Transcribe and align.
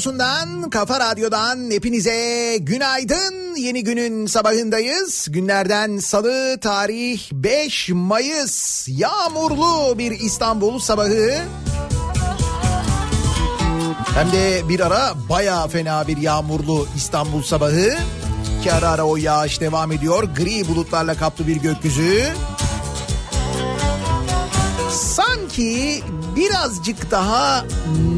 radyosundan, 0.00 0.70
kafa 0.70 1.00
radyodan 1.00 1.70
hepinize 1.70 2.56
günaydın. 2.60 3.56
Yeni 3.56 3.84
günün 3.84 4.26
sabahındayız. 4.26 5.26
Günlerden 5.30 5.98
salı 5.98 6.58
tarih 6.60 7.32
5 7.32 7.88
Mayıs. 7.88 8.88
Yağmurlu 8.88 9.98
bir 9.98 10.10
İstanbul 10.10 10.78
sabahı. 10.78 11.30
Hem 14.14 14.32
de 14.32 14.68
bir 14.68 14.80
ara 14.80 15.12
baya 15.28 15.68
fena 15.68 16.08
bir 16.08 16.16
yağmurlu 16.16 16.86
İstanbul 16.96 17.42
sabahı. 17.42 17.98
Ki 18.62 18.72
ara 18.72 18.88
ara 18.88 19.04
o 19.04 19.16
yağış 19.16 19.60
devam 19.60 19.92
ediyor. 19.92 20.22
Gri 20.22 20.68
bulutlarla 20.68 21.14
kaplı 21.14 21.46
bir 21.46 21.56
gökyüzü. 21.56 22.24
Sanki 24.90 26.02
birazcık 26.36 27.10
daha 27.10 27.64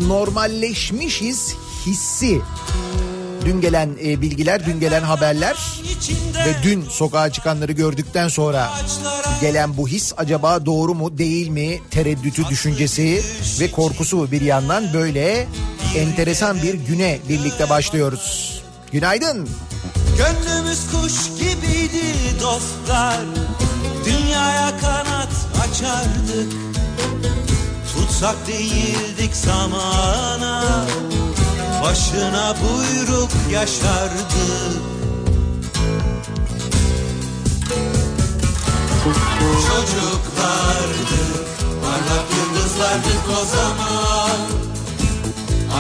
normalleşmişiz 0.06 1.56
hissi. 1.86 2.40
Dün 3.44 3.60
gelen 3.60 3.90
e, 4.04 4.20
bilgiler, 4.20 4.66
dün 4.66 4.80
gelen 4.80 5.02
haberler 5.02 5.56
ve 6.46 6.62
dün 6.62 6.84
sokağa 6.88 7.32
çıkanları 7.32 7.72
gördükten 7.72 8.28
sonra 8.28 8.70
gelen 9.40 9.76
bu 9.76 9.88
his 9.88 10.12
acaba 10.16 10.66
doğru 10.66 10.94
mu 10.94 11.18
değil 11.18 11.48
mi 11.48 11.80
tereddütü 11.90 12.48
düşüncesi 12.48 13.22
ve 13.60 13.70
korkusu 13.70 14.30
bir 14.30 14.40
yandan 14.40 14.92
böyle 14.92 15.48
enteresan 15.96 16.62
bir 16.62 16.74
güne 16.74 17.18
birlikte 17.28 17.70
başlıyoruz. 17.70 18.62
Günaydın. 18.92 19.48
Gönlümüz 20.18 20.80
kuş 20.90 21.38
gibiydi 21.38 22.14
dostlar 22.42 23.20
Dünyaya 24.04 24.78
kanat 24.80 25.32
açardık 25.64 26.52
Tutsak 27.94 28.46
değildik 28.46 29.36
zamana 29.36 30.86
Başına 31.82 32.54
buyruk 32.62 33.30
yaşardı. 33.52 34.44
Çocuklardık 39.66 41.32
Parlak 41.82 42.26
yıldızlardık 42.36 43.24
o 43.42 43.44
zaman. 43.44 44.38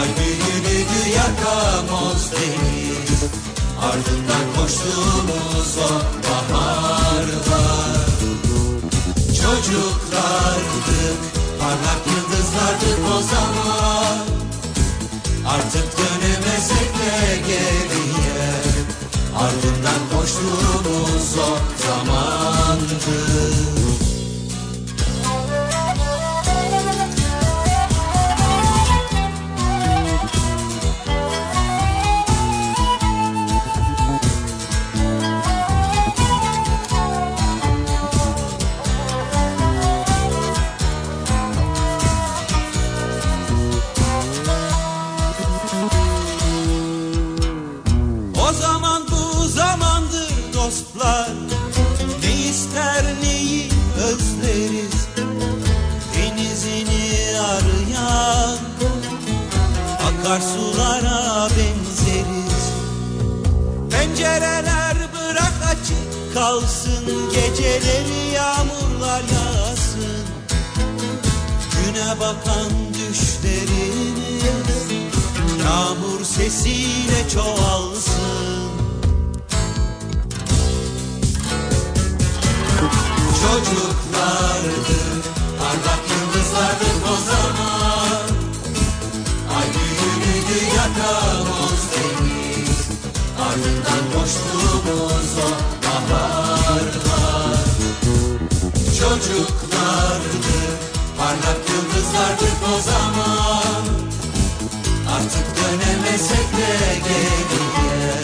Ay 0.00 0.08
büyülüydü 0.18 1.08
yakamoz 1.16 2.32
deniz 2.32 3.22
Ardından 3.82 4.44
koştuğumuz 4.56 5.76
o 5.78 5.92
baharlar 6.28 7.26
Çocuklardık 9.26 11.18
Parlak 11.60 12.02
yıldızlardık 12.06 12.98
o 13.18 13.22
zaman 13.22 14.31
Artık 15.48 15.98
dönemesek 15.98 16.94
de 16.98 17.36
geriye. 17.36 18.52
Ardından 19.36 20.00
koştuğumuz 20.12 21.38
o 21.38 21.58
zamandı 21.86 23.32
Akarsulara 60.32 61.48
benzeriz. 61.50 62.64
Pencereler 63.90 64.96
bırak 65.14 65.52
açık 65.70 66.34
kalsın 66.34 67.30
Geceleri 67.32 68.34
yağmurlar 68.34 69.20
yağsın. 69.20 70.26
Güne 71.72 72.20
bakan 72.20 72.70
düşlerimiz 72.94 74.44
Yağmur 75.64 76.24
sesiyle 76.24 77.28
çoğalsın. 77.34 78.72
Çocuklardık 83.42 85.24
Parlak 85.58 86.02
yıldızlardık 86.10 87.02
o 87.12 87.16
zaman 87.26 88.01
büyülüydü 90.42 90.64
yakamoz 90.76 91.82
deniz 91.92 92.88
Ardından 93.40 94.02
koştuğumuz 94.14 95.38
o 95.38 95.50
baharlar. 95.84 96.82
Çocuklardık 98.98 100.46
Parlak 101.18 101.60
yıldızlardık 101.68 102.58
o 102.76 102.82
zaman. 102.82 103.84
Artık 105.16 105.46
dönemesek 105.56 106.56
de 106.56 106.98
geriye 107.08 108.14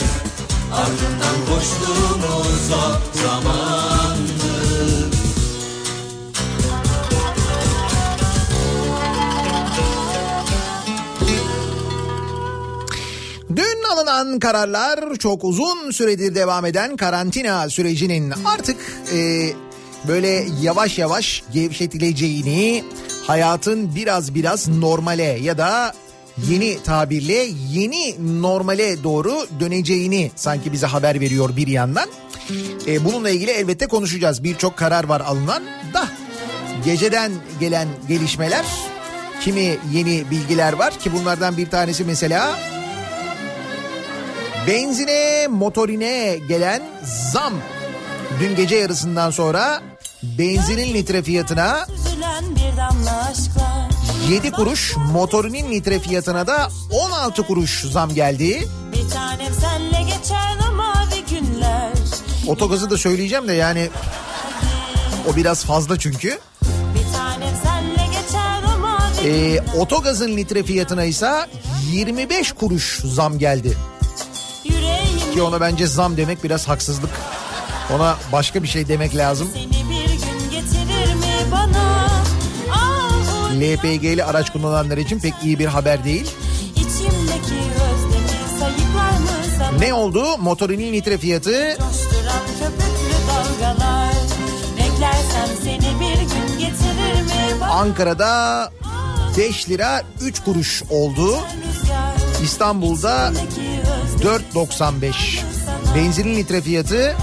Ardından 0.73 1.55
koştuğumuz 1.55 2.71
o 2.73 3.19
zamandı 3.19 3.88
alınan 13.93 14.38
kararlar 14.38 15.17
çok 15.17 15.44
uzun 15.44 15.90
süredir 15.90 16.35
devam 16.35 16.67
eden 16.67 16.96
karantina 16.96 17.70
sürecinin 17.70 18.32
artık 18.44 18.76
e, 19.12 19.50
böyle 20.08 20.46
yavaş 20.62 20.99
yavaş 20.99 21.43
gevşetileceğini, 21.52 22.85
hayatın 23.26 23.94
biraz 23.94 24.35
biraz 24.35 24.69
normale 24.69 25.38
ya 25.43 25.58
da 25.58 25.94
yeni 26.49 26.82
tabirle 26.82 27.49
yeni 27.70 28.17
normale 28.43 29.02
doğru 29.02 29.46
döneceğini 29.61 30.31
sanki 30.37 30.73
bize 30.73 30.87
haber 30.87 31.20
veriyor 31.20 31.56
bir 31.56 31.67
yandan. 31.67 32.08
E, 32.87 33.05
bununla 33.05 33.31
ilgili 33.31 33.50
elbette 33.50 33.87
konuşacağız. 33.87 34.44
Birçok 34.44 34.76
karar 34.76 35.05
var 35.05 35.20
alınan 35.20 35.62
da 35.94 36.08
geceden 36.85 37.32
gelen 37.61 37.88
gelişmeler 38.08 38.64
kimi 39.40 39.79
yeni 39.93 40.31
bilgiler 40.31 40.73
var 40.73 40.99
ki 40.99 41.12
bunlardan 41.12 41.56
bir 41.56 41.70
tanesi 41.70 42.05
mesela 42.05 42.58
Benzine, 44.66 45.46
motorine 45.50 46.38
gelen 46.49 46.82
zam. 47.32 47.52
Dün 48.40 48.56
gece 48.56 48.76
yarısından 48.76 49.31
sonra 49.31 49.82
benzinin 50.22 50.94
litre 50.94 51.22
fiyatına 51.22 51.87
Süzülen 51.87 52.44
bir 52.56 52.76
damla 52.76 53.26
aşklar 53.31 53.88
7 54.31 54.50
kuruş, 54.50 54.94
motorinin 55.12 55.70
litre 55.72 55.99
fiyatına 55.99 56.46
da 56.46 56.69
16 56.90 57.43
kuruş 57.43 57.84
zam 57.84 58.14
geldi. 58.14 58.69
Bir 58.93 59.10
tanem 59.10 59.52
senle 59.60 60.02
geçer 60.02 60.56
o 60.70 60.75
mavi 60.75 61.25
günler 61.31 61.93
Otogazı 62.46 62.90
da 62.90 62.99
söyleyeceğim 62.99 63.49
de 63.49 63.52
yani 63.52 63.88
o 65.32 65.37
biraz 65.37 65.64
fazla 65.64 65.99
çünkü. 65.99 66.38
Ee, 69.25 69.61
otogazın 69.78 70.37
litre 70.37 70.62
fiyatına 70.62 71.04
ise 71.04 71.46
25 71.93 72.52
kuruş 72.52 73.00
zam 73.04 73.38
geldi. 73.38 73.76
Ki 75.38 75.42
ona 75.42 75.61
bence 75.61 75.87
zam 75.87 76.16
demek 76.16 76.45
biraz 76.45 76.68
haksızlık. 76.68 77.11
Ona 77.95 78.16
başka 78.33 78.62
bir 78.62 78.68
şey 78.68 78.88
demek 78.88 79.16
lazım. 79.16 79.49
LPG'li 83.61 84.25
araç 84.25 84.52
kullananlar 84.52 84.99
için 84.99 85.18
pek 85.18 85.35
iyi 85.45 85.59
bir 85.59 85.66
haber 85.66 86.04
değil. 86.04 86.30
Ne 89.78 89.95
oldu? 89.95 90.38
Motorinin 90.38 90.92
litre 90.92 91.18
fiyatı 91.18 91.78
dalgalar 93.28 94.12
Ankara'da 97.71 98.73
5 99.38 99.68
lira 99.68 100.02
3 100.21 100.40
kuruş 100.45 100.83
oldu. 100.90 101.37
İstanbul'da 102.42 103.33
4.95. 104.22 105.40
Benzinin 105.94 106.37
litre 106.37 106.60
fiyatı 106.60 107.16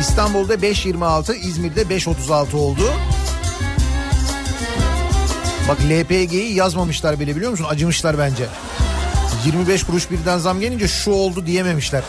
İstanbul'da 0.00 0.54
5.26, 0.54 1.34
İzmir'de 1.36 1.82
5.36 1.82 2.56
oldu. 2.56 2.92
Bak 5.68 5.78
LPG'yi 5.90 6.54
yazmamışlar 6.54 7.20
bile 7.20 7.36
biliyor 7.36 7.50
musun? 7.50 7.66
Acımışlar 7.68 8.18
bence. 8.18 8.46
25 9.46 9.84
kuruş 9.84 10.10
birden 10.10 10.38
zam 10.38 10.60
gelince 10.60 10.88
şu 10.88 11.10
oldu 11.10 11.46
diyememişler. 11.46 12.02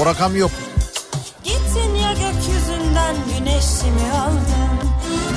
O 0.00 0.06
rakam 0.06 0.36
yok. 0.36 0.50
Gittin 1.44 1.94
ya 1.94 2.12
gökyüzünden 2.12 3.16
güneşimi 3.38 4.12
aldın 4.12 4.90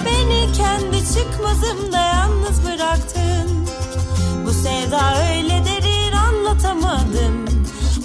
Beni 0.06 0.54
kendi 0.54 0.98
çıkmazımda 0.98 1.98
yalnız 1.98 2.66
bıraktın 2.66 3.68
Bu 4.46 4.54
sevda 4.54 5.18
öyle 5.20 5.31
derin 5.31 5.31
anlatamadım 5.31 5.31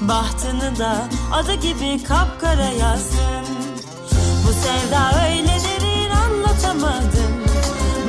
Bahtını 0.08 0.78
da 0.78 1.08
adı 1.32 1.54
gibi 1.54 2.02
kapkara 2.02 2.68
yazdın 2.80 3.46
Bu 4.46 4.52
sevda 4.52 5.26
öyle 5.28 5.46
derin 5.46 6.10
anlatamadım. 6.10 7.44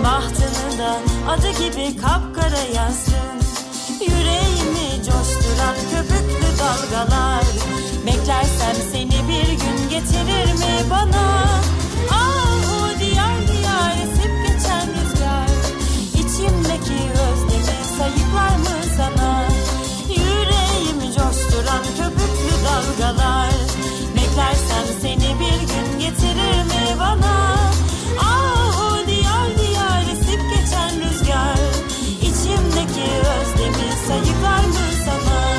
Bahtını 0.03 0.77
da 0.77 0.97
adı 1.31 1.49
gibi 1.51 1.97
kapkara 1.97 2.61
yazdın 2.75 3.37
Yüreğimi 4.01 5.03
coşturan 5.05 5.75
köpüklü 5.91 6.59
dalgalar. 6.59 7.45
Beklersem 8.05 8.75
seni 8.91 9.27
bir 9.27 9.47
gün 9.47 9.89
getirir 9.89 10.53
mi 10.53 10.89
bana 10.89 11.47
sıralar 23.07 23.51
Beklersem 24.15 25.01
seni 25.01 25.39
bir 25.39 25.59
gün 25.59 25.99
getirir 25.99 26.63
mi 26.63 26.99
bana? 26.99 27.57
Ah 28.19 28.81
o 28.81 29.07
diyar 29.07 29.57
diyar 29.57 30.03
esip 30.11 30.41
geçen 30.49 31.01
rüzgar. 31.01 31.57
İçimdeki 32.21 33.07
özlemi 33.11 33.91
sayıklar 34.07 34.65
mı 34.65 34.87
sana? 35.05 35.57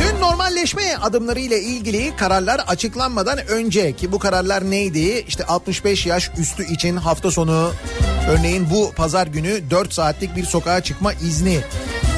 Dün 0.00 0.20
normalleşme 0.20 0.96
adımları 0.96 1.40
ile 1.40 1.60
ilgili 1.60 2.16
kararlar 2.16 2.60
açıklanmadan 2.68 3.38
önce 3.46 3.92
ki 3.92 4.12
bu 4.12 4.18
kararlar 4.18 4.70
neydi? 4.70 5.24
İşte 5.28 5.44
65 5.44 6.06
yaş 6.06 6.30
üstü 6.38 6.72
için 6.72 6.96
hafta 6.96 7.30
sonu 7.30 7.72
örneğin 8.30 8.70
bu 8.70 8.92
pazar 8.92 9.26
günü 9.26 9.70
4 9.70 9.92
saatlik 9.92 10.36
bir 10.36 10.44
sokağa 10.44 10.80
çıkma 10.82 11.12
izni 11.12 11.60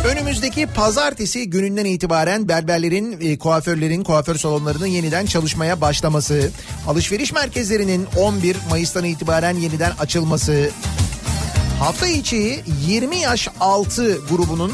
Önümüzdeki 0.05 0.67
pazartesi 0.67 1.51
gününden 1.51 1.85
itibaren 1.85 2.49
berberlerin, 2.49 3.21
e, 3.21 3.39
kuaförlerin, 3.39 4.05
kuaför 4.05 4.35
salonlarının 4.35 4.87
yeniden 4.87 5.27
çalışmaya 5.27 5.81
başlaması, 5.81 6.51
alışveriş 6.87 7.33
merkezlerinin 7.33 8.07
11 8.17 8.57
Mayıs'tan 8.71 9.05
itibaren 9.05 9.57
yeniden 9.57 9.93
açılması, 10.01 10.71
hafta 11.79 12.07
içi 12.07 12.61
20 12.87 13.17
yaş 13.17 13.49
altı 13.61 14.19
grubunun 14.31 14.73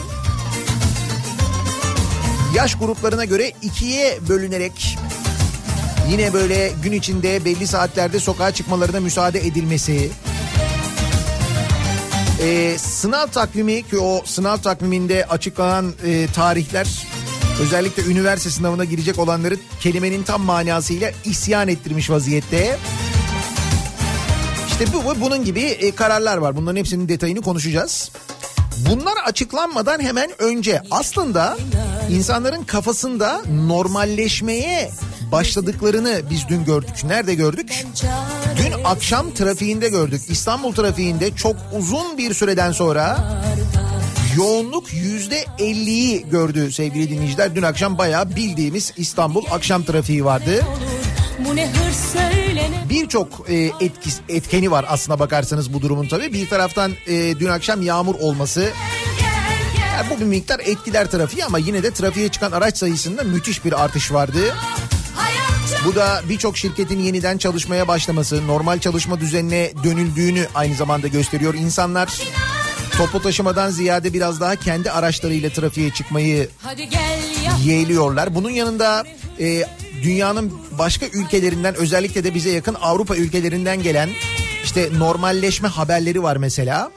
yaş 2.55 2.75
gruplarına 2.75 3.25
göre 3.25 3.53
ikiye 3.63 4.19
bölünerek 4.29 4.99
yine 6.11 6.33
böyle 6.33 6.73
gün 6.83 6.93
içinde 6.93 7.45
belli 7.45 7.67
saatlerde 7.67 8.21
sokağa 8.21 8.55
çıkmalarına 8.55 9.01
müsaade 9.01 9.47
edilmesi. 9.47 10.11
Ee, 12.41 12.79
sınav 12.79 13.27
takvimi 13.27 13.83
ki 13.83 13.99
o 13.99 14.23
sınav 14.25 14.57
takviminde 14.57 15.27
açıklanan 15.27 15.93
e, 16.05 16.27
tarihler 16.35 17.07
özellikle 17.61 18.03
üniversite 18.03 18.51
sınavına 18.51 18.85
girecek 18.85 19.19
olanları 19.19 19.57
kelimenin 19.81 20.23
tam 20.23 20.43
manasıyla 20.43 21.11
isyan 21.25 21.69
ettirmiş 21.69 22.11
vaziyette. 22.11 22.79
İşte 24.69 24.85
bu 24.93 25.21
bunun 25.21 25.45
gibi 25.45 25.61
e, 25.61 25.95
kararlar 25.95 26.37
var. 26.37 26.57
Bunların 26.57 26.77
hepsinin 26.77 27.09
detayını 27.09 27.43
konuşacağız. 27.43 28.11
Bunlar 28.91 29.15
açıklanmadan 29.27 30.01
hemen 30.01 30.43
önce 30.43 30.83
aslında 30.91 31.57
insanların 32.11 32.65
kafasında 32.65 33.43
normalleşmeye 33.67 34.91
başladıklarını 35.33 36.21
biz 36.31 36.49
dün 36.49 36.65
gördük. 36.65 37.05
Nerede 37.05 37.35
gördük? 37.35 37.85
Dün 38.57 38.73
akşam 38.85 39.35
trafiğinde 39.35 39.89
gördük. 39.89 40.23
İstanbul 40.29 40.73
trafiğinde 40.73 41.37
çok 41.37 41.57
uzun 41.79 42.19
bir 42.19 42.35
süreden 42.35 42.73
sonra 42.73 43.19
yoğunluk 44.37 44.93
yüzde 44.95 45.45
50'yi 45.59 46.29
gördü 46.31 46.73
sevgili 46.73 47.11
dinleyiciler. 47.11 47.55
Dün 47.55 47.63
akşam 47.63 47.99
bayağı 47.99 48.37
bildiğimiz 48.37 48.93
İstanbul 48.97 49.45
akşam 49.51 49.83
trafiği 49.83 50.25
vardı. 50.25 50.63
Birçok 52.91 53.51
e, 53.51 53.71
etkis, 53.81 54.21
etkeni 54.29 54.71
var 54.71 54.85
aslına 54.89 55.19
bakarsanız 55.19 55.73
bu 55.73 55.83
durumun 55.83 56.09
tabii. 56.09 56.33
Bir 56.33 56.49
taraftan 56.49 56.93
e, 57.07 57.39
dün 57.41 57.49
akşam 57.49 57.83
yağmur 57.83 58.15
olması 58.15 58.69
yani 59.97 60.11
bu 60.11 60.21
bir 60.21 60.25
miktar 60.27 60.61
etkiler 60.61 61.11
trafiği 61.11 61.45
ama 61.45 61.59
yine 61.59 61.83
de 61.83 61.91
trafiğe 61.91 62.29
çıkan 62.29 62.53
araç 62.53 62.77
sayısında 62.77 63.23
müthiş 63.23 63.65
bir 63.65 63.85
artış 63.85 64.13
vardı. 64.13 64.41
Bu 65.85 65.95
da 65.95 66.23
birçok 66.29 66.57
şirketin 66.57 67.01
yeniden 67.01 67.39
çalışmaya 67.39 67.89
başlaması, 67.89 68.47
normal 68.47 68.79
çalışma 68.79 69.21
düzenine 69.21 69.73
dönüldüğünü 69.85 70.47
aynı 70.55 70.75
zamanda 70.75 71.09
gösteriyor. 71.09 71.55
İnsanlar 71.55 72.09
toplu 72.97 73.23
taşımadan 73.23 73.71
ziyade 73.71 74.13
biraz 74.13 74.41
daha 74.41 74.57
kendi 74.57 74.91
araçlarıyla 74.91 75.51
trafiğe 75.51 75.91
çıkmayı 75.91 76.49
yeğliyorlar. 77.65 78.35
Bunun 78.35 78.51
yanında 78.51 79.05
e, 79.41 79.65
dünyanın 80.03 80.53
başka 80.79 81.07
ülkelerinden 81.07 81.75
özellikle 81.75 82.25
de 82.25 82.35
bize 82.35 82.51
yakın 82.51 82.77
Avrupa 82.81 83.17
ülkelerinden 83.17 83.83
gelen 83.83 84.11
işte 84.65 84.89
normalleşme 84.99 85.69
haberleri 85.69 86.23
var 86.23 86.37
mesela. 86.37 86.91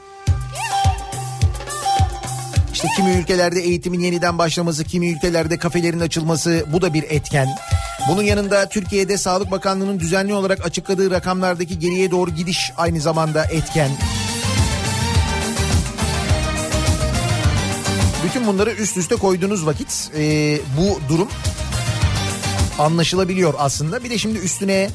İşte 2.72 2.88
kimi 2.96 3.10
ülkelerde 3.10 3.60
eğitimin 3.60 4.00
yeniden 4.00 4.38
başlaması, 4.38 4.84
kimi 4.84 5.10
ülkelerde 5.12 5.58
kafelerin 5.58 6.00
açılması 6.00 6.64
bu 6.72 6.82
da 6.82 6.94
bir 6.94 7.02
etken. 7.02 7.48
Bunun 8.08 8.22
yanında 8.22 8.68
Türkiye'de 8.68 9.18
Sağlık 9.18 9.50
Bakanlığı'nın 9.50 10.00
düzenli 10.00 10.34
olarak 10.34 10.66
açıkladığı 10.66 11.10
rakamlardaki 11.10 11.78
geriye 11.78 12.10
doğru 12.10 12.30
gidiş 12.30 12.72
aynı 12.76 13.00
zamanda 13.00 13.44
etken. 13.44 13.90
Bütün 18.24 18.46
bunları 18.46 18.70
üst 18.70 18.96
üste 18.96 19.16
koyduğunuz 19.16 19.66
vakit 19.66 20.10
e, 20.16 20.58
bu 20.78 21.00
durum 21.08 21.28
anlaşılabiliyor 22.78 23.54
aslında. 23.58 24.04
Bir 24.04 24.10
de 24.10 24.18
şimdi 24.18 24.38
üstüne 24.38 24.90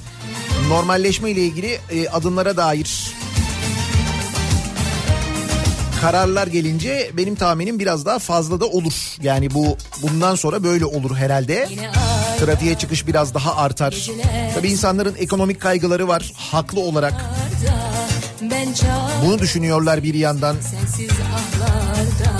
normalleşme 0.70 1.32
ile 1.32 1.42
ilgili 1.42 1.80
e, 1.92 2.10
adımlara 2.10 2.58
dair 2.58 3.16
kararlar 6.02 6.48
gelince 6.48 7.12
benim 7.14 7.36
tahminim 7.36 7.80
biraz 7.80 8.06
daha 8.06 8.20
fazla 8.20 8.60
da 8.60 8.66
olur. 8.66 8.94
Yani 9.22 9.54
bu 9.54 9.78
bundan 10.02 10.36
sonra 10.36 10.64
böyle 10.64 10.86
olur 10.86 11.16
herhalde. 11.16 11.68
yine 11.70 11.90
Trafiğe 12.40 12.76
çıkış 12.76 13.08
biraz 13.08 13.34
daha 13.34 13.56
artar. 13.56 14.10
Tabii 14.56 14.72
insanların 14.72 15.16
ekonomik 15.18 15.62
kaygıları 15.62 16.08
var 16.08 16.32
haklı 16.38 16.80
olarak. 16.80 17.14
Bunu 19.26 19.40
düşünüyorlar 19.40 20.04
bir 20.04 20.14
yandan. 20.14 20.56
sensiz 20.72 21.10
ahlarda 21.12 22.32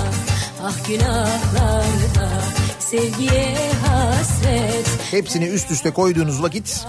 Ah 0.64 0.88
günahlarda 0.88 2.42
Sevgiye 2.78 3.56
hasret 3.86 4.86
Hepsini 5.10 5.44
üst 5.44 5.70
üste 5.70 5.90
koyduğunuz 5.90 6.42
vakit 6.42 6.86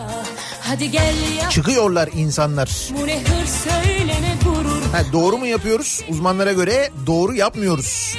Hadi 0.62 0.92
gel 0.92 1.16
yap 1.42 1.52
çıkıyorlar 1.52 2.10
insanlar. 2.16 2.70
Bu 3.02 3.08
ne 3.08 3.20
hırs 3.20 3.50
söylene 3.64 4.36
gurur 4.44 4.82
Ha, 4.92 5.00
doğru 5.14 5.38
mu 5.38 5.46
yapıyoruz? 5.48 6.02
Uzmanlara 6.10 6.54
göre 6.54 6.90
doğru 7.08 7.36
yapmıyoruz. 7.36 8.16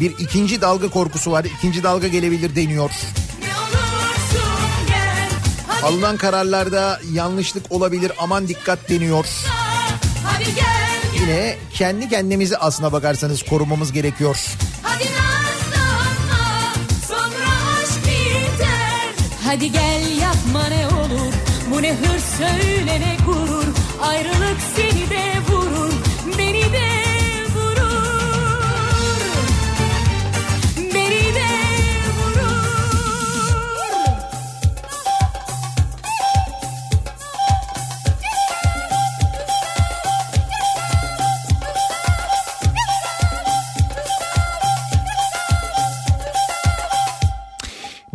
Bir 0.00 0.10
ikinci 0.18 0.60
dalga 0.60 0.88
korkusu 0.90 1.32
var. 1.32 1.44
İkinci 1.44 1.82
dalga 1.82 2.08
gelebilir 2.08 2.56
deniyor. 2.56 2.90
Alınan 5.82 6.16
kararlarda 6.16 7.00
yanlışlık 7.12 7.72
olabilir 7.72 8.12
aman 8.18 8.48
dikkat 8.48 8.88
deniyor. 8.88 9.26
Yine 11.20 11.56
kendi 11.74 12.08
kendimizi 12.08 12.58
aslına 12.58 12.92
bakarsanız 12.92 13.42
korumamız 13.42 13.92
gerekiyor. 13.92 14.36
Hadi 14.82 15.04
Hadi 19.44 19.72
gel 19.72 20.18
yapma 20.20 20.66
ne 20.68 20.86
olur 20.86 21.32
Bu 21.70 21.82
ne 21.82 21.94
hırs 21.94 22.24
söylene 22.38 23.16
gurur 23.26 23.64
Ayrılık 24.02 24.58
seni 24.76 24.97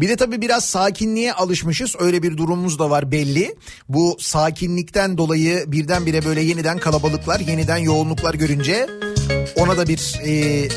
Bir 0.04 0.10
de 0.10 0.16
tabii 0.16 0.42
biraz 0.42 0.66
sakinliğe 0.66 1.34
alışmışız. 1.34 1.96
Öyle 2.00 2.24
bir 2.24 2.38
durumumuz 2.38 2.80
da 2.80 2.90
var 2.90 3.12
belli. 3.12 3.56
Bu 3.90 4.18
sakinlikten 4.20 5.18
dolayı 5.18 5.64
birdenbire 5.68 6.26
böyle 6.26 6.42
yeniden 6.42 6.78
kalabalıklar, 6.78 7.40
yeniden 7.40 7.78
yoğunluklar 7.78 8.34
görünce 8.34 8.90
ona 9.56 9.78
da 9.78 9.88
bir 9.88 10.20
e, 10.26 10.68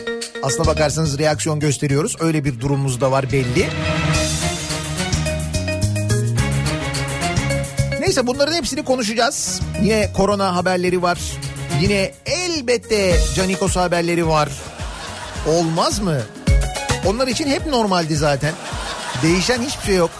aslına 0.42 0.66
bakarsanız 0.66 1.18
reaksiyon 1.18 1.61
gösteriyoruz. 1.61 2.16
Öyle 2.21 2.45
bir 2.45 2.61
durumumuz 2.61 3.00
da 3.00 3.11
var 3.11 3.33
belli. 3.33 3.68
Neyse 8.00 8.26
bunların 8.26 8.54
hepsini 8.54 8.85
konuşacağız. 8.85 9.61
Yine 9.83 10.12
korona 10.12 10.56
haberleri 10.56 11.02
var. 11.02 11.18
Yine 11.80 12.12
elbette 12.26 13.16
Canikos 13.35 13.76
haberleri 13.76 14.28
var. 14.28 14.49
Olmaz 15.49 16.00
mı? 16.00 16.21
Onlar 17.06 17.28
için 17.28 17.47
hep 17.47 17.66
normaldi 17.66 18.16
zaten. 18.16 18.52
Değişen 19.23 19.62
hiçbir 19.62 19.85
şey 19.85 19.96
yok. 19.96 20.11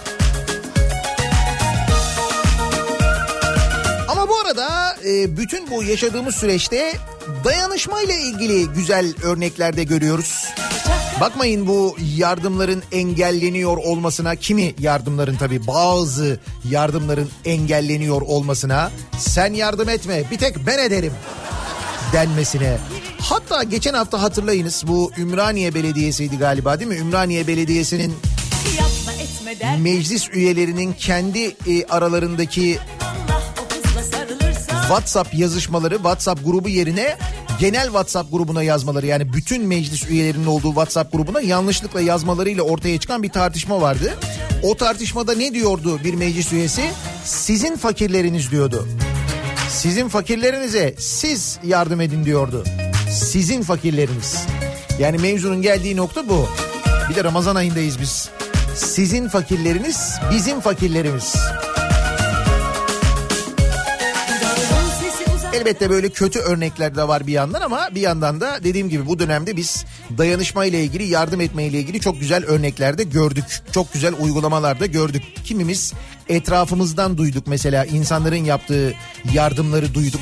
Ama 4.09 4.29
bu 4.29 4.39
arada 4.39 4.97
e, 5.07 5.37
bütün 5.37 5.71
bu 5.71 5.83
yaşadığımız 5.83 6.35
süreçte 6.35 6.93
dayanışma 7.45 8.03
ile 8.03 8.17
ilgili 8.17 8.69
güzel 8.69 9.15
örnekler 9.23 9.77
de 9.77 9.85
görüyoruz. 9.85 10.45
Bakmayın 11.21 11.67
bu 11.67 11.97
yardımların 12.17 12.83
engelleniyor 12.93 13.77
olmasına, 13.77 14.37
kimi 14.37 14.75
yardımların 14.79 15.37
tabii 15.37 15.67
bazı 15.67 16.41
yardımların 16.71 17.31
engelleniyor 17.45 18.23
olmasına 18.23 18.91
sen 19.19 19.53
yardım 19.55 19.89
etme 19.89 20.23
bir 20.31 20.39
tek 20.39 20.67
ben 20.67 20.79
ederim 20.79 21.13
denmesine. 22.13 22.79
Hatta 23.21 23.63
geçen 23.63 23.95
hafta 23.95 24.23
hatırlayınız 24.23 24.85
bu 24.87 25.13
Ümraniye 25.19 25.75
Belediyesi'ydi 25.75 26.39
galiba 26.39 26.81
değil 26.81 26.91
mi? 26.91 26.97
Ümraniye 26.97 27.47
Belediyesi'nin 27.47 28.15
meclis 29.79 30.29
üyelerinin 30.29 30.93
kendi 30.93 31.45
e, 31.45 31.85
aralarındaki 31.89 32.79
WhatsApp 34.89 35.35
yazışmaları 35.35 35.95
WhatsApp 35.95 36.45
grubu 36.45 36.69
yerine 36.69 37.17
genel 37.61 37.85
WhatsApp 37.85 38.33
grubuna 38.33 38.63
yazmaları 38.63 39.07
yani 39.07 39.33
bütün 39.33 39.65
meclis 39.65 40.11
üyelerinin 40.11 40.47
olduğu 40.47 40.69
WhatsApp 40.69 41.13
grubuna 41.13 41.41
yanlışlıkla 41.41 42.01
yazmalarıyla 42.01 42.63
ortaya 42.63 43.01
çıkan 43.01 43.23
bir 43.23 43.29
tartışma 43.29 43.81
vardı. 43.81 44.15
O 44.63 44.77
tartışmada 44.77 45.35
ne 45.35 45.55
diyordu 45.55 46.01
bir 46.05 46.15
meclis 46.15 46.53
üyesi? 46.53 46.91
Sizin 47.25 47.77
fakirleriniz 47.77 48.51
diyordu. 48.51 48.89
Sizin 49.71 50.09
fakirlerinize 50.09 50.95
siz 50.99 51.59
yardım 51.65 52.01
edin 52.01 52.25
diyordu. 52.25 52.65
Sizin 53.11 53.63
fakirleriniz. 53.63 54.47
Yani 55.01 55.19
mevzunun 55.19 55.63
geldiği 55.63 55.97
nokta 55.97 56.29
bu. 56.29 56.49
Bir 57.11 57.15
de 57.15 57.25
Ramazan 57.25 57.57
ayındayız 57.57 58.01
biz. 58.01 58.31
Sizin 58.77 59.29
fakirleriniz 59.29 60.19
bizim 60.31 60.61
fakirlerimiz. 60.61 61.37
Elbette 65.53 65.91
böyle 65.91 66.09
kötü 66.09 66.39
örnekler 66.39 66.97
de 66.97 67.09
var 67.09 67.27
bir 67.27 67.33
yandan 67.33 67.61
ama 67.61 67.89
bir 67.95 68.01
yandan 68.01 68.41
da 68.41 68.65
dediğim 68.65 68.89
gibi 68.89 69.07
bu 69.07 69.19
dönemde 69.19 69.57
biz 69.57 69.85
dayanışma 70.19 70.65
ile 70.65 70.85
ilgili 70.85 71.05
yardım 71.05 71.41
etme 71.41 71.65
ile 71.65 71.79
ilgili 71.79 72.01
çok 72.01 72.21
güzel 72.21 72.45
örneklerde 72.45 73.05
gördük. 73.05 73.63
Çok 73.73 73.93
güzel 73.93 74.15
uygulamalarda 74.21 74.87
gördük. 74.87 75.23
Kimimiz 75.45 75.93
etrafımızdan 76.29 77.19
duyduk 77.19 77.47
mesela 77.47 77.85
insanların 77.85 78.45
yaptığı 78.45 78.95
yardımları 79.33 79.95
duyduk. 79.95 80.21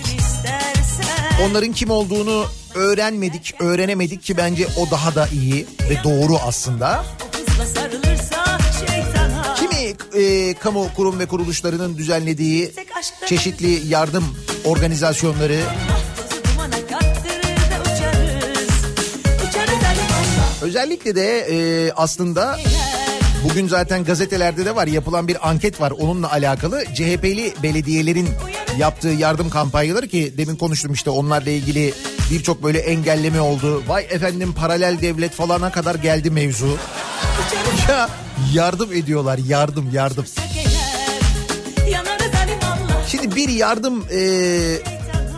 Onların 1.42 1.72
kim 1.72 1.90
olduğunu 1.90 2.46
öğrenmedik, 2.74 3.54
öğrenemedik 3.60 4.22
ki 4.22 4.36
bence 4.36 4.66
o 4.76 4.90
daha 4.90 5.14
da 5.14 5.28
iyi 5.28 5.66
ve 5.90 6.04
doğru 6.04 6.36
aslında. 6.46 7.04
E, 10.14 10.54
kamu 10.54 10.88
kurum 10.96 11.18
ve 11.18 11.26
kuruluşlarının 11.26 11.98
düzenlediği 11.98 12.72
çeşitli 13.26 13.88
yardım 13.88 14.24
organizasyonları 14.64 15.60
özellikle 20.62 21.14
de 21.14 21.38
e, 21.38 21.92
aslında 21.92 22.58
bugün 23.44 23.68
zaten 23.68 24.04
gazetelerde 24.04 24.64
de 24.64 24.76
var 24.76 24.86
yapılan 24.86 25.28
bir 25.28 25.48
anket 25.48 25.80
var 25.80 25.90
onunla 25.90 26.32
alakalı 26.32 26.84
CHP'li 26.94 27.54
belediyelerin 27.62 28.28
yaptığı 28.78 29.08
yardım 29.08 29.50
kampanyaları 29.50 30.08
ki 30.08 30.34
demin 30.38 30.56
konuştum 30.56 30.92
işte 30.92 31.10
onlarla 31.10 31.50
ilgili 31.50 31.94
birçok 32.30 32.62
böyle 32.62 32.78
engelleme 32.78 33.40
oldu. 33.40 33.82
Vay 33.86 34.06
efendim 34.10 34.54
paralel 34.54 34.98
devlet 35.02 35.32
falana 35.32 35.72
kadar 35.72 35.94
geldi 35.94 36.30
mevzu. 36.30 36.78
Ya 37.88 38.08
yardım 38.54 38.92
ediyorlar 38.92 39.38
yardım 39.38 39.90
yardım. 39.92 40.24
Şimdi 43.08 43.36
bir 43.36 43.48
yardım 43.48 44.04
e, 44.12 44.78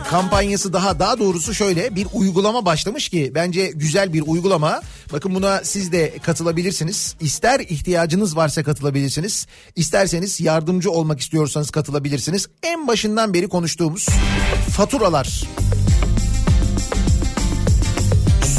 kampanyası 0.09 0.73
daha 0.73 0.99
daha 0.99 1.19
doğrusu 1.19 1.53
şöyle 1.53 1.95
bir 1.95 2.07
uygulama 2.13 2.65
başlamış 2.65 3.09
ki 3.09 3.31
bence 3.35 3.71
güzel 3.75 4.13
bir 4.13 4.23
uygulama. 4.27 4.81
Bakın 5.13 5.35
buna 5.35 5.61
siz 5.63 5.91
de 5.91 6.13
katılabilirsiniz. 6.23 7.15
İster 7.19 7.59
ihtiyacınız 7.59 8.35
varsa 8.35 8.63
katılabilirsiniz. 8.63 9.47
İsterseniz 9.75 10.39
yardımcı 10.41 10.91
olmak 10.91 11.19
istiyorsanız 11.19 11.71
katılabilirsiniz. 11.71 12.47
En 12.63 12.87
başından 12.87 13.33
beri 13.33 13.47
konuştuğumuz 13.47 14.07
faturalar. 14.75 15.43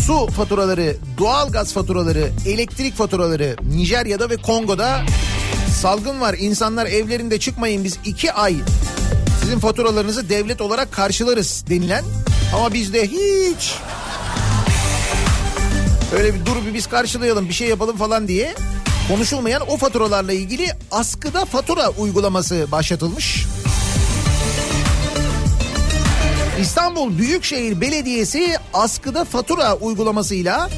Su 0.08 0.26
faturaları, 0.26 0.96
doğalgaz 1.18 1.72
faturaları, 1.72 2.30
elektrik 2.46 2.96
faturaları 2.96 3.56
Nijerya'da 3.62 4.30
ve 4.30 4.36
Kongo'da 4.36 5.00
salgın 5.80 6.20
var. 6.20 6.36
İnsanlar 6.38 6.86
evlerinde 6.86 7.38
çıkmayın 7.38 7.84
biz 7.84 7.98
iki 8.04 8.32
ay 8.32 8.56
sizin 9.40 9.58
faturalarınızı 9.58 10.28
devlet 10.28 10.60
olarak 10.60 10.92
karşılarız 10.92 11.64
denilen 11.70 12.04
ama 12.54 12.72
bizde 12.72 13.02
hiç 13.06 13.74
öyle 16.12 16.34
bir 16.34 16.46
dur 16.46 16.56
bir 16.66 16.74
biz 16.74 16.86
karşılayalım 16.86 17.48
bir 17.48 17.54
şey 17.54 17.68
yapalım 17.68 17.96
falan 17.96 18.28
diye 18.28 18.54
konuşulmayan 19.08 19.62
o 19.68 19.76
faturalarla 19.76 20.32
ilgili 20.32 20.66
askıda 20.90 21.44
fatura 21.44 21.88
uygulaması 21.88 22.66
başlatılmış. 22.72 23.46
İstanbul 26.60 27.18
Büyükşehir 27.18 27.80
Belediyesi 27.80 28.54
askıda 28.74 29.24
fatura 29.24 29.74
uygulamasıyla 29.74 30.70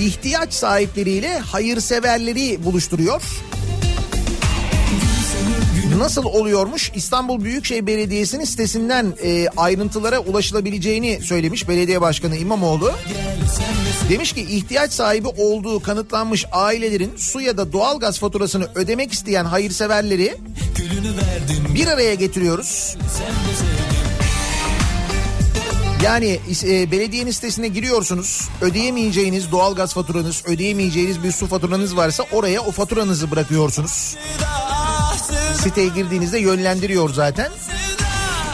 ihtiyaç 0.00 0.52
sahipleriyle 0.52 1.38
hayırseverleri 1.38 2.64
buluşturuyor. 2.64 3.22
Nasıl 5.98 6.24
oluyormuş? 6.24 6.92
İstanbul 6.94 7.44
Büyükşehir 7.44 7.86
Belediyesi'nin 7.86 8.44
sitesinden 8.44 9.14
e, 9.22 9.48
ayrıntılara 9.56 10.18
ulaşılabileceğini 10.18 11.20
söylemiş 11.22 11.68
belediye 11.68 12.00
başkanı 12.00 12.36
İmamoğlu. 12.36 12.92
Demiş 14.08 14.32
ki 14.32 14.40
ihtiyaç 14.40 14.92
sahibi 14.92 15.28
olduğu 15.28 15.82
kanıtlanmış 15.82 16.44
ailelerin 16.52 17.12
su 17.16 17.40
ya 17.40 17.56
da 17.56 17.72
doğalgaz 17.72 18.18
faturasını 18.18 18.68
ödemek 18.74 19.12
isteyen 19.12 19.44
hayırseverleri 19.44 20.34
bir 21.74 21.86
araya 21.86 22.14
getiriyoruz. 22.14 22.96
Yani 26.02 26.40
e, 26.64 26.90
belediyenin 26.90 27.30
sitesine 27.30 27.68
giriyorsunuz. 27.68 28.48
Ödeyemeyeceğiniz 28.60 29.52
doğalgaz 29.52 29.94
faturanız, 29.94 30.42
ödeyemeyeceğiniz 30.46 31.22
bir 31.22 31.32
su 31.32 31.46
faturanız 31.46 31.96
varsa 31.96 32.24
oraya 32.32 32.60
o 32.60 32.70
faturanızı 32.72 33.30
bırakıyorsunuz. 33.30 34.16
Siteye 35.62 35.88
girdiğinizde 35.88 36.38
yönlendiriyor 36.38 37.14
zaten. 37.14 37.52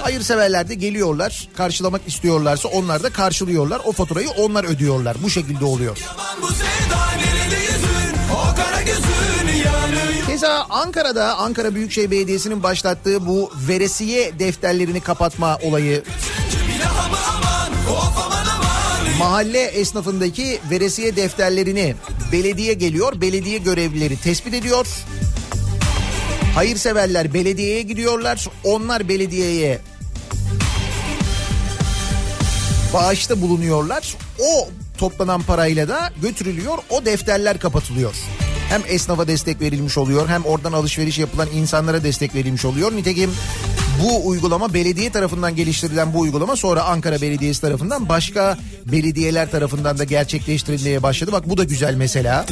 Hayırseverler 0.02 0.68
de 0.68 0.74
geliyorlar. 0.74 1.48
Karşılamak 1.57 2.00
istiyorlarsa 2.07 2.68
onlar 2.68 3.02
da 3.02 3.11
karşılıyorlar. 3.11 3.81
O 3.85 3.92
faturayı 3.92 4.31
onlar 4.31 4.64
ödüyorlar. 4.64 5.16
Bu 5.22 5.31
şekilde 5.31 5.64
oluyor. 5.64 5.98
Keza 10.26 10.66
Ankara'da 10.70 11.38
Ankara 11.38 11.74
Büyükşehir 11.74 12.11
Belediyesi'nin 12.11 12.62
başlattığı 12.62 13.26
bu 13.26 13.50
veresiye 13.68 14.38
defterlerini 14.38 15.00
kapatma 15.00 15.59
olayı 15.62 16.02
mahalle 19.18 19.62
esnafındaki 19.62 20.58
veresiye 20.70 21.16
defterlerini 21.16 21.94
belediye 22.32 22.74
geliyor, 22.74 23.20
belediye 23.20 23.58
görevlileri 23.58 24.16
tespit 24.16 24.54
ediyor. 24.54 24.86
Hayırseverler 26.54 27.34
belediyeye 27.34 27.82
gidiyorlar, 27.82 28.48
onlar 28.64 29.08
belediyeye 29.08 29.80
bağışta 32.94 33.40
bulunuyorlar. 33.40 34.16
O 34.38 34.68
toplanan 34.98 35.42
parayla 35.42 35.88
da 35.88 36.12
götürülüyor, 36.22 36.78
o 36.90 37.04
defterler 37.04 37.58
kapatılıyor. 37.58 38.14
Hem 38.68 38.82
esnafa 38.88 39.28
destek 39.28 39.60
verilmiş 39.60 39.98
oluyor, 39.98 40.28
hem 40.28 40.44
oradan 40.44 40.72
alışveriş 40.72 41.18
yapılan 41.18 41.48
insanlara 41.54 42.04
destek 42.04 42.34
verilmiş 42.34 42.64
oluyor. 42.64 42.92
Nitekim 42.92 43.30
bu 44.02 44.28
uygulama 44.28 44.74
belediye 44.74 45.12
tarafından 45.12 45.57
geliştirilen 45.57 46.14
bu 46.14 46.20
uygulama 46.20 46.57
sonra 46.57 46.85
Ankara 46.85 47.20
Belediyesi 47.20 47.61
tarafından 47.61 48.09
başka 48.09 48.59
belediyeler 48.92 49.50
tarafından 49.50 49.98
da 49.98 50.05
gerçekleştirilmeye 50.05 51.02
başladı. 51.02 51.33
Bak 51.33 51.48
bu 51.50 51.57
da 51.57 51.64
güzel 51.64 51.94
mesela. 51.94 52.46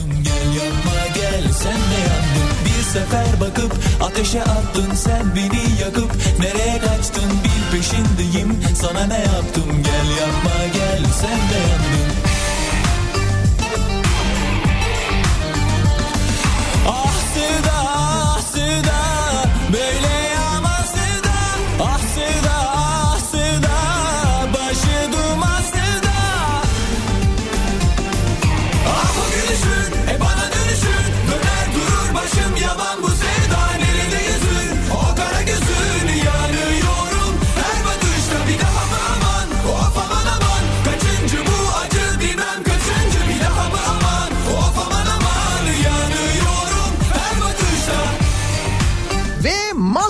Sefer 2.93 3.41
bakıp 3.41 3.75
ateşe 4.03 4.43
attın 4.43 4.95
sen 4.95 5.37
beni 5.37 5.81
yakıp 5.81 6.13
nereye 6.41 6.79
kaçtın 6.79 7.31
bil 7.45 7.79
peşindeyim 7.79 8.59
sana 8.75 9.07
ne 9.07 9.19
yaptım 9.19 9.83
gel 9.85 10.11
yapma 10.21 10.67
gel 10.73 11.05
sen 11.21 11.31
de 11.31 11.61
yandın. 11.71 12.20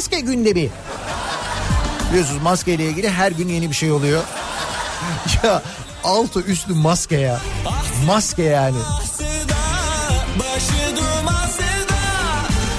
Maske 0.01 0.21
gündemi. 0.21 0.69
Biliyorsunuz 2.11 2.43
maskeyle 2.43 2.85
ilgili 2.85 3.11
her 3.11 3.33
gün 3.33 3.49
yeni 3.49 3.71
bir 3.71 3.75
şey 3.75 3.93
oluyor. 3.93 4.23
ya 5.45 5.63
altı 6.05 6.41
üstü 6.41 6.73
maske 6.73 7.17
ya. 7.17 7.41
Maske 8.07 8.43
yani. 8.43 8.77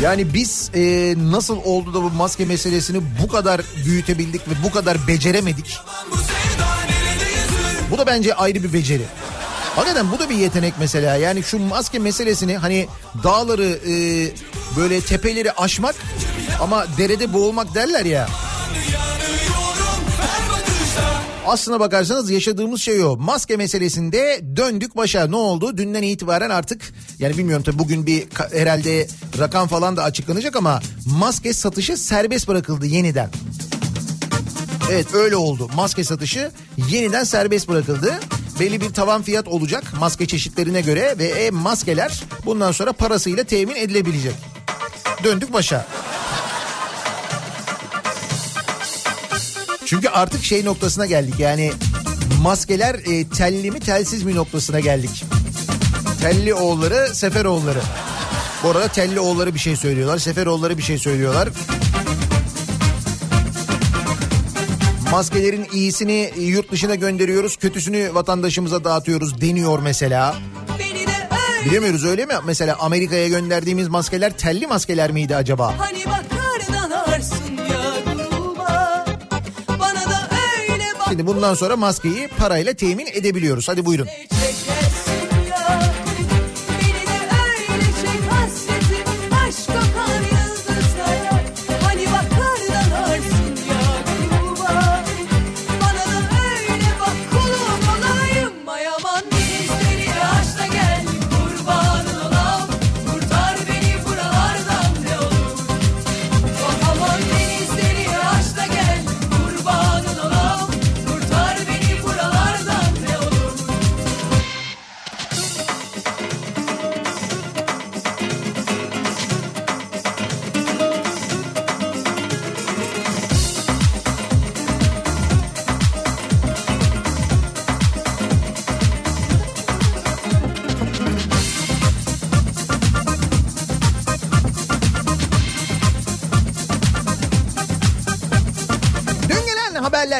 Yani 0.01 0.33
biz 0.33 0.71
e, 0.75 1.15
nasıl 1.17 1.57
oldu 1.65 1.93
da 1.93 2.01
bu 2.01 2.09
maske 2.09 2.45
meselesini 2.45 3.01
bu 3.23 3.27
kadar 3.27 3.61
büyütebildik 3.85 4.47
ve 4.47 4.53
bu 4.63 4.71
kadar 4.71 5.07
beceremedik? 5.07 5.77
Bu 7.91 7.97
da 7.97 8.05
bence 8.05 8.33
ayrı 8.35 8.63
bir 8.63 8.73
beceri. 8.73 9.05
Hakikaten 9.75 10.11
bu 10.11 10.19
da 10.19 10.29
bir 10.29 10.35
yetenek 10.35 10.73
mesela. 10.79 11.15
Yani 11.15 11.43
şu 11.43 11.59
maske 11.59 11.99
meselesini 11.99 12.57
hani 12.57 12.87
dağları 13.23 13.79
e, 13.87 13.93
böyle 14.77 15.01
tepeleri 15.01 15.51
aşmak 15.51 15.95
ama 16.61 16.85
derede 16.97 17.33
boğulmak 17.33 17.75
derler 17.75 18.05
ya. 18.05 18.27
Aslına 21.47 21.79
bakarsanız 21.79 22.29
yaşadığımız 22.29 22.81
şey 22.81 23.03
o. 23.03 23.17
Maske 23.17 23.57
meselesinde 23.57 24.41
döndük 24.55 24.97
başa. 24.97 25.27
Ne 25.27 25.35
oldu? 25.35 25.77
Dünden 25.77 26.03
itibaren 26.03 26.49
artık 26.49 26.93
yani 27.19 27.37
bilmiyorum 27.37 27.63
tabii 27.63 27.79
bugün 27.79 28.05
bir 28.05 28.27
herhalde 28.53 29.07
rakam 29.39 29.67
falan 29.67 29.97
da 29.97 30.03
açıklanacak 30.03 30.55
ama 30.55 30.81
maske 31.05 31.53
satışı 31.53 31.97
serbest 31.97 32.47
bırakıldı 32.47 32.85
yeniden. 32.85 33.29
Evet 34.91 35.13
öyle 35.13 35.35
oldu. 35.35 35.69
Maske 35.75 36.03
satışı 36.03 36.51
yeniden 36.89 37.23
serbest 37.23 37.69
bırakıldı. 37.69 38.19
Belli 38.59 38.81
bir 38.81 38.89
tavan 38.89 39.21
fiyat 39.21 39.47
olacak 39.47 39.83
maske 39.99 40.25
çeşitlerine 40.25 40.81
göre 40.81 41.15
ve 41.17 41.25
e, 41.25 41.49
maskeler 41.49 42.23
bundan 42.45 42.71
sonra 42.71 42.93
parasıyla 42.93 43.43
temin 43.43 43.75
edilebilecek. 43.75 44.33
Döndük 45.23 45.53
başa. 45.53 45.85
Çünkü 49.91 50.09
artık 50.09 50.43
şey 50.43 50.65
noktasına 50.65 51.05
geldik 51.05 51.39
yani 51.39 51.71
maskeler 52.41 52.95
e, 52.95 53.27
telli 53.27 53.71
mi 53.71 53.79
telsiz 53.79 54.23
mi 54.23 54.35
noktasına 54.35 54.79
geldik. 54.79 55.23
Telli 56.21 56.53
oğulları, 56.53 57.15
Seferoğulları. 57.15 57.81
Bu 58.63 58.69
arada 58.69 58.87
Telli 58.87 59.19
oğulları 59.19 59.53
bir 59.53 59.59
şey 59.59 59.75
söylüyorlar, 59.75 60.17
Seferoğulları 60.17 60.77
bir 60.77 60.83
şey 60.83 60.97
söylüyorlar. 60.97 61.49
Maskelerin 65.11 65.67
iyisini 65.73 66.31
yurt 66.37 66.71
dışına 66.71 66.95
gönderiyoruz, 66.95 67.57
kötüsünü 67.57 68.13
vatandaşımıza 68.13 68.83
dağıtıyoruz 68.83 69.41
deniyor 69.41 69.79
mesela. 69.79 70.35
Bilemiyoruz 71.65 72.05
öyle 72.05 72.25
mi? 72.25 72.33
Mesela 72.45 72.77
Amerika'ya 72.79 73.27
gönderdiğimiz 73.27 73.87
maskeler 73.87 74.37
telli 74.37 74.67
maskeler 74.67 75.11
miydi 75.11 75.35
acaba? 75.35 75.73
Hani 75.77 76.01
Şimdi 81.11 81.27
bundan 81.27 81.53
sonra 81.53 81.77
maskeyi 81.77 82.27
parayla 82.27 82.73
temin 82.73 83.07
edebiliyoruz. 83.07 83.67
Hadi 83.67 83.85
buyurun. 83.85 84.07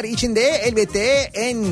İçinde 0.04 0.40
elbette 0.40 1.30
en 1.34 1.64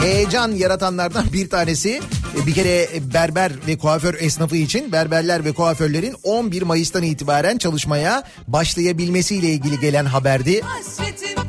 heyecan 0.00 0.52
yaratanlardan 0.52 1.32
bir 1.32 1.50
tanesi. 1.50 2.00
E, 2.42 2.46
bir 2.46 2.54
kere 2.54 2.88
berber 3.14 3.52
ve 3.66 3.78
kuaför 3.78 4.14
esnafı 4.14 4.56
için 4.56 4.92
berberler 4.92 5.44
ve 5.44 5.52
kuaförlerin 5.52 6.16
11 6.22 6.62
Mayıs'tan 6.62 7.02
itibaren 7.02 7.58
çalışmaya 7.58 8.22
başlayabilmesiyle 8.48 9.48
ilgili 9.48 9.80
gelen 9.80 10.04
haberdi. 10.04 10.60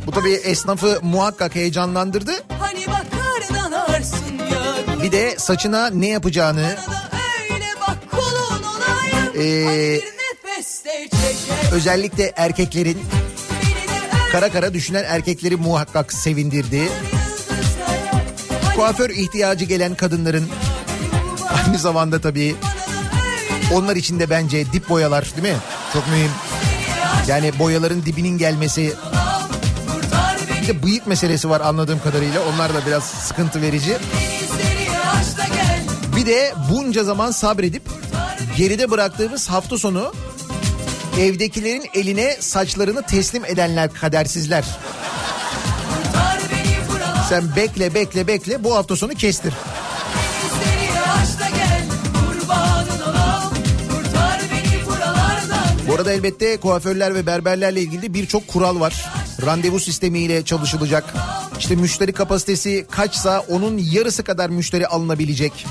Bu 0.07 0.11
tabii 0.11 0.33
esnafı 0.33 0.99
muhakkak 1.01 1.55
heyecanlandırdı. 1.55 2.31
Hani 2.59 2.85
bir 5.03 5.11
de 5.11 5.35
saçına 5.37 5.89
ne 5.89 6.07
yapacağını. 6.07 6.75
Ee, 9.37 9.99
özellikle 11.71 12.33
erkeklerin 12.35 12.97
kara 14.31 14.51
kara 14.51 14.73
düşünen 14.73 15.03
erkekleri 15.07 15.55
muhakkak 15.55 16.13
sevindirdi. 16.13 16.89
Kuaför 18.75 19.09
ihtiyacı 19.09 19.65
gelen 19.65 19.95
kadınların 19.95 20.47
aynı 21.65 21.77
zamanda 21.77 22.21
tabii 22.21 22.55
onlar 23.73 23.95
için 23.95 24.19
de 24.19 24.29
bence 24.29 24.71
dip 24.73 24.89
boyalar 24.89 25.31
değil 25.35 25.53
mi? 25.55 25.59
Çok 25.93 26.07
mühim. 26.07 26.31
Yani 27.27 27.59
boyaların 27.59 28.05
dibinin 28.05 28.37
gelmesi. 28.37 28.93
Bir 30.61 30.67
de 30.67 30.83
bıyık 30.83 31.07
meselesi 31.07 31.49
var 31.49 31.61
anladığım 31.61 31.99
kadarıyla. 32.03 32.41
Onlar 32.53 32.73
da 32.73 32.85
biraz 32.87 33.03
sıkıntı 33.03 33.61
verici. 33.61 33.97
Bir 36.15 36.25
de 36.25 36.53
bunca 36.71 37.03
zaman 37.03 37.31
sabredip 37.31 37.83
geride 38.57 38.91
bıraktığımız 38.91 39.49
hafta 39.49 39.77
sonu 39.77 40.13
evdekilerin 41.19 41.85
eline 41.93 42.35
saçlarını 42.39 43.05
teslim 43.05 43.45
edenler 43.45 43.93
kadersizler. 43.93 44.65
Sen 47.29 47.55
bekle 47.55 47.93
bekle 47.93 48.27
bekle 48.27 48.63
bu 48.63 48.75
hafta 48.75 48.95
sonu 48.95 49.13
kestir. 49.13 49.53
Bu 55.87 55.95
arada 55.95 56.11
elbette 56.11 56.57
kuaförler 56.57 57.15
ve 57.15 57.25
berberlerle 57.25 57.81
ilgili 57.81 58.13
birçok 58.13 58.47
kural 58.47 58.79
var. 58.79 59.05
Randevu 59.45 59.79
sistemiyle 59.79 60.45
çalışılacak. 60.45 61.13
İşte 61.59 61.75
müşteri 61.75 62.13
kapasitesi 62.13 62.85
kaçsa 62.91 63.39
onun 63.49 63.77
yarısı 63.77 64.23
kadar 64.23 64.49
müşteri 64.49 64.87
alınabilecek. 64.87 65.65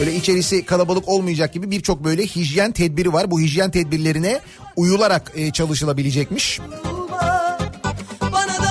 Böyle 0.00 0.14
içerisi 0.14 0.64
kalabalık 0.64 1.08
olmayacak 1.08 1.54
gibi 1.54 1.70
birçok 1.70 2.04
böyle 2.04 2.26
hijyen 2.26 2.72
tedbiri 2.72 3.12
var. 3.12 3.30
Bu 3.30 3.40
hijyen 3.40 3.70
tedbirlerine 3.70 4.40
uyularak 4.76 5.32
e, 5.34 5.52
çalışılabilecekmiş. 5.52 6.60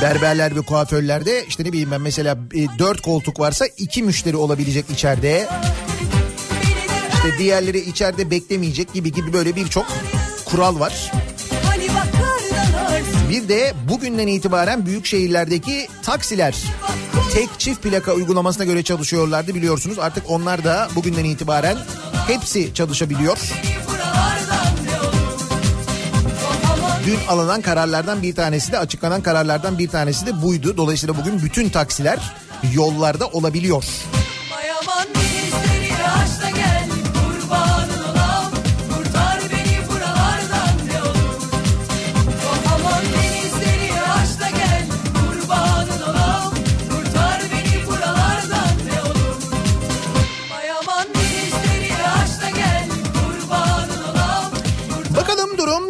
Berberler 0.01 0.55
ve 0.55 0.62
kuaförlerde 0.62 1.45
işte 1.45 1.63
ne 1.63 1.71
bileyim 1.71 1.91
ben 1.91 2.01
mesela 2.01 2.38
e, 2.55 2.79
dört 2.79 3.01
koltuk 3.01 3.39
varsa 3.39 3.65
iki 3.65 4.03
müşteri 4.03 4.38
olabilecek 4.38 4.89
içeride. 4.89 5.47
İşte 7.13 7.38
diğerleri 7.38 7.79
içeride 7.79 8.31
beklemeyecek 8.31 8.93
gibi 8.93 9.12
gibi 9.12 9.33
böyle 9.33 9.55
birçok 9.55 9.85
kural 10.45 10.79
var. 10.79 11.12
Bir 13.29 13.49
de 13.49 13.73
bugünden 13.89 14.27
itibaren 14.27 14.85
büyük 14.85 15.05
şehirlerdeki 15.05 15.88
taksiler 16.03 16.55
tek 17.33 17.49
çift 17.59 17.83
plaka 17.83 18.13
uygulamasına 18.13 18.65
göre 18.65 18.83
çalışıyorlardı 18.83 19.55
biliyorsunuz. 19.55 19.99
Artık 19.99 20.23
onlar 20.29 20.63
da 20.63 20.89
bugünden 20.95 21.25
itibaren 21.25 21.77
hepsi 22.27 22.73
çalışabiliyor. 22.73 23.38
Dün 27.10 27.19
alınan 27.28 27.62
kararlardan 27.62 28.24
bir 28.24 28.36
tanesi 28.36 28.72
de 28.72 28.80
açıklanan 28.80 29.22
kararlardan 29.22 29.78
bir 29.78 29.88
tanesi 29.88 30.26
de 30.26 30.41
buydu. 30.41 30.78
Dolayısıyla 30.78 31.17
bugün 31.17 31.41
bütün 31.41 31.69
taksiler 31.69 32.19
yollarda 32.74 33.28
olabiliyor. 33.28 33.84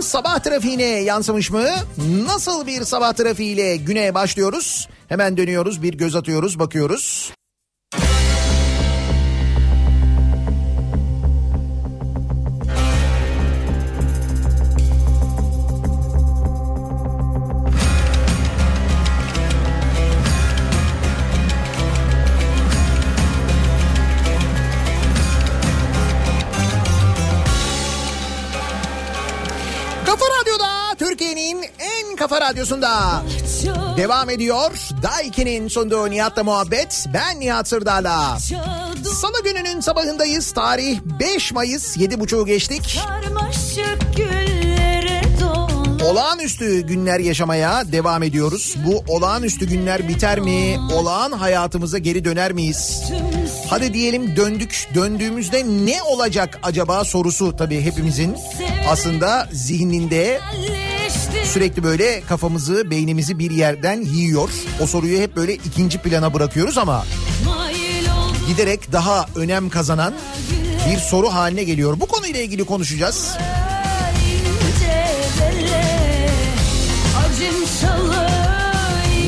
Sabah 0.09 0.39
trafiğine 0.39 0.83
yansımış 0.83 1.51
mı? 1.51 1.65
Nasıl 2.25 2.67
bir 2.67 2.83
sabah 2.83 3.13
trafiğiyle 3.13 3.75
güne 3.75 4.13
başlıyoruz? 4.13 4.89
Hemen 5.07 5.37
dönüyoruz, 5.37 5.83
bir 5.83 5.93
göz 5.93 6.15
atıyoruz, 6.15 6.59
bakıyoruz. 6.59 7.33
Kafa 32.29 32.49
Radyosu'nda 32.49 33.23
devam 33.97 34.29
ediyor. 34.29 34.71
Daiki'nin 35.03 35.67
sunduğu 35.67 36.09
Nihat'la 36.09 36.43
muhabbet. 36.43 37.05
Ben 37.13 37.39
Nihat 37.39 37.67
Sırdar'la. 37.67 38.37
Salı 39.21 39.43
gününün 39.43 39.79
sabahındayız. 39.79 40.51
Tarih 40.51 40.99
5 41.19 41.51
Mayıs 41.53 41.97
7.30'u 41.97 42.45
geçtik. 42.45 42.99
Olağanüstü 46.05 46.81
günler 46.81 47.19
yaşamaya 47.19 47.91
devam 47.91 48.23
ediyoruz. 48.23 48.75
Bu 48.85 49.03
olağanüstü 49.07 49.67
günler 49.67 50.07
biter 50.07 50.39
mi? 50.39 50.77
Olağan 50.93 51.31
hayatımıza 51.31 51.97
geri 51.97 52.25
döner 52.25 52.51
miyiz? 52.51 53.03
Hadi 53.69 53.93
diyelim 53.93 54.35
döndük. 54.35 54.89
Döndüğümüzde 54.95 55.63
ne 55.65 56.03
olacak 56.03 56.59
acaba 56.63 57.03
sorusu 57.03 57.55
tabii 57.55 57.81
hepimizin 57.81 58.35
aslında 58.89 59.49
zihninde 59.51 60.39
sürekli 61.49 61.83
böyle 61.83 62.21
kafamızı, 62.21 62.91
beynimizi 62.91 63.39
bir 63.39 63.51
yerden 63.51 64.01
yiyor. 64.01 64.49
O 64.81 64.87
soruyu 64.87 65.19
hep 65.19 65.35
böyle 65.35 65.53
ikinci 65.53 65.97
plana 65.97 66.33
bırakıyoruz 66.33 66.77
ama 66.77 67.05
giderek 68.47 68.91
daha 68.91 69.25
önem 69.35 69.69
kazanan 69.69 70.13
bir 70.91 70.97
soru 70.97 71.33
haline 71.33 71.63
geliyor. 71.63 71.99
Bu 71.99 72.05
konuyla 72.05 72.41
ilgili 72.41 72.63
konuşacağız. 72.63 73.37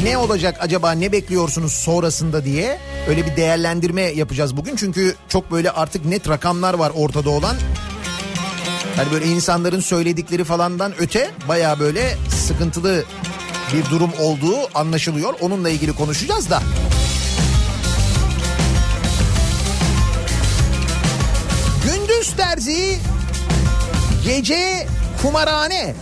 Ne 0.04 0.18
olacak 0.18 0.58
acaba 0.60 0.92
ne 0.92 1.12
bekliyorsunuz 1.12 1.74
sonrasında 1.74 2.46
diye 2.46 2.80
öyle 3.08 3.26
bir 3.26 3.36
değerlendirme 3.36 4.02
yapacağız 4.02 4.58
bugün. 4.58 4.76
Çünkü 4.76 5.16
çok 5.30 5.52
böyle 5.52 5.72
artık 5.72 6.06
net 6.06 6.30
rakamlar 6.30 6.74
var 6.74 6.92
ortada 6.96 7.30
olan. 7.30 7.56
Hani 8.96 9.12
böyle 9.12 9.26
insanların 9.26 9.80
söyledikleri 9.80 10.44
falandan 10.44 10.94
öte 11.00 11.32
baya 11.48 11.80
böyle 11.80 12.18
sıkıntılı 12.48 13.04
bir 13.74 13.90
durum 13.90 14.12
olduğu 14.20 14.56
anlaşılıyor. 14.80 15.34
Onunla 15.42 15.70
ilgili 15.70 15.94
konuşacağız 15.94 16.50
da. 16.50 16.62
Gündüz 21.86 22.32
terzi, 22.38 22.98
gece 24.26 24.88
kumarhane. 25.22 25.96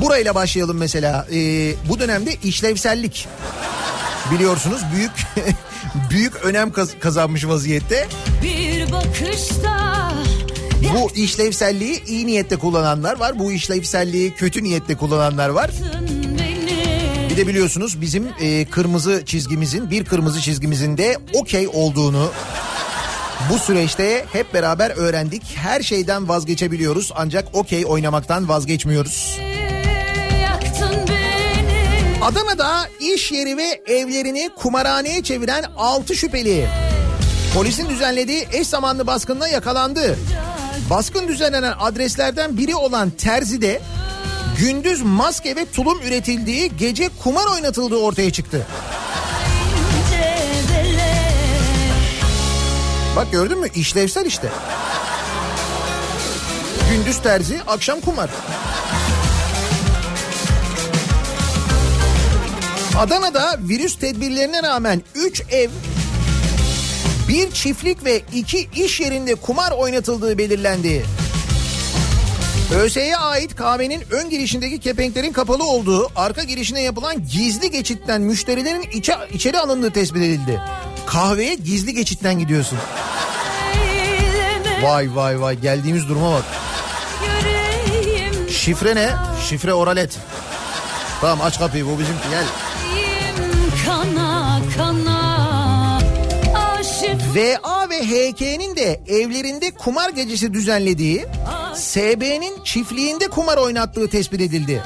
Burayla 0.00 0.34
başlayalım 0.34 0.76
mesela. 0.76 1.26
Ee, 1.32 1.72
bu 1.88 1.98
dönemde 2.00 2.34
işlevsellik 2.34 3.28
biliyorsunuz 4.34 4.80
büyük 4.96 5.12
büyük 6.10 6.36
önem 6.36 6.72
kaz- 6.72 6.98
kazanmış 7.00 7.46
vaziyette. 7.46 8.08
Bir 8.42 8.92
bakışta 8.92 10.11
Bu 10.94 11.10
işlevselliği 11.14 12.04
iyi 12.06 12.26
niyetle 12.26 12.56
kullananlar 12.56 13.16
var. 13.16 13.38
Bu 13.38 13.52
işlevselliği 13.52 14.34
kötü 14.34 14.64
niyetle 14.64 14.96
kullananlar 14.96 15.48
var. 15.48 15.70
Bir 17.30 17.36
de 17.36 17.46
biliyorsunuz 17.46 18.00
bizim 18.00 18.28
e, 18.40 18.64
kırmızı 18.64 19.22
çizgimizin 19.26 19.90
bir 19.90 20.04
kırmızı 20.04 20.40
çizgimizin 20.40 20.98
de 20.98 21.18
okey 21.34 21.68
olduğunu 21.68 22.30
bu 23.50 23.58
süreçte 23.58 24.24
hep 24.32 24.54
beraber 24.54 24.90
öğrendik. 24.96 25.42
Her 25.56 25.82
şeyden 25.82 26.28
vazgeçebiliyoruz 26.28 27.12
ancak 27.16 27.48
okey 27.52 27.84
oynamaktan 27.86 28.48
vazgeçmiyoruz. 28.48 29.38
Adana'da 32.22 32.88
iş 33.00 33.32
yeri 33.32 33.56
ve 33.56 33.82
evlerini 33.86 34.50
kumarhaneye 34.56 35.22
çeviren 35.22 35.64
6 35.76 36.14
şüpheli. 36.14 36.66
Polisin 37.54 37.88
düzenlediği 37.88 38.46
eş 38.52 38.66
zamanlı 38.66 39.06
baskınla 39.06 39.48
yakalandı. 39.48 40.18
Baskın 40.92 41.28
düzenlenen 41.28 41.74
adreslerden 41.78 42.56
biri 42.56 42.74
olan 42.74 43.10
Terzi'de 43.10 43.80
gündüz 44.58 45.02
maske 45.02 45.56
ve 45.56 45.66
tulum 45.70 46.00
üretildiği 46.00 46.72
gece 46.76 47.10
kumar 47.22 47.46
oynatıldığı 47.46 47.96
ortaya 47.96 48.30
çıktı. 48.32 48.66
Bak 53.16 53.32
gördün 53.32 53.58
mü 53.58 53.68
işlevsel 53.74 54.26
işte. 54.26 54.48
Gündüz 56.90 57.22
terzi, 57.22 57.60
akşam 57.66 58.00
kumar. 58.00 58.30
Adana'da 62.98 63.56
virüs 63.68 63.98
tedbirlerine 63.98 64.62
rağmen 64.62 65.02
3 65.14 65.42
ev, 65.50 65.70
bir 67.32 67.50
çiftlik 67.50 68.04
ve 68.04 68.22
iki 68.34 68.68
iş 68.74 69.00
yerinde 69.00 69.34
kumar 69.34 69.70
oynatıldığı 69.70 70.38
belirlendi. 70.38 71.04
ÖS'ye 72.74 73.16
ait 73.16 73.56
kahvenin 73.56 74.02
ön 74.10 74.30
girişindeki 74.30 74.80
kepenklerin 74.80 75.32
kapalı 75.32 75.64
olduğu, 75.64 76.10
arka 76.16 76.42
girişine 76.42 76.82
yapılan 76.82 77.28
gizli 77.28 77.70
geçitten 77.70 78.20
müşterilerin 78.20 78.82
içe, 78.92 79.14
içeri 79.32 79.58
alındığı 79.58 79.90
tespit 79.90 80.22
edildi. 80.22 80.60
Kahveye 81.06 81.54
gizli 81.54 81.94
geçitten 81.94 82.38
gidiyorsun. 82.38 82.78
Vay 84.82 85.08
vay 85.14 85.40
vay 85.40 85.60
geldiğimiz 85.60 86.08
duruma 86.08 86.32
bak. 86.32 86.44
Şifre 88.50 88.94
ne? 88.94 89.10
Şifre 89.48 89.74
oralet. 89.74 90.18
Tamam 91.20 91.46
aç 91.46 91.58
kapıyı 91.58 91.86
bu 91.86 91.98
bizimki 91.98 92.28
gel. 92.30 92.44
VA 97.34 97.90
ve 97.90 98.02
HK'nin 98.02 98.76
de 98.76 99.00
evlerinde 99.06 99.70
kumar 99.70 100.10
gecesi 100.10 100.52
düzenlediği, 100.52 101.26
SB'nin 101.74 102.64
çiftliğinde 102.64 103.28
kumar 103.28 103.56
oynattığı 103.56 104.08
tespit 104.08 104.40
edildi. 104.40 104.82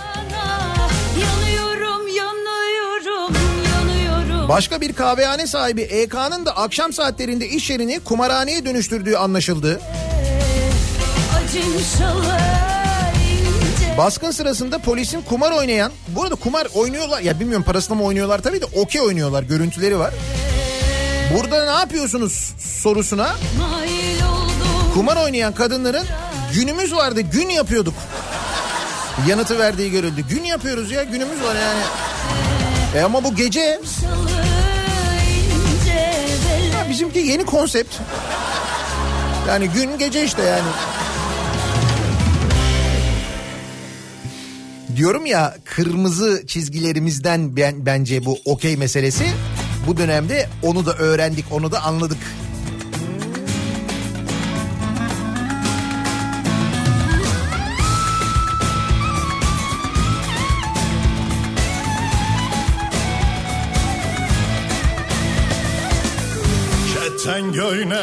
Başka 4.48 4.80
bir 4.80 4.92
kahvehane 4.92 5.46
sahibi 5.46 5.82
EK'nın 5.82 6.46
da 6.46 6.56
akşam 6.56 6.92
saatlerinde 6.92 7.48
iş 7.48 7.70
yerini 7.70 8.00
kumarhaneye 8.00 8.64
dönüştürdüğü 8.64 9.16
anlaşıldı. 9.16 9.80
Baskın 13.98 14.30
sırasında 14.30 14.78
polisin 14.78 15.22
kumar 15.22 15.52
oynayan, 15.52 15.92
bu 16.08 16.22
arada 16.22 16.34
kumar 16.34 16.66
oynuyorlar 16.74 17.20
ya 17.20 17.40
bilmiyorum 17.40 17.64
parasına 17.64 17.96
mı 17.96 18.04
oynuyorlar 18.04 18.42
tabii 18.42 18.60
de 18.60 18.64
okey 18.64 19.00
oynuyorlar 19.00 19.42
görüntüleri 19.42 19.98
var. 19.98 20.14
Burada 21.34 21.64
ne 21.64 21.78
yapıyorsunuz 21.78 22.54
sorusuna 22.58 23.36
kumar 24.94 25.16
oynayan 25.16 25.54
kadınların 25.54 26.06
günümüz 26.54 26.94
vardı 26.94 27.20
gün 27.20 27.48
yapıyorduk. 27.48 27.94
Yanıtı 29.28 29.58
verdiği 29.58 29.90
görüldü. 29.90 30.24
Gün 30.28 30.44
yapıyoruz 30.44 30.90
ya 30.90 31.02
günümüz 31.02 31.42
var 31.42 31.54
yani. 31.54 31.80
E 32.96 33.00
ama 33.04 33.24
bu 33.24 33.34
gece 33.34 33.80
ya 36.74 36.86
bizimki 36.90 37.18
yeni 37.18 37.44
konsept. 37.44 37.94
Yani 39.48 39.68
gün 39.68 39.98
gece 39.98 40.24
işte 40.24 40.42
yani. 40.42 40.68
Diyorum 44.96 45.26
ya 45.26 45.56
kırmızı 45.64 46.42
çizgilerimizden 46.46 47.56
ben, 47.56 47.86
bence 47.86 48.24
bu 48.24 48.38
okey 48.44 48.76
meselesi. 48.76 49.24
Bu 49.86 49.96
dönemde 49.96 50.48
onu 50.62 50.86
da 50.86 50.92
öğrendik, 50.94 51.44
onu 51.50 51.72
da 51.72 51.82
anladık. 51.82 52.18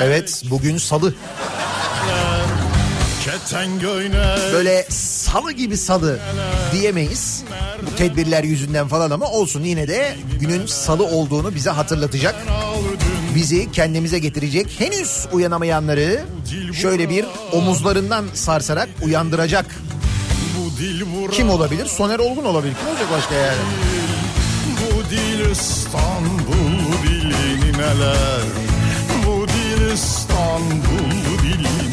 Evet, 0.02 0.44
bugün 0.50 0.78
salı. 0.78 1.14
Böyle 4.54 4.86
salı 4.90 5.52
gibi 5.52 5.78
salı 5.78 6.20
diyemeyiz. 6.72 7.44
Bu 7.92 7.96
tedbirler 7.96 8.44
yüzünden 8.44 8.88
falan 8.88 9.12
ama 9.12 9.26
olsun 9.32 9.64
yine 9.64 9.88
de 9.88 10.16
günün 10.40 10.66
salı 10.66 11.06
olduğunu 11.06 11.56
bize 11.56 11.70
hatırlatacak. 11.70 12.36
Bizi 13.36 13.72
kendimize 13.72 14.20
getirecek. 14.20 14.80
Henüz 14.80 15.28
uyanamayanları 15.32 16.22
şöyle 16.74 17.10
bir 17.10 17.26
omuzlarından 17.52 18.26
sarsarak 18.34 18.90
uyandıracak. 19.04 19.66
Kim 21.32 21.50
olabilir? 21.50 21.86
Soner 21.86 22.20
Olgun 22.20 22.46
olabilir. 22.46 22.74
Kim 22.80 22.90
olacak 22.90 23.08
başka 23.12 23.36
yani? 23.36 23.62
Bu 24.80 25.10
dil 25.10 25.52
İstanbul 25.52 26.74
neler 27.84 28.42
Bu 29.26 29.48
dil 29.48 29.94
İstanbul 29.94 31.12
dili 31.44 31.93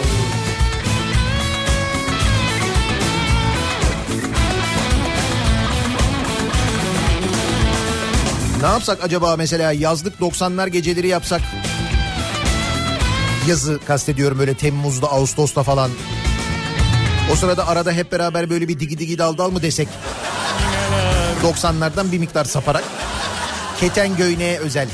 Ne 8.61 8.67
yapsak 8.67 9.03
acaba 9.03 9.35
mesela 9.37 9.71
yazlık 9.71 10.19
90'lar 10.19 10.69
geceleri 10.69 11.07
yapsak? 11.07 11.41
Yazı 13.47 13.79
kastediyorum 13.87 14.39
böyle 14.39 14.53
Temmuz'da, 14.53 15.07
Ağustos'ta 15.07 15.63
falan. 15.63 15.91
O 17.33 17.35
sırada 17.35 17.67
arada 17.67 17.91
hep 17.91 18.11
beraber 18.11 18.49
böyle 18.49 18.67
bir 18.67 18.79
digi 18.79 18.97
digi 18.97 19.17
dal 19.17 19.37
dal 19.37 19.51
mı 19.51 19.61
desek? 19.61 19.87
90'lardan 21.43 22.11
bir 22.11 22.17
miktar 22.17 22.45
saparak. 22.45 22.83
Keten 23.79 24.17
Göyne'ye 24.17 24.59
özel. 24.59 24.87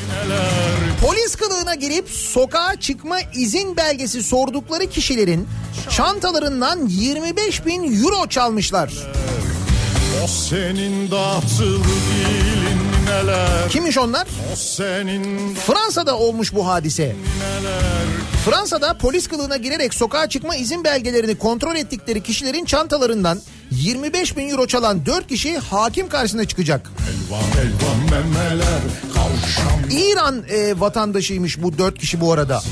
Polis 1.01 1.36
kılığına 1.36 1.75
girip 1.75 2.10
sokağa 2.10 2.80
çıkma 2.80 3.19
izin 3.36 3.77
belgesi 3.77 4.23
sordukları 4.23 4.89
kişilerin 4.89 5.47
çantalarından 5.89 6.88
25 6.88 7.65
bin 7.65 8.03
euro 8.03 8.27
çalmışlar. 8.27 8.93
O 10.23 10.27
senin 10.27 11.12
dağıtılı 11.12 11.84
dilin 11.84 12.57
neler 13.08 13.70
Kimmiş 13.70 13.98
onlar? 13.98 14.28
Senin 14.56 15.56
Fransa'da 15.56 16.17
olmuş 16.17 16.54
bu 16.54 16.67
hadise. 16.67 17.15
Fransa'da 18.46 18.98
polis 18.98 19.28
kılığına 19.28 19.58
girerek 19.58 19.93
sokağa 19.93 20.30
çıkma 20.30 20.56
izin 20.56 20.84
belgelerini 20.84 21.38
kontrol 21.38 21.76
ettikleri 21.76 22.24
kişilerin 22.24 22.65
çantalarından 22.65 23.39
25 23.72 24.38
bin 24.38 24.50
euro 24.50 24.67
çalan 24.67 25.06
4 25.06 25.28
kişi 25.28 25.58
hakim 25.58 26.10
karşısına 26.10 26.46
çıkacak. 26.46 26.91
elvan 27.10 27.41
elvan 27.41 28.24
memeler 28.24 28.82
kavuşamıyor 29.13 30.12
İran 30.12 30.43
e, 30.50 30.80
vatandaşıymış 30.80 31.62
bu 31.62 31.78
4 31.78 32.00
kişi 32.00 32.22
bu 32.22 32.34
arada. 32.34 32.63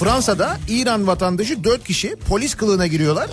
Fransa'da 0.00 0.56
İran 0.68 1.06
vatandaşı 1.06 1.64
4 1.64 1.84
kişi 1.84 2.16
polis 2.28 2.54
kılığına 2.54 2.86
giriyorlar. 2.86 3.28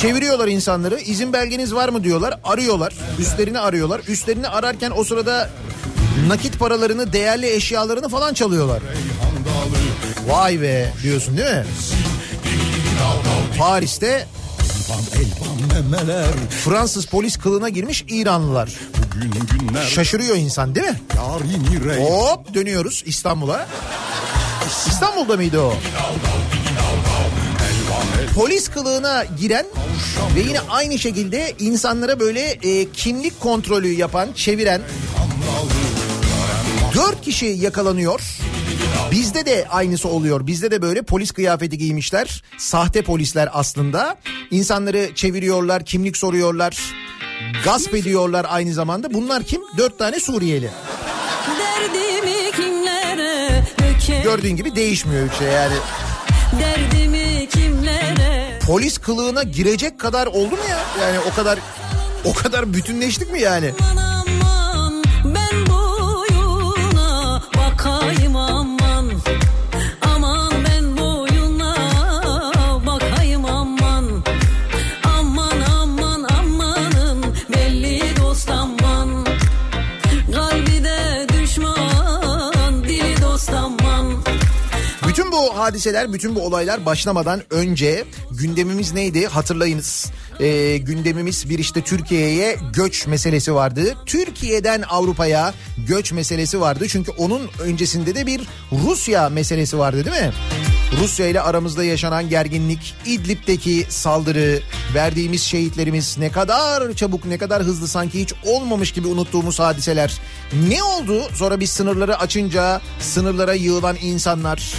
Çeviriyorlar 0.00 0.48
insanları. 0.48 0.98
İzin 1.00 1.32
belgeniz 1.32 1.74
var 1.74 1.88
mı 1.88 2.04
diyorlar. 2.04 2.40
Arıyorlar. 2.44 2.92
Üstlerini 3.18 3.58
arıyorlar. 3.58 4.00
Üstlerini 4.08 4.48
ararken 4.48 4.92
o 4.96 5.04
sırada 5.04 5.50
nakit 6.28 6.58
paralarını, 6.58 7.12
değerli 7.12 7.50
eşyalarını 7.50 8.08
falan 8.08 8.34
çalıyorlar. 8.34 8.82
Vay 10.28 10.60
be 10.62 10.92
diyorsun 11.02 11.36
değil 11.36 11.48
mi? 11.48 11.64
Paris'te 13.58 14.26
Fransız 16.64 17.06
polis 17.06 17.36
kılığına 17.36 17.68
girmiş 17.68 18.04
İranlılar. 18.08 18.70
Şaşırıyor 19.88 20.36
insan 20.36 20.74
değil 20.74 20.86
mi? 20.86 21.00
Hop 22.10 22.54
dönüyoruz 22.54 23.02
İstanbul'a. 23.06 23.66
İstanbul'da 24.86 25.36
mıydı 25.36 25.60
o? 25.60 25.74
Polis 28.36 28.68
kılığına 28.68 29.24
giren 29.40 29.66
ve 30.36 30.40
yine 30.40 30.60
aynı 30.60 30.98
şekilde 30.98 31.54
insanlara 31.58 32.20
böyle 32.20 32.40
e, 32.40 32.90
kimlik 32.92 33.40
kontrolü 33.40 33.88
yapan, 33.88 34.28
çeviren 34.34 34.82
dört 36.94 37.22
kişi 37.22 37.46
yakalanıyor. 37.46 38.20
Bizde 39.10 39.46
de 39.46 39.66
aynısı 39.70 40.08
oluyor. 40.08 40.46
Bizde 40.46 40.70
de 40.70 40.82
böyle 40.82 41.02
polis 41.02 41.30
kıyafeti 41.30 41.78
giymişler. 41.78 42.42
Sahte 42.58 43.02
polisler 43.02 43.48
aslında. 43.52 44.16
İnsanları 44.50 45.14
çeviriyorlar, 45.14 45.84
kimlik 45.84 46.16
soruyorlar. 46.16 46.78
Gasp 47.64 47.94
ediyorlar 47.94 48.46
aynı 48.48 48.74
zamanda. 48.74 49.14
Bunlar 49.14 49.42
kim? 49.42 49.60
Dört 49.78 49.98
tane 49.98 50.20
Suriyeli. 50.20 50.70
Gördüğün 54.22 54.56
gibi 54.56 54.76
değişmiyor 54.76 55.28
hiç 55.30 55.38
şey 55.38 55.48
yani. 55.48 55.76
Derdimi 56.60 57.15
Polis 58.66 58.98
kılığına 58.98 59.42
girecek 59.42 60.00
kadar 60.00 60.26
oldu 60.26 60.50
mu 60.50 60.62
ya? 60.70 60.78
Yani 61.06 61.18
o 61.32 61.34
kadar 61.36 61.58
o 62.24 62.34
kadar 62.34 62.72
bütünleştik 62.72 63.32
mi 63.32 63.40
yani? 63.40 63.70
Aman 63.90 64.15
bu 85.36 85.58
hadiseler, 85.58 86.12
bütün 86.12 86.34
bu 86.34 86.40
olaylar 86.40 86.86
başlamadan 86.86 87.42
önce 87.50 88.04
gündemimiz 88.30 88.92
neydi 88.92 89.26
hatırlayınız. 89.26 90.06
Ee, 90.40 90.76
gündemimiz 90.76 91.50
bir 91.50 91.58
işte 91.58 91.80
Türkiye'ye 91.80 92.56
göç 92.72 93.06
meselesi 93.06 93.54
vardı. 93.54 93.94
Türkiye'den 94.06 94.82
Avrupa'ya 94.82 95.54
göç 95.88 96.12
meselesi 96.12 96.60
vardı. 96.60 96.86
Çünkü 96.88 97.10
onun 97.10 97.50
öncesinde 97.60 98.14
de 98.14 98.26
bir 98.26 98.40
Rusya 98.72 99.28
meselesi 99.28 99.78
vardı 99.78 100.04
değil 100.04 100.16
mi? 100.16 100.32
Rusya 101.00 101.26
ile 101.26 101.40
aramızda 101.40 101.84
yaşanan 101.84 102.28
gerginlik, 102.28 102.94
İdlib'deki 103.06 103.86
saldırı, 103.88 104.60
verdiğimiz 104.94 105.42
şehitlerimiz 105.42 106.18
ne 106.18 106.32
kadar 106.32 106.92
çabuk, 106.92 107.24
ne 107.24 107.38
kadar 107.38 107.62
hızlı 107.62 107.88
sanki 107.88 108.20
hiç 108.20 108.32
olmamış 108.44 108.92
gibi 108.92 109.08
unuttuğumuz 109.08 109.58
hadiseler. 109.58 110.18
Ne 110.68 110.82
oldu? 110.82 111.22
Sonra 111.34 111.60
biz 111.60 111.70
sınırları 111.70 112.18
açınca 112.18 112.80
sınırlara 113.00 113.54
yığılan 113.54 113.96
insanlar, 114.02 114.74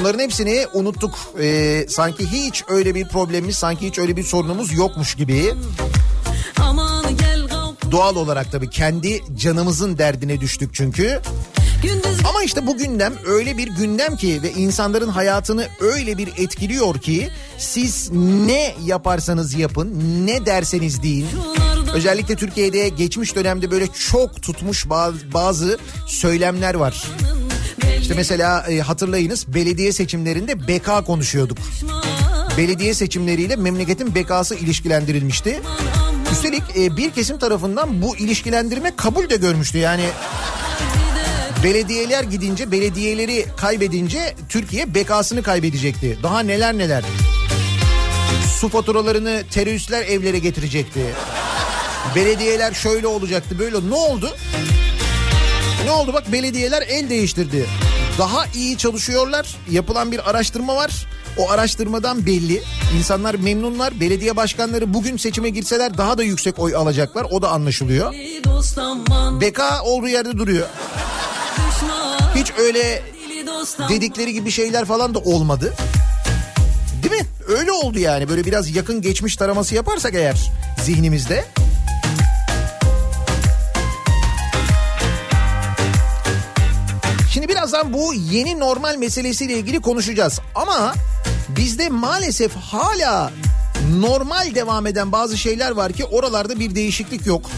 Bunların 0.00 0.18
hepsini 0.18 0.66
unuttuk. 0.72 1.14
Ee, 1.40 1.86
sanki 1.88 2.26
hiç 2.32 2.64
öyle 2.68 2.94
bir 2.94 3.08
problemimiz, 3.08 3.56
sanki 3.56 3.86
hiç 3.86 3.98
öyle 3.98 4.16
bir 4.16 4.22
sorunumuz 4.22 4.72
yokmuş 4.72 5.14
gibi. 5.14 5.54
Doğal 7.90 8.16
olarak 8.16 8.52
tabii 8.52 8.70
kendi 8.70 9.22
canımızın 9.36 9.98
derdine 9.98 10.40
düştük 10.40 10.74
çünkü. 10.74 11.20
Ama 12.28 12.42
işte 12.42 12.66
bu 12.66 12.76
gündem 12.78 13.12
öyle 13.26 13.58
bir 13.58 13.68
gündem 13.68 14.16
ki 14.16 14.42
ve 14.42 14.52
insanların 14.52 15.08
hayatını 15.08 15.66
öyle 15.80 16.18
bir 16.18 16.28
etkiliyor 16.38 16.98
ki 17.00 17.28
siz 17.58 18.10
ne 18.46 18.74
yaparsanız 18.84 19.54
yapın, 19.54 19.94
ne 20.26 20.46
derseniz 20.46 21.02
deyin. 21.02 21.26
Özellikle 21.94 22.36
Türkiye'de 22.36 22.88
geçmiş 22.88 23.34
dönemde 23.36 23.70
böyle 23.70 23.86
çok 24.10 24.42
tutmuş 24.42 24.90
bazı, 24.90 25.32
bazı 25.32 25.78
söylemler 26.06 26.74
var. 26.74 27.04
İşte 28.04 28.14
mesela 28.14 28.66
e, 28.70 28.80
hatırlayınız 28.80 29.54
belediye 29.54 29.92
seçimlerinde 29.92 30.68
beka 30.68 31.04
konuşuyorduk. 31.04 31.58
Belediye 32.58 32.94
seçimleriyle 32.94 33.56
memleketin 33.56 34.14
bekası 34.14 34.54
ilişkilendirilmişti. 34.54 35.60
Üstelik 36.32 36.62
e, 36.76 36.96
bir 36.96 37.10
kesim 37.10 37.38
tarafından 37.38 38.02
bu 38.02 38.16
ilişkilendirme 38.16 38.96
kabul 38.96 39.30
de 39.30 39.36
görmüştü. 39.36 39.78
Yani 39.78 40.04
belediyeler 41.64 42.24
gidince, 42.24 42.70
belediyeleri 42.70 43.46
kaybedince 43.56 44.34
Türkiye 44.48 44.94
bekasını 44.94 45.42
kaybedecekti. 45.42 46.18
Daha 46.22 46.40
neler 46.40 46.78
neler. 46.78 47.04
Su 48.60 48.68
faturalarını 48.68 49.42
teröristler 49.50 50.02
evlere 50.02 50.38
getirecekti. 50.38 51.00
Belediyeler 52.14 52.72
şöyle 52.72 53.06
olacaktı 53.06 53.58
böyle. 53.58 53.90
Ne 53.90 53.94
oldu? 53.94 54.36
Ne 55.84 55.90
oldu 55.90 56.12
bak 56.12 56.32
belediyeler 56.32 56.82
el 56.88 57.10
değiştirdi. 57.10 57.66
Daha 58.18 58.46
iyi 58.54 58.78
çalışıyorlar. 58.78 59.56
Yapılan 59.70 60.12
bir 60.12 60.30
araştırma 60.30 60.76
var. 60.76 61.06
O 61.38 61.50
araştırmadan 61.50 62.26
belli. 62.26 62.62
İnsanlar 62.98 63.34
memnunlar. 63.34 64.00
Belediye 64.00 64.36
başkanları 64.36 64.94
bugün 64.94 65.16
seçime 65.16 65.48
girseler 65.50 65.98
daha 65.98 66.18
da 66.18 66.22
yüksek 66.22 66.58
oy 66.58 66.76
alacaklar. 66.76 67.26
O 67.30 67.42
da 67.42 67.48
anlaşılıyor. 67.50 68.12
Beka 69.40 69.82
olduğu 69.82 70.08
yerde 70.08 70.38
duruyor. 70.38 70.66
Hiç 72.34 72.52
öyle 72.58 73.02
dedikleri 73.88 74.32
gibi 74.32 74.50
şeyler 74.50 74.84
falan 74.84 75.14
da 75.14 75.18
olmadı. 75.18 75.74
Değil 77.02 77.22
mi? 77.22 77.26
Öyle 77.48 77.72
oldu 77.72 77.98
yani. 77.98 78.28
Böyle 78.28 78.44
biraz 78.44 78.76
yakın 78.76 79.02
geçmiş 79.02 79.36
taraması 79.36 79.74
yaparsak 79.74 80.14
eğer 80.14 80.50
zihnimizde. 80.84 81.44
Birazdan 87.84 87.92
bu 87.92 88.14
yeni 88.14 88.58
normal 88.58 88.96
meselesiyle 88.96 89.58
ilgili 89.58 89.80
konuşacağız. 89.80 90.40
Ama 90.54 90.94
bizde 91.48 91.88
maalesef 91.88 92.54
hala 92.54 93.32
normal 93.98 94.54
devam 94.54 94.86
eden 94.86 95.12
bazı 95.12 95.38
şeyler 95.38 95.70
var 95.70 95.92
ki 95.92 96.04
oralarda 96.04 96.60
bir 96.60 96.74
değişiklik 96.74 97.26
yok. 97.26 97.50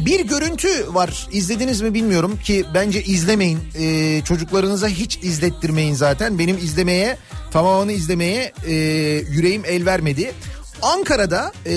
Bir 0.00 0.20
görüntü 0.20 0.94
var 0.94 1.28
izlediniz 1.32 1.80
mi 1.80 1.94
bilmiyorum 1.94 2.38
ki 2.44 2.64
bence 2.74 3.02
izlemeyin 3.02 3.58
Ee, 3.78 4.22
çocuklarınıza 4.24 4.88
hiç 4.88 5.18
izlettirmeyin 5.22 5.94
zaten 5.94 6.38
benim 6.38 6.56
izlemeye 6.58 7.16
tamamını 7.52 7.92
izlemeye 7.92 8.52
e, 8.66 8.72
yüreğim 9.30 9.62
el 9.64 9.86
vermedi. 9.86 10.32
Ankara'da 10.82 11.52
e, 11.66 11.72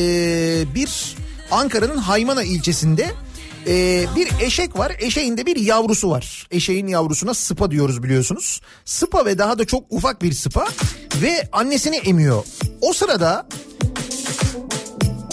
bir 0.75 1.15
Ankara'nın 1.51 1.97
Haymana 1.97 2.43
ilçesinde 2.43 3.11
e, 3.67 4.05
bir 4.15 4.29
eşek 4.41 4.77
var 4.77 4.95
eşeğin 4.99 5.37
de 5.37 5.45
bir 5.45 5.55
yavrusu 5.55 6.09
var 6.09 6.47
eşeğin 6.51 6.87
yavrusuna 6.87 7.33
sıpa 7.33 7.71
diyoruz 7.71 8.03
biliyorsunuz 8.03 8.61
sıpa 8.85 9.25
ve 9.25 9.37
daha 9.37 9.59
da 9.59 9.65
çok 9.65 9.83
ufak 9.89 10.21
bir 10.21 10.31
sıpa 10.31 10.67
ve 11.21 11.49
annesini 11.51 11.95
emiyor 11.95 12.43
o 12.81 12.93
sırada 12.93 13.47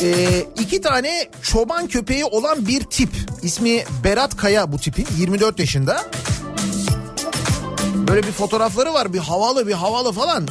ee, 0.05 0.47
iki 0.59 0.80
tane 0.80 1.30
çoban 1.43 1.87
köpeği 1.87 2.24
olan 2.24 2.66
bir 2.66 2.80
tip. 2.80 3.09
İsmi 3.43 3.85
Berat 4.05 4.37
Kaya 4.37 4.72
bu 4.72 4.78
tipin 4.78 5.07
24 5.18 5.59
yaşında. 5.59 6.05
Böyle 7.95 8.22
bir 8.22 8.32
fotoğrafları 8.32 8.93
var 8.93 9.12
bir 9.12 9.18
havalı 9.18 9.68
bir 9.68 9.72
havalı 9.72 10.12
falan. 10.12 10.49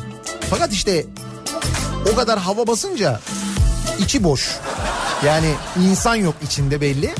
Fakat 0.50 0.74
işte 0.74 1.06
o 2.14 2.16
kadar 2.16 2.40
hava 2.40 2.68
basınca 2.68 3.20
içi 4.00 4.24
boş. 4.24 4.60
Yani 5.26 5.54
insan 5.90 6.16
yok 6.16 6.36
içinde 6.44 6.82
belli. 6.82 7.14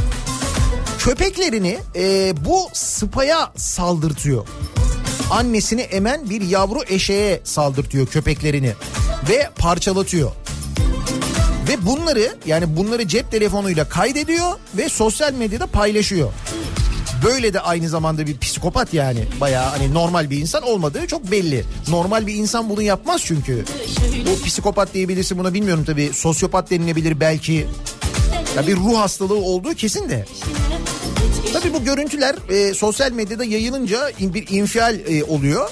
Köpeklerini 1.04 1.78
e, 1.96 2.34
bu 2.46 2.68
sıpaya 2.74 3.52
saldırtıyor. 3.56 4.48
Annesini 5.32 5.82
emen 5.82 6.30
bir 6.30 6.42
yavru 6.42 6.80
eşeğe 6.88 7.42
saldırtıyor 7.44 8.08
köpeklerini 8.08 8.74
ve 9.30 9.50
parçalatıyor. 9.56 10.32
Ve 11.70 11.86
bunları 11.86 12.36
yani 12.46 12.78
bunları 12.78 13.08
cep 13.08 13.32
telefonuyla 13.32 13.90
kaydediyor 13.90 14.52
ve 14.78 14.90
sosyal 14.90 15.34
medyada 15.34 15.68
paylaşıyor. 15.68 16.34
Böyle 17.26 17.54
de 17.54 17.60
aynı 17.60 17.90
zamanda 17.90 18.28
bir 18.28 18.38
psikopat 18.38 18.94
yani. 18.94 19.26
Bayağı 19.42 19.70
hani 19.70 19.94
normal 19.94 20.30
bir 20.30 20.38
insan 20.38 20.64
olmadığı 20.64 21.08
çok 21.08 21.32
belli. 21.32 21.66
Normal 21.88 22.28
bir 22.28 22.36
insan 22.36 22.70
bunu 22.70 22.82
yapmaz 22.82 23.22
çünkü. 23.26 23.66
Bu 24.28 24.44
psikopat 24.46 24.94
diyebilirsin 24.94 25.38
buna 25.38 25.54
bilmiyorum 25.54 25.84
tabii. 25.86 26.14
Sosyopat 26.14 26.72
denilebilir 26.72 27.20
belki. 27.20 27.68
Ya 28.56 28.68
bir 28.68 28.76
ruh 28.76 28.98
hastalığı 28.98 29.36
olduğu 29.36 29.74
kesin 29.74 30.10
de. 30.10 30.26
Tabii 31.54 31.74
bu 31.74 31.84
görüntüler 31.84 32.36
e, 32.50 32.74
sosyal 32.74 33.12
medyada 33.12 33.44
yayılınca 33.44 34.10
in- 34.20 34.34
bir 34.34 34.48
infial 34.50 35.00
e, 35.08 35.24
oluyor. 35.24 35.70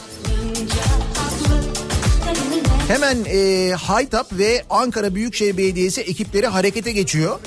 Hemen 2.87 3.17
e, 3.33 3.71
Haytap 3.73 4.33
ve 4.33 4.63
Ankara 4.69 5.15
Büyükşehir 5.15 5.57
Belediyesi 5.57 6.01
ekipleri 6.01 6.47
harekete 6.47 6.91
geçiyor. 6.91 7.39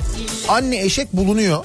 Anne 0.49 0.81
eşek 0.83 1.13
bulunuyor. 1.13 1.65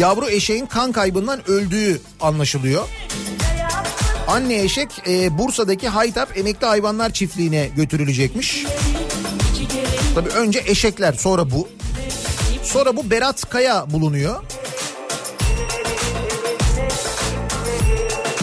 Yavru 0.00 0.28
eşeğin 0.28 0.66
kan 0.66 0.92
kaybından 0.92 1.50
öldüğü 1.50 2.00
anlaşılıyor. 2.20 2.88
Anne 4.28 4.62
eşek 4.62 4.88
e, 5.08 5.38
Bursa'daki 5.38 5.88
Haytap 5.88 6.38
Emekli 6.38 6.66
Hayvanlar 6.66 7.10
Çiftliği'ne 7.12 7.68
götürülecekmiş. 7.76 8.64
Tabii 10.14 10.28
önce 10.28 10.62
eşekler 10.66 11.12
sonra 11.12 11.50
bu. 11.50 11.68
Sonra 12.76 12.96
bu 12.96 13.10
Berat 13.10 13.50
Kaya 13.50 13.90
bulunuyor. 13.90 14.42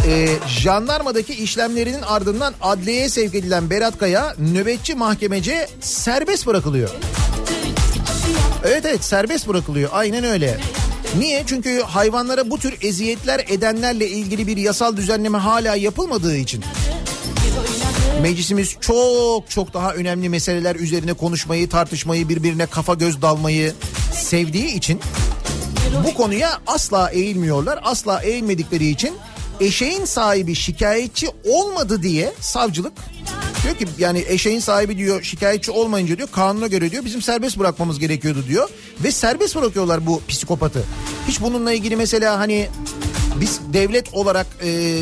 Ee, 0.07 0.27
jandarmadaki 0.47 1.33
işlemlerinin 1.33 2.01
ardından 2.01 2.53
adliyeye 2.61 3.09
sevk 3.09 3.35
edilen 3.35 3.69
Berat 3.69 3.97
Kaya 3.97 4.35
nöbetçi 4.39 4.95
mahkemece 4.95 5.67
serbest 5.81 6.47
bırakılıyor. 6.47 6.89
Evet 8.63 8.85
evet 8.85 9.03
serbest 9.03 9.47
bırakılıyor 9.47 9.89
aynen 9.93 10.23
öyle. 10.23 10.59
Niye? 11.17 11.43
Çünkü 11.47 11.81
hayvanlara 11.81 12.49
bu 12.49 12.59
tür 12.59 12.77
eziyetler 12.81 13.45
edenlerle 13.47 14.07
ilgili 14.07 14.47
bir 14.47 14.57
yasal 14.57 14.97
düzenleme 14.97 15.37
hala 15.37 15.75
yapılmadığı 15.75 16.35
için. 16.35 16.63
Meclisimiz 18.23 18.77
çok 18.81 19.49
çok 19.49 19.73
daha 19.73 19.93
önemli 19.93 20.29
meseleler 20.29 20.75
üzerine 20.75 21.13
konuşmayı, 21.13 21.69
tartışmayı, 21.69 22.29
birbirine 22.29 22.65
kafa 22.65 22.93
göz 22.93 23.21
dalmayı 23.21 23.73
sevdiği 24.13 24.75
için 24.75 25.01
bu 26.07 26.13
konuya 26.13 26.49
asla 26.67 27.09
eğilmiyorlar. 27.09 27.79
Asla 27.83 28.21
eğilmedikleri 28.21 28.87
için 28.87 29.13
eşeğin 29.59 30.05
sahibi 30.05 30.55
şikayetçi 30.55 31.27
olmadı 31.49 32.03
diye 32.03 32.33
savcılık 32.39 32.93
diyor 33.63 33.75
ki 33.75 33.85
yani 33.97 34.25
eşeğin 34.27 34.59
sahibi 34.59 34.97
diyor 34.97 35.23
şikayetçi 35.23 35.71
olmayınca 35.71 36.17
diyor 36.17 36.29
kanuna 36.31 36.67
göre 36.67 36.91
diyor 36.91 37.05
bizim 37.05 37.21
serbest 37.21 37.59
bırakmamız 37.59 37.99
gerekiyordu 37.99 38.45
diyor 38.47 38.69
ve 39.03 39.11
serbest 39.11 39.55
bırakıyorlar 39.55 40.05
bu 40.05 40.21
psikopatı. 40.27 40.83
Hiç 41.27 41.41
bununla 41.41 41.73
ilgili 41.73 41.95
mesela 41.95 42.39
hani 42.39 42.67
biz 43.41 43.59
devlet 43.73 44.13
olarak 44.13 44.47
e, 44.63 44.97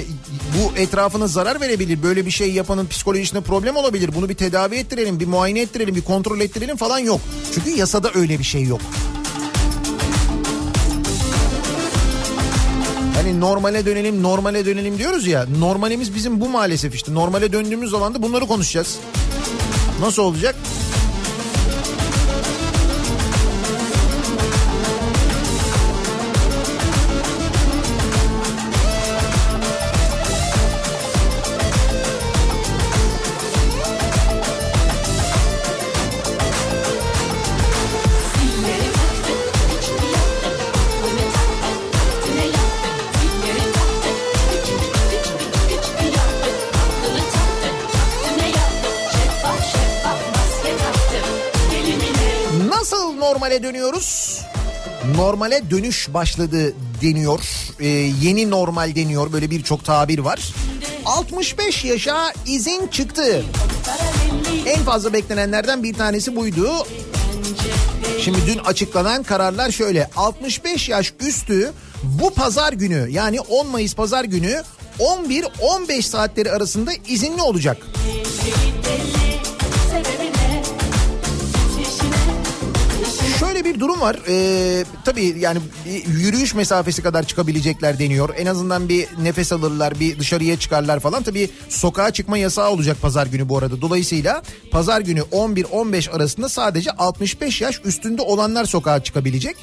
bu 0.58 0.78
etrafına 0.78 1.28
zarar 1.28 1.62
verebilir. 1.62 2.04
Böyle 2.04 2.26
bir 2.26 2.32
şey 2.32 2.52
yapanın 2.52 2.88
psikolojisine 2.88 3.42
problem 3.42 3.76
olabilir. 3.76 4.12
Bunu 4.16 4.30
bir 4.30 4.36
tedavi 4.36 4.76
ettirelim, 4.76 5.20
bir 5.20 5.28
muayene 5.28 5.62
ettirelim, 5.62 5.96
bir 5.96 6.02
kontrol 6.02 6.40
ettirelim 6.40 6.78
falan 6.78 7.00
yok. 7.00 7.22
Çünkü 7.54 7.70
yasada 7.70 8.12
öyle 8.16 8.40
bir 8.40 8.44
şey 8.44 8.64
yok. 8.64 8.82
Hani 13.22 13.40
normale 13.40 13.86
dönelim, 13.86 14.24
normale 14.24 14.66
dönelim 14.66 14.98
diyoruz 14.98 15.28
ya. 15.28 15.46
Normalimiz 15.60 16.16
bizim 16.16 16.42
bu 16.42 16.50
maalesef 16.50 16.96
işte. 16.96 17.14
Normale 17.14 17.54
döndüğümüz 17.54 17.92
zaman 17.92 18.14
da 18.14 18.24
bunları 18.24 18.48
konuşacağız. 18.48 19.00
Nasıl 20.02 20.24
olacak? 20.24 20.56
Normale 55.42 55.70
dönüş 55.70 56.10
başladı 56.14 56.74
deniyor. 57.02 57.40
Ee, 57.80 57.88
yeni 58.22 58.50
normal 58.50 58.96
deniyor. 58.96 59.34
Böyle 59.34 59.50
birçok 59.50 59.86
tabir 59.86 60.20
var. 60.20 60.54
65 61.06 61.86
yaşa 61.86 62.34
izin 62.46 62.88
çıktı. 62.88 63.44
En 64.66 64.84
fazla 64.84 65.14
beklenenlerden 65.14 65.84
bir 65.84 65.94
tanesi 65.94 66.36
buydu. 66.36 66.72
Şimdi 68.20 68.38
dün 68.48 68.58
açıklanan 68.58 69.24
kararlar 69.24 69.72
şöyle. 69.72 70.10
65 70.16 70.90
yaş 70.90 71.14
üstü 71.20 71.74
bu 72.04 72.34
pazar 72.34 72.74
günü 72.74 73.08
yani 73.10 73.40
10 73.40 73.68
Mayıs 73.68 73.96
pazar 73.96 74.24
günü 74.24 74.64
11-15 75.00 76.02
saatleri 76.02 76.52
arasında 76.52 76.92
izinli 77.08 77.42
olacak. 77.42 77.78
Durum 83.82 84.02
var. 84.02 84.18
Ee, 84.28 84.86
tabii 85.06 85.36
yani 85.40 85.60
yürüyüş 86.08 86.56
mesafesi 86.56 87.02
kadar 87.04 87.24
çıkabilecekler 87.24 88.00
deniyor. 88.00 88.30
En 88.38 88.46
azından 88.46 88.90
bir 88.90 89.08
nefes 89.24 89.52
alırlar, 89.52 90.00
bir 90.00 90.20
dışarıya 90.20 90.60
çıkarlar 90.60 91.00
falan. 91.00 91.24
Tabii 91.24 91.50
sokağa 91.70 92.12
çıkma 92.12 92.38
yasağı 92.38 92.70
olacak 92.70 92.98
pazar 93.02 93.28
günü 93.28 93.50
bu 93.50 93.58
arada. 93.58 93.82
Dolayısıyla 93.82 94.42
pazar 94.72 95.02
günü 95.02 95.20
11-15 95.20 96.12
arasında 96.12 96.50
sadece 96.50 96.92
65 96.92 97.62
yaş 97.62 97.82
üstünde 97.86 98.22
olanlar 98.22 98.66
sokağa 98.66 99.04
çıkabilecek. 99.04 99.56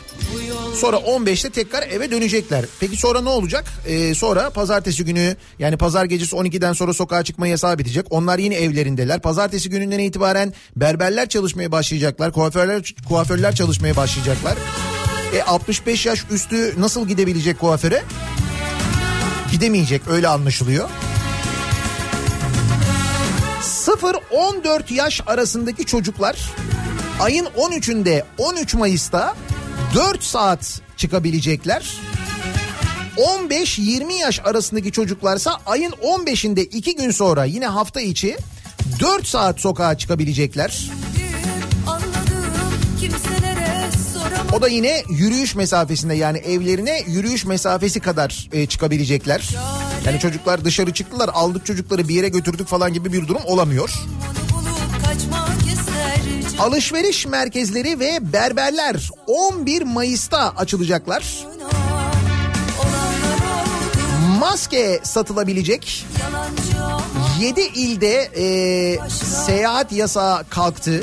Sonra 0.75 0.97
15'te 0.97 1.51
tekrar 1.51 1.83
eve 1.83 2.11
dönecekler. 2.11 2.65
Peki 2.81 2.97
sonra 2.97 3.21
ne 3.21 3.29
olacak? 3.29 3.65
Ee, 3.87 4.15
sonra 4.15 4.51
pazartesi 4.51 5.05
günü 5.05 5.37
yani 5.59 5.77
pazar 5.77 6.05
gecesi 6.05 6.37
12'den 6.37 6.73
sonra 6.73 6.95
sokağa 6.95 7.25
çıkma 7.25 7.47
yasağı 7.47 7.79
bitecek. 7.79 8.07
Onlar 8.11 8.39
yine 8.39 8.55
evlerindeler. 8.55 9.21
Pazartesi 9.21 9.71
gününden 9.71 9.99
itibaren 9.99 10.53
berberler 10.77 11.29
çalışmaya 11.29 11.73
başlayacaklar. 11.73 12.33
Kuaförler 12.33 12.95
kuaförler 13.09 13.55
çalışmaya 13.55 13.97
başlayacaklar. 13.97 14.08
E 15.35 15.43
65 15.43 16.07
yaş 16.07 16.25
üstü 16.31 16.75
nasıl 16.79 17.09
gidebilecek 17.09 17.59
kuaföre? 17.59 18.05
Gidemeyecek 19.53 20.03
öyle 20.09 20.29
anlaşılıyor. 20.29 20.89
0-14 23.63 24.95
yaş 24.95 25.21
arasındaki 25.27 25.87
çocuklar 25.87 26.53
ayın 27.21 27.45
13'ünde 27.45 28.25
13 28.39 28.75
Mayıs'ta 28.75 29.37
4 29.95 30.23
saat 30.23 30.81
çıkabilecekler. 30.97 31.97
15-20 33.17 34.13
yaş 34.13 34.41
arasındaki 34.45 34.93
çocuklarsa 34.93 35.59
ayın 35.67 35.91
15'inde 35.91 36.61
2 36.61 36.97
gün 36.97 37.11
sonra 37.11 37.45
yine 37.45 37.67
hafta 37.67 38.01
içi 38.01 38.37
4 39.01 39.27
saat 39.27 39.61
sokağa 39.61 39.99
çıkabilecekler. 39.99 40.91
O 44.53 44.63
da 44.63 44.69
yine 44.69 45.03
yürüyüş 45.09 45.55
mesafesinde 45.55 46.15
yani 46.15 46.39
evlerine 46.39 47.03
yürüyüş 47.07 47.45
mesafesi 47.45 48.01
kadar 48.01 48.49
e, 48.53 48.67
çıkabilecekler. 48.67 49.49
Yani 50.07 50.21
çocuklar 50.21 50.65
dışarı 50.65 50.93
çıktılar 50.93 51.31
aldık 51.33 51.67
çocukları 51.67 52.09
bir 52.09 52.15
yere 52.15 52.29
götürdük 52.29 52.69
falan 52.69 52.93
gibi 52.93 53.13
bir 53.13 53.29
durum 53.29 53.43
olamıyor. 53.45 53.95
Alışveriş 56.59 57.27
merkezleri 57.27 58.01
ve 58.01 58.33
berberler 58.33 59.11
11 59.27 59.83
Mayıs'ta 59.83 60.53
açılacaklar. 60.57 61.47
Maske 64.41 65.01
satılabilecek. 65.03 66.07
yalancı 66.21 66.85
ama 66.85 67.01
7 67.41 67.61
ilde 67.61 68.31
e, 68.37 69.09
seyahat 69.47 69.93
yasağı 69.93 70.45
kalktı. 70.49 71.03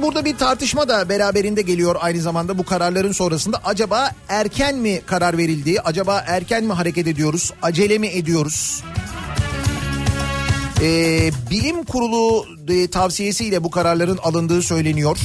Şimdi 0.00 0.14
burada 0.14 0.24
bir 0.24 0.38
tartışma 0.38 0.88
da 0.88 1.08
beraberinde 1.08 1.62
geliyor 1.62 1.96
aynı 2.00 2.20
zamanda 2.20 2.58
bu 2.58 2.64
kararların 2.64 3.12
sonrasında. 3.12 3.60
Acaba 3.64 4.10
erken 4.28 4.76
mi 4.76 5.00
karar 5.06 5.38
verildi? 5.38 5.80
Acaba 5.80 6.24
erken 6.26 6.64
mi 6.64 6.72
hareket 6.72 7.06
ediyoruz? 7.06 7.52
Acele 7.62 7.98
mi 7.98 8.06
ediyoruz? 8.06 8.84
Ee, 10.82 11.30
bilim 11.50 11.84
kurulu 11.84 12.46
e, 12.68 12.90
tavsiyesiyle 12.90 13.64
bu 13.64 13.70
kararların 13.70 14.18
alındığı 14.22 14.62
söyleniyor. 14.62 15.18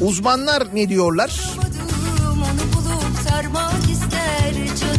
Uzmanlar 0.00 0.62
ne 0.74 0.88
diyorlar? 0.88 1.40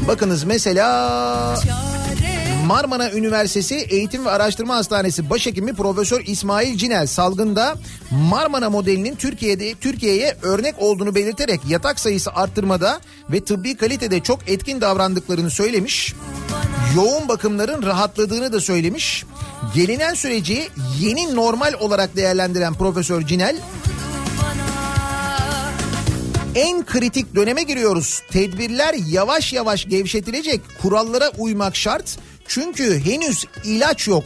Bakınız 0.07 0.43
mesela 0.43 1.55
Marmara 2.73 3.11
Üniversitesi 3.11 3.75
Eğitim 3.75 4.25
ve 4.25 4.29
Araştırma 4.29 4.75
Hastanesi 4.75 5.29
Başhekimi 5.29 5.73
Profesör 5.73 6.21
İsmail 6.25 6.77
Cinel 6.77 7.07
salgında 7.07 7.75
Marmara 8.11 8.69
modelinin 8.69 9.15
Türkiye'de 9.15 9.75
Türkiye'ye 9.75 10.37
örnek 10.41 10.75
olduğunu 10.77 11.15
belirterek 11.15 11.61
yatak 11.69 11.99
sayısı 11.99 12.31
arttırmada 12.31 12.99
ve 13.29 13.39
tıbbi 13.43 13.77
kalitede 13.77 14.19
çok 14.19 14.49
etkin 14.49 14.81
davrandıklarını 14.81 15.49
söylemiş. 15.49 16.13
Yoğun 16.95 17.27
bakımların 17.27 17.83
rahatladığını 17.83 18.53
da 18.53 18.59
söylemiş. 18.59 19.25
Gelinen 19.75 20.13
süreci 20.13 20.69
yeni 20.99 21.35
normal 21.35 21.73
olarak 21.79 22.15
değerlendiren 22.15 22.73
Profesör 22.73 23.21
Cinel 23.21 23.55
en 26.55 26.85
kritik 26.85 27.35
döneme 27.35 27.63
giriyoruz. 27.63 28.21
Tedbirler 28.31 28.95
yavaş 29.07 29.53
yavaş 29.53 29.85
gevşetilecek. 29.89 30.61
Kurallara 30.81 31.29
uymak 31.37 31.75
şart. 31.75 32.17
Çünkü 32.47 33.05
henüz 33.05 33.45
ilaç 33.63 34.07
yok. 34.07 34.23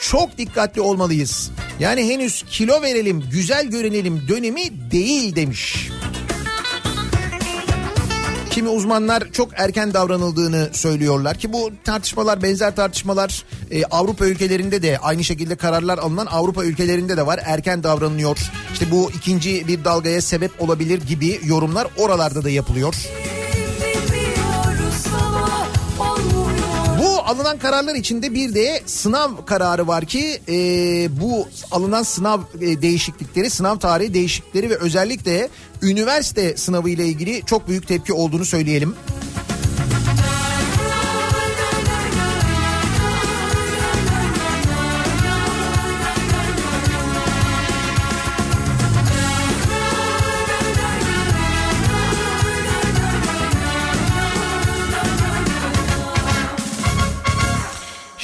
Çok 0.00 0.38
dikkatli 0.38 0.80
olmalıyız. 0.80 1.50
Yani 1.80 2.08
henüz 2.08 2.44
kilo 2.50 2.82
verelim, 2.82 3.24
güzel 3.32 3.66
görenelim 3.66 4.28
dönemi 4.28 4.90
değil 4.90 5.36
demiş. 5.36 5.90
Kimi 8.50 8.68
uzmanlar 8.68 9.32
çok 9.32 9.50
erken 9.56 9.94
davranıldığını 9.94 10.70
söylüyorlar 10.72 11.38
ki 11.38 11.52
bu 11.52 11.70
tartışmalar 11.84 12.42
benzer 12.42 12.76
tartışmalar 12.76 13.44
e, 13.70 13.84
Avrupa 13.84 14.26
ülkelerinde 14.26 14.82
de 14.82 14.98
aynı 14.98 15.24
şekilde 15.24 15.56
kararlar 15.56 15.98
alınan 15.98 16.26
Avrupa 16.26 16.64
ülkelerinde 16.64 17.16
de 17.16 17.26
var. 17.26 17.40
Erken 17.44 17.82
davranılıyor. 17.82 18.38
İşte 18.72 18.90
bu 18.90 19.10
ikinci 19.16 19.68
bir 19.68 19.84
dalgaya 19.84 20.22
sebep 20.22 20.62
olabilir 20.62 21.02
gibi 21.02 21.40
yorumlar 21.44 21.86
oralarda 21.96 22.44
da 22.44 22.50
yapılıyor. 22.50 22.94
bilmiyor 22.94 23.35
alınan 27.26 27.58
kararlar 27.58 27.94
içinde 27.94 28.34
bir 28.34 28.54
de 28.54 28.82
sınav 28.86 29.30
kararı 29.46 29.86
var 29.86 30.04
ki 30.04 30.40
e, 30.48 30.54
bu 31.20 31.48
alınan 31.70 32.02
sınav 32.02 32.40
e, 32.60 32.82
değişiklikleri, 32.82 33.50
sınav 33.50 33.78
tarihi 33.78 34.14
değişiklikleri 34.14 34.70
ve 34.70 34.76
özellikle 34.76 35.48
üniversite 35.82 36.56
sınavı 36.56 36.90
ile 36.90 37.06
ilgili 37.06 37.42
çok 37.46 37.68
büyük 37.68 37.88
tepki 37.88 38.12
olduğunu 38.12 38.44
söyleyelim. 38.44 38.94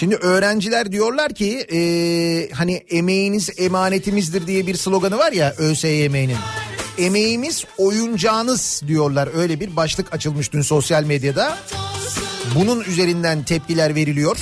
Şimdi 0.03 0.17
öğrenciler 0.17 0.93
diyorlar 0.93 1.35
ki 1.35 1.59
e, 1.59 1.79
hani 2.55 2.75
emeğiniz 2.75 3.51
emanetimizdir 3.59 4.47
diye 4.47 4.67
bir 4.67 4.75
sloganı 4.75 5.19
var 5.19 5.33
ya 5.33 5.55
ÖSYM'nin. 5.59 6.37
Emeğimiz 6.99 7.65
oyuncağınız 7.79 8.83
diyorlar 8.87 9.29
öyle 9.35 9.61
bir 9.61 9.77
başlık 9.77 10.15
açılmış 10.15 10.53
dün 10.53 10.63
sosyal 10.63 11.05
medyada. 11.05 11.59
Bunun 12.55 12.81
üzerinden 12.81 13.43
tepkiler 13.43 13.95
veriliyor. 13.95 14.39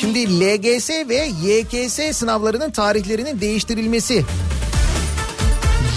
Şimdi 0.00 0.40
LGS 0.40 0.90
ve 0.90 1.30
YKS 1.42 2.16
sınavlarının 2.16 2.70
tarihlerinin 2.70 3.40
değiştirilmesi 3.40 4.24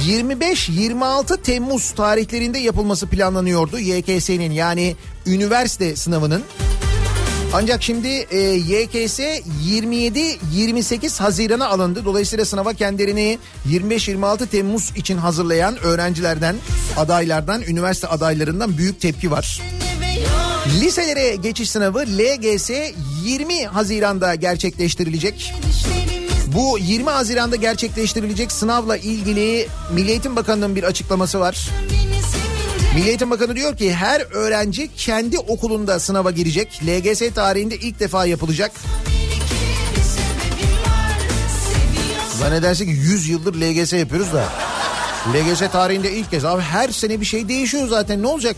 25-26 0.07 1.41
Temmuz 1.41 1.91
tarihlerinde 1.91 2.59
yapılması 2.59 3.07
planlanıyordu 3.07 3.79
YKS'nin 3.79 4.51
yani 4.51 4.95
üniversite 5.25 5.95
sınavının. 5.95 6.43
Ancak 7.53 7.83
şimdi 7.83 8.07
e, 8.07 8.39
YKS 8.39 9.19
27-28 9.65 11.19
Haziran'a 11.19 11.67
alındı. 11.67 12.05
Dolayısıyla 12.05 12.45
sınava 12.45 12.73
kendilerini 12.73 13.39
25-26 13.69 14.47
Temmuz 14.47 14.91
için 14.95 15.17
hazırlayan 15.17 15.77
öğrencilerden, 15.83 16.55
adaylardan, 16.97 17.61
üniversite 17.61 18.07
adaylarından 18.07 18.77
büyük 18.77 19.01
tepki 19.01 19.31
var. 19.31 19.61
Liselere 20.81 21.35
geçiş 21.35 21.69
sınavı 21.69 21.99
LGS 21.99 22.71
20 23.23 23.65
Haziran'da 23.65 24.35
gerçekleştirilecek. 24.35 25.53
Bu 26.47 26.79
20 26.79 27.09
Haziran'da 27.09 27.55
gerçekleştirilecek 27.55 28.51
sınavla 28.51 28.97
ilgili 28.97 29.67
Milli 29.93 30.09
Eğitim 30.11 30.35
Bakanı'nın 30.35 30.75
bir 30.75 30.83
açıklaması 30.83 31.39
var. 31.39 31.69
Milli 32.95 33.07
Eğitim 33.07 33.29
Bakanı 33.29 33.55
diyor 33.55 33.77
ki 33.77 33.93
her 33.93 34.21
öğrenci 34.21 34.89
kendi 34.97 35.39
okulunda 35.39 35.99
sınava 35.99 36.31
girecek. 36.31 36.81
LGS 36.87 37.33
tarihinde 37.35 37.77
ilk 37.77 37.99
defa 37.99 38.25
yapılacak. 38.25 38.71
Zannedersin 42.39 42.85
ki 42.85 42.91
100 42.91 43.29
yıldır 43.29 43.55
LGS 43.55 43.93
yapıyoruz 43.93 44.33
da. 44.33 44.45
LGS 45.33 45.71
tarihinde 45.71 46.11
ilk 46.11 46.31
kez 46.31 46.45
abi 46.45 46.61
her 46.61 46.89
sene 46.89 47.21
bir 47.21 47.25
şey 47.25 47.47
değişiyor 47.47 47.87
zaten 47.87 48.21
ne 48.21 48.27
olacak? 48.27 48.55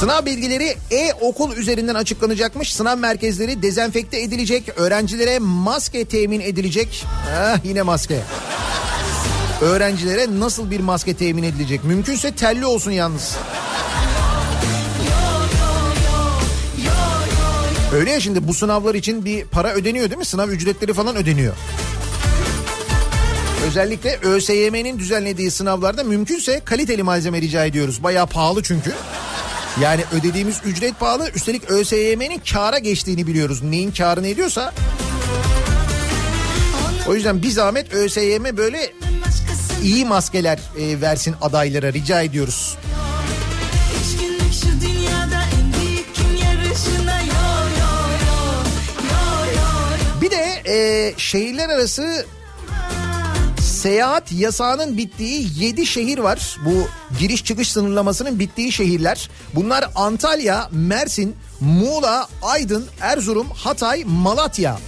Sınav 0.00 0.26
bilgileri 0.26 0.76
e-okul 0.90 1.56
üzerinden 1.56 1.94
açıklanacakmış. 1.94 2.74
Sınav 2.74 2.98
merkezleri 2.98 3.62
dezenfekte 3.62 4.20
edilecek. 4.20 4.68
Öğrencilere 4.76 5.38
maske 5.38 6.04
temin 6.04 6.40
edilecek. 6.40 7.04
Ah, 7.38 7.58
yine 7.64 7.82
maske. 7.82 8.22
Öğrencilere 9.60 10.40
nasıl 10.40 10.70
bir 10.70 10.80
maske 10.80 11.14
temin 11.14 11.42
edilecek? 11.42 11.84
Mümkünse 11.84 12.34
telli 12.34 12.66
olsun 12.66 12.90
yalnız. 12.90 13.36
Öyle 17.94 18.10
ya 18.10 18.20
şimdi 18.20 18.48
bu 18.48 18.54
sınavlar 18.54 18.94
için 18.94 19.24
bir 19.24 19.44
para 19.44 19.72
ödeniyor 19.72 20.10
değil 20.10 20.18
mi? 20.18 20.24
Sınav 20.24 20.48
ücretleri 20.48 20.92
falan 20.94 21.16
ödeniyor. 21.16 21.54
Özellikle 23.66 24.18
ÖSYM'nin 24.22 24.98
düzenlediği 24.98 25.50
sınavlarda 25.50 26.04
mümkünse 26.04 26.60
kaliteli 26.64 27.02
malzeme 27.02 27.40
rica 27.40 27.64
ediyoruz. 27.64 28.02
Bayağı 28.02 28.26
pahalı 28.26 28.62
çünkü. 28.62 28.92
Yani 29.80 30.04
ödediğimiz 30.12 30.60
ücret 30.64 31.00
pahalı. 31.00 31.30
Üstelik 31.34 31.70
ÖSYM'nin 31.70 32.42
kâra 32.52 32.78
geçtiğini 32.78 33.26
biliyoruz. 33.26 33.62
Neyin 33.62 33.90
kârını 33.90 34.26
ediyorsa. 34.26 34.74
O 37.08 37.14
yüzden 37.14 37.42
bir 37.42 37.50
zahmet 37.50 37.94
ÖSYM 37.94 38.56
böyle 38.56 38.92
iyi 39.86 40.04
maskeler 40.04 40.58
e, 40.78 41.00
versin 41.00 41.34
adaylara 41.40 41.92
rica 41.92 42.22
ediyoruz. 42.22 42.76
Yo 42.82 42.98
yo 42.98 44.18
yo 46.60 47.80
yo 47.80 48.32
yo 49.08 49.56
yo 49.56 50.22
Bir 50.22 50.30
de 50.30 50.62
e, 50.66 51.14
şehirler 51.16 51.68
arası 51.68 52.26
Seyahat 53.60 54.32
yasağının 54.32 54.96
bittiği 54.96 55.48
7 55.56 55.86
şehir 55.86 56.18
var. 56.18 56.56
Bu 56.64 56.88
giriş 57.18 57.44
çıkış 57.44 57.72
sınırlamasının 57.72 58.38
bittiği 58.38 58.72
şehirler. 58.72 59.30
Bunlar 59.54 59.90
Antalya, 59.94 60.68
Mersin, 60.72 61.36
Muğla, 61.60 62.28
Aydın, 62.42 62.86
Erzurum, 63.00 63.50
Hatay, 63.50 64.04
Malatya. 64.04 64.78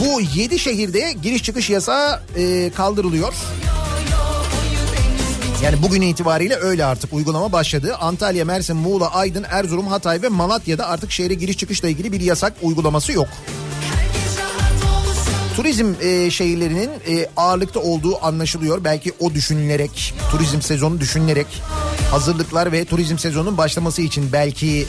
Bu 0.00 0.20
7 0.34 0.58
şehirde 0.58 1.12
giriş 1.22 1.42
çıkış 1.42 1.70
yasağı 1.70 2.22
e, 2.36 2.70
kaldırılıyor. 2.76 3.34
Yani 5.62 5.82
bugün 5.82 6.02
itibariyle 6.02 6.56
öyle 6.56 6.84
artık 6.84 7.12
uygulama 7.12 7.52
başladı. 7.52 7.96
Antalya, 8.00 8.44
Mersin, 8.44 8.76
Muğla, 8.76 9.14
Aydın, 9.14 9.44
Erzurum, 9.50 9.86
Hatay 9.86 10.22
ve 10.22 10.28
Malatya'da 10.28 10.86
artık 10.86 11.12
şehre 11.12 11.34
giriş 11.34 11.58
çıkışla 11.58 11.88
ilgili 11.88 12.12
bir 12.12 12.20
yasak 12.20 12.52
uygulaması 12.62 13.12
yok. 13.12 13.28
Turizm 15.56 15.94
e, 16.00 16.30
şehirlerinin 16.30 16.90
e, 17.08 17.26
ağırlıkta 17.36 17.80
olduğu 17.80 18.24
anlaşılıyor. 18.24 18.84
Belki 18.84 19.12
o 19.20 19.34
düşünülerek, 19.34 20.14
turizm 20.30 20.60
sezonu 20.60 21.00
düşünülerek 21.00 21.46
hazırlıklar 22.10 22.72
ve 22.72 22.84
turizm 22.84 23.18
sezonunun 23.18 23.58
başlaması 23.58 24.02
için 24.02 24.32
belki 24.32 24.86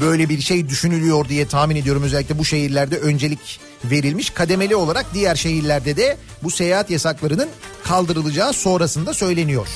böyle 0.00 0.28
bir 0.28 0.40
şey 0.40 0.68
düşünülüyor 0.68 1.28
diye 1.28 1.46
tahmin 1.46 1.76
ediyorum. 1.76 2.02
Özellikle 2.02 2.38
bu 2.38 2.44
şehirlerde 2.44 2.98
öncelik 2.98 3.60
verilmiş. 3.84 4.30
Kademeli 4.30 4.76
olarak 4.76 5.06
diğer 5.14 5.34
şehirlerde 5.34 5.96
de 5.96 6.16
bu 6.42 6.50
seyahat 6.50 6.90
yasaklarının 6.90 7.48
kaldırılacağı 7.84 8.52
sonrasında 8.52 9.14
söyleniyor. 9.14 9.68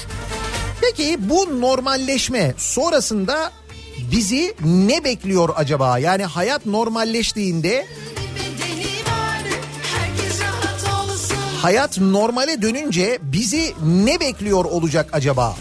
Peki 0.81 1.17
bu 1.21 1.61
normalleşme 1.61 2.55
sonrasında 2.57 3.53
bizi 4.13 4.55
ne 4.65 5.05
bekliyor 5.05 5.49
acaba? 5.57 5.99
Yani 5.99 6.25
hayat 6.25 6.67
normalleştiğinde 6.67 7.87
hayat 11.63 11.99
normale 11.99 12.63
dönünce 12.63 13.19
bizi 13.23 13.75
ne 13.85 14.21
bekliyor 14.21 14.65
olacak 14.65 15.09
acaba? 15.13 15.57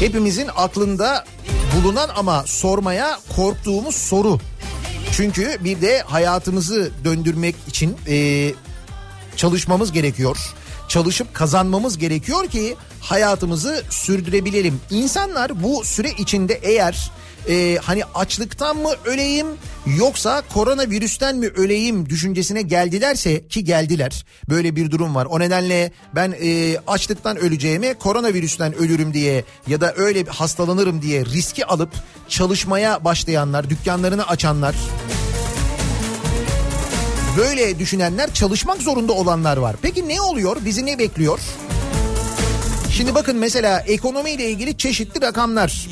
Hepimizin 0.00 0.48
aklında 0.56 1.24
bulunan 1.76 2.10
ama 2.16 2.44
sormaya 2.46 3.18
korktuğumuz 3.36 3.94
soru. 3.94 4.38
Çünkü 5.16 5.58
bir 5.64 5.80
de 5.80 6.02
hayatımızı 6.06 6.90
döndürmek 7.04 7.54
için 7.68 7.96
e, 8.08 8.52
çalışmamız 9.36 9.92
gerekiyor. 9.92 10.54
Çalışıp 10.88 11.34
kazanmamız 11.34 11.98
gerekiyor 11.98 12.46
ki 12.46 12.76
hayatımızı 13.00 13.82
sürdürebilelim. 13.90 14.80
İnsanlar 14.90 15.62
bu 15.62 15.84
süre 15.84 16.10
içinde 16.18 16.54
eğer 16.62 17.10
e, 17.48 17.78
hani 17.82 18.02
açlıktan 18.14 18.76
mı 18.76 18.90
öleyim 19.04 19.46
yoksa 19.98 20.42
koronavirüsten 20.54 21.36
mi 21.36 21.46
öleyim 21.46 22.08
düşüncesine 22.08 22.62
geldilerse 22.62 23.48
ki 23.48 23.64
geldiler 23.64 24.24
böyle 24.48 24.76
bir 24.76 24.90
durum 24.90 25.14
var. 25.14 25.26
O 25.26 25.40
nedenle 25.40 25.92
ben 26.14 26.34
e, 26.42 26.76
açlıktan 26.86 27.36
öleceğime 27.36 27.94
koronavirüsten 27.94 28.74
ölürüm 28.74 29.14
diye 29.14 29.44
ya 29.66 29.80
da 29.80 29.94
öyle 29.96 30.24
hastalanırım 30.24 31.02
diye 31.02 31.24
riski 31.24 31.66
alıp 31.66 31.90
çalışmaya 32.28 33.04
başlayanlar, 33.04 33.70
dükkanlarını 33.70 34.28
açanlar 34.28 34.74
böyle 37.36 37.78
düşünenler 37.78 38.34
çalışmak 38.34 38.82
zorunda 38.82 39.12
olanlar 39.12 39.56
var. 39.56 39.76
Peki 39.82 40.08
ne 40.08 40.20
oluyor? 40.20 40.56
Bizi 40.64 40.86
ne 40.86 40.98
bekliyor? 40.98 41.38
Şimdi 42.96 43.14
bakın 43.14 43.36
mesela 43.36 43.80
ekonomiyle 43.80 44.50
ilgili 44.50 44.78
çeşitli 44.78 45.22
rakamlar. 45.22 45.88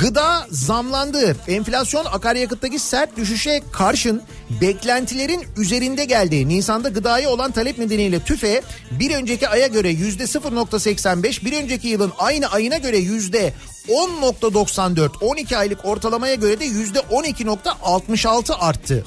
Gıda 0.00 0.46
zamlandı. 0.50 1.36
Enflasyon 1.48 2.04
akaryakıttaki 2.04 2.78
sert 2.78 3.16
düşüşe 3.16 3.62
karşın 3.72 4.22
beklentilerin 4.60 5.44
üzerinde 5.56 6.04
geldi. 6.04 6.48
Nisan'da 6.48 6.88
gıdaya 6.88 7.30
olan 7.30 7.50
talep 7.50 7.78
nedeniyle 7.78 8.20
TÜFE 8.20 8.62
bir 8.90 9.14
önceki 9.14 9.48
aya 9.48 9.66
göre 9.66 9.88
yüzde 9.88 10.24
0.85 10.24 11.44
bir 11.44 11.52
önceki 11.52 11.88
yılın 11.88 12.12
aynı 12.18 12.46
ayına 12.46 12.76
göre 12.76 12.98
yüzde 12.98 13.52
10.94 13.88 15.10
12 15.20 15.56
aylık 15.56 15.84
ortalamaya 15.84 16.34
göre 16.34 16.60
de 16.60 16.64
yüzde 16.64 16.98
12.66 16.98 18.54
arttı. 18.54 19.04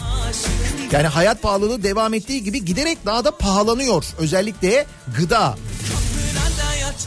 Yani 0.91 1.07
hayat 1.07 1.41
pahalılığı 1.41 1.83
devam 1.83 2.13
ettiği 2.13 2.43
gibi 2.43 2.65
giderek 2.65 3.05
daha 3.05 3.25
da 3.25 3.31
pahalanıyor. 3.31 4.05
Özellikle 4.19 4.85
gıda. 5.17 5.55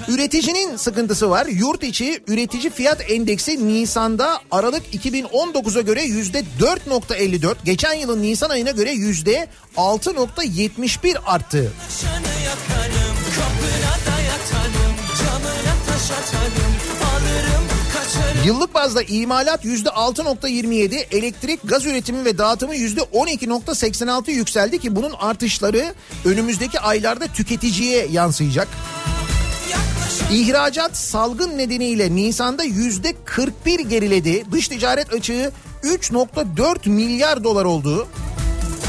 Üreticinin 0.09 0.76
sıkıntısı 0.76 1.30
var. 1.30 1.47
Yurt 1.47 1.82
içi 1.82 2.22
üretici 2.26 2.70
fiyat 2.70 3.11
endeksi 3.11 3.68
Nisan'da 3.68 4.41
Aralık 4.51 4.95
2019'a 4.95 5.80
göre 5.80 6.03
yüzde 6.03 6.45
4.54. 6.61 7.57
Geçen 7.64 7.95
yılın 7.95 8.22
Nisan 8.22 8.51
ayına 8.51 8.70
göre 8.70 8.91
yüzde 8.91 9.49
6.71 9.76 11.18
arttı. 11.18 11.72
Yıllık 18.45 18.74
bazda 18.74 19.03
imalat 19.03 19.64
yüzde 19.64 19.88
6.27, 19.88 21.16
elektrik, 21.16 21.61
gaz 21.64 21.86
üretimi 21.86 22.24
ve 22.24 22.38
dağıtımı 22.38 22.74
yüzde 22.74 23.01
12.86 23.01 24.30
yükseldi 24.30 24.78
ki 24.78 24.97
bunun 24.97 25.12
artışları 25.12 25.95
önümüzdeki 26.24 26.80
aylarda 26.80 27.26
tüketiciye 27.26 28.07
yansıyacak. 28.07 28.68
İhracat 30.32 30.96
salgın 30.96 31.58
nedeniyle 31.58 32.14
Nisan'da 32.14 32.64
yüzde 32.64 33.14
41 33.24 33.80
geriledi. 33.80 34.44
Dış 34.52 34.68
ticaret 34.68 35.12
açığı 35.12 35.52
3.4 35.82 36.88
milyar 36.88 37.44
dolar 37.44 37.64
oldu. 37.64 38.08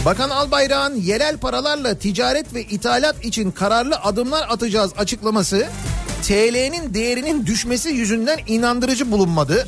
Bakan 0.05 0.29
Albayrak'ın 0.29 0.95
yerel 0.95 1.37
paralarla 1.37 1.99
ticaret 1.99 2.53
ve 2.53 2.63
ithalat 2.63 3.25
için 3.25 3.51
kararlı 3.51 3.95
adımlar 3.95 4.47
atacağız 4.49 4.91
açıklaması 4.97 5.67
TL'nin 6.23 6.93
değerinin 6.93 7.45
düşmesi 7.45 7.89
yüzünden 7.89 8.39
inandırıcı 8.47 9.11
bulunmadı. 9.11 9.67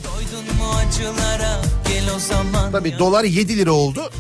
Tabi 2.71 2.99
dolar 2.99 3.23
7 3.23 3.57
lira 3.57 3.71
oldu. 3.71 4.11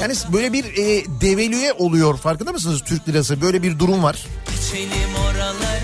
Yani 0.00 0.14
böyle 0.32 0.52
bir 0.52 0.64
e, 0.64 1.04
devalüe 1.20 1.72
oluyor 1.72 2.18
farkında 2.18 2.52
mısınız 2.52 2.82
Türk 2.84 3.08
lirası? 3.08 3.40
Böyle 3.40 3.62
bir 3.62 3.78
durum 3.78 4.02
var. 4.02 4.26
Geçelim 4.46 5.14
oraları, 5.24 5.58
o 5.58 5.58
gece 5.60 5.77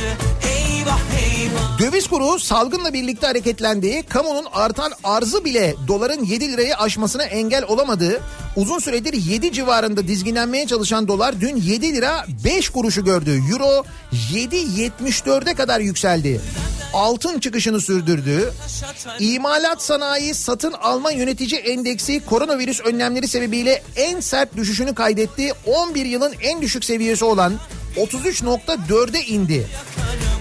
yarıları, 0.00 0.16
eyvah 0.42 1.00
eyvah. 1.14 1.29
Döviz 1.78 2.06
kuru 2.06 2.38
salgınla 2.38 2.92
birlikte 2.92 3.26
hareketlendiği, 3.26 4.02
kamunun 4.02 4.46
artan 4.52 4.92
arzı 5.04 5.44
bile 5.44 5.74
doların 5.88 6.24
7 6.24 6.52
lirayı 6.52 6.76
aşmasına 6.76 7.22
engel 7.22 7.64
olamadığı, 7.64 8.20
uzun 8.56 8.78
süredir 8.78 9.12
7 9.12 9.52
civarında 9.52 10.08
dizginlenmeye 10.08 10.66
çalışan 10.66 11.08
dolar 11.08 11.40
dün 11.40 11.56
7 11.56 11.94
lira 11.94 12.26
5 12.44 12.68
kuruşu 12.68 13.04
gördü. 13.04 13.40
Euro 13.52 13.84
7.74'e 14.32 15.54
kadar 15.54 15.80
yükseldi. 15.80 16.40
Altın 16.92 17.40
çıkışını 17.40 17.80
sürdürdü. 17.80 18.52
İmalat 19.18 19.82
sanayi 19.82 20.34
satın 20.34 20.72
alma 20.72 21.10
yönetici 21.10 21.60
endeksi 21.60 22.24
koronavirüs 22.24 22.80
önlemleri 22.80 23.28
sebebiyle 23.28 23.82
en 23.96 24.20
sert 24.20 24.56
düşüşünü 24.56 24.94
kaydetti. 24.94 25.52
11 25.66 26.04
yılın 26.04 26.34
en 26.42 26.62
düşük 26.62 26.84
seviyesi 26.84 27.24
olan 27.24 27.52
33.4'e 27.96 29.22
indi. 29.26 29.66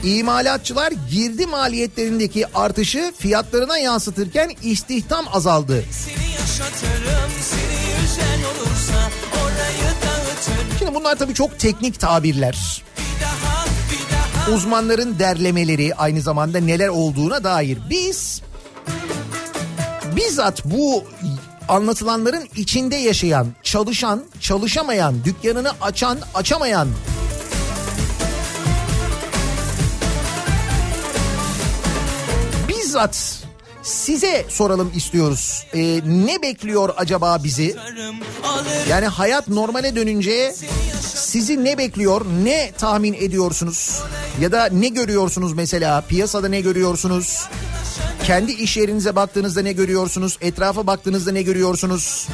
İmalatçılar 0.03 0.88
girdi 0.91 1.45
maliyetlerindeki 1.45 2.57
artışı 2.57 3.13
fiyatlarına 3.17 3.77
yansıtırken 3.77 4.51
istihdam 4.63 5.25
azaldı. 5.33 5.83
Seni 5.91 6.31
yaşatırım, 6.33 7.31
seni 7.41 8.01
yüzen 8.01 8.39
olursa 8.39 9.09
orayı 9.43 9.93
dağıtırım. 10.01 10.77
Şimdi 10.79 10.95
bunlar 10.95 11.15
tabii 11.15 11.33
çok 11.33 11.59
teknik 11.59 11.99
tabirler. 11.99 12.83
Bir 12.97 13.21
daha, 13.21 13.65
bir 13.65 14.45
daha. 14.47 14.55
Uzmanların 14.55 15.19
derlemeleri 15.19 15.95
aynı 15.95 16.21
zamanda 16.21 16.59
neler 16.59 16.87
olduğuna 16.87 17.43
dair. 17.43 17.77
Biz 17.89 18.41
bizzat 20.15 20.65
bu 20.65 21.03
anlatılanların 21.67 22.49
içinde 22.55 22.95
yaşayan, 22.95 23.47
çalışan, 23.63 24.23
çalışamayan, 24.39 25.25
dükkanını 25.25 25.71
açan, 25.81 26.17
açamayan 26.35 26.87
bizzat 32.89 33.43
size 33.83 34.45
soralım 34.49 34.91
istiyoruz. 34.95 35.65
Ee, 35.73 36.01
ne 36.05 36.41
bekliyor 36.41 36.93
acaba 36.97 37.43
bizi? 37.43 37.75
Yani 38.89 39.07
hayat 39.07 39.47
normale 39.47 39.95
dönünce 39.95 40.55
sizi 41.15 41.63
ne 41.63 41.77
bekliyor? 41.77 42.25
Ne 42.43 42.71
tahmin 42.77 43.13
ediyorsunuz? 43.13 44.01
Ya 44.41 44.51
da 44.51 44.69
ne 44.71 44.87
görüyorsunuz 44.87 45.53
mesela? 45.53 46.01
Piyasada 46.01 46.47
ne 46.47 46.61
görüyorsunuz? 46.61 47.47
Kendi 48.23 48.51
iş 48.51 48.77
yerinize 48.77 49.15
baktığınızda 49.15 49.61
ne 49.61 49.71
görüyorsunuz? 49.71 50.37
Etrafa 50.41 50.87
baktığınızda 50.87 51.31
ne 51.31 51.41
görüyorsunuz? 51.41 52.27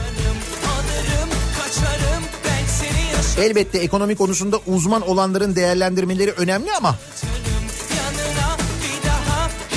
Elbette 3.37 3.77
ekonomi 3.77 4.15
konusunda 4.15 4.59
uzman 4.67 5.01
olanların 5.01 5.55
değerlendirmeleri 5.55 6.31
önemli 6.31 6.73
ama 6.73 6.95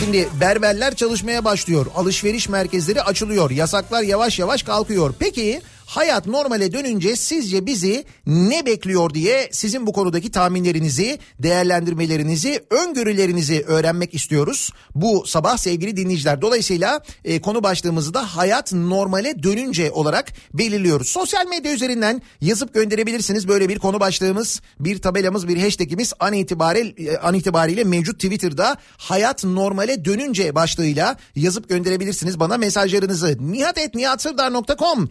Şimdi 0.00 0.28
berberler 0.40 0.94
çalışmaya 0.94 1.44
başlıyor. 1.44 1.86
Alışveriş 1.96 2.48
merkezleri 2.48 3.02
açılıyor. 3.02 3.50
Yasaklar 3.50 4.02
yavaş 4.02 4.38
yavaş 4.38 4.62
kalkıyor. 4.62 5.14
Peki 5.18 5.60
Hayat 5.88 6.26
normale 6.26 6.72
dönünce 6.72 7.16
sizce 7.16 7.66
bizi 7.66 8.04
ne 8.26 8.66
bekliyor 8.66 9.14
diye 9.14 9.48
sizin 9.52 9.86
bu 9.86 9.92
konudaki 9.92 10.30
tahminlerinizi, 10.30 11.18
değerlendirmelerinizi, 11.38 12.64
öngörülerinizi 12.70 13.64
öğrenmek 13.66 14.14
istiyoruz. 14.14 14.72
Bu 14.94 15.26
sabah 15.26 15.56
sevgili 15.56 15.96
dinleyiciler. 15.96 16.42
Dolayısıyla 16.42 17.00
e, 17.24 17.40
konu 17.40 17.62
başlığımızı 17.62 18.14
da 18.14 18.36
hayat 18.36 18.72
normale 18.72 19.42
dönünce 19.42 19.90
olarak 19.90 20.32
belirliyoruz. 20.54 21.08
Sosyal 21.08 21.46
medya 21.46 21.72
üzerinden 21.72 22.22
yazıp 22.40 22.74
gönderebilirsiniz. 22.74 23.48
Böyle 23.48 23.68
bir 23.68 23.78
konu 23.78 24.00
başlığımız, 24.00 24.60
bir 24.80 24.98
tabelamız, 24.98 25.48
bir 25.48 25.62
hashtagimiz 25.62 26.12
an 26.20 26.32
itibariyle, 26.32 27.18
an 27.18 27.34
itibariyle 27.34 27.84
mevcut 27.84 28.14
Twitter'da 28.14 28.76
hayat 28.96 29.44
normale 29.44 30.04
dönünce 30.04 30.54
başlığıyla 30.54 31.16
yazıp 31.36 31.68
gönderebilirsiniz 31.68 32.40
bana 32.40 32.56
mesajlarınızı. 32.56 33.36
nihatetnihatsırdar.com 33.40 35.08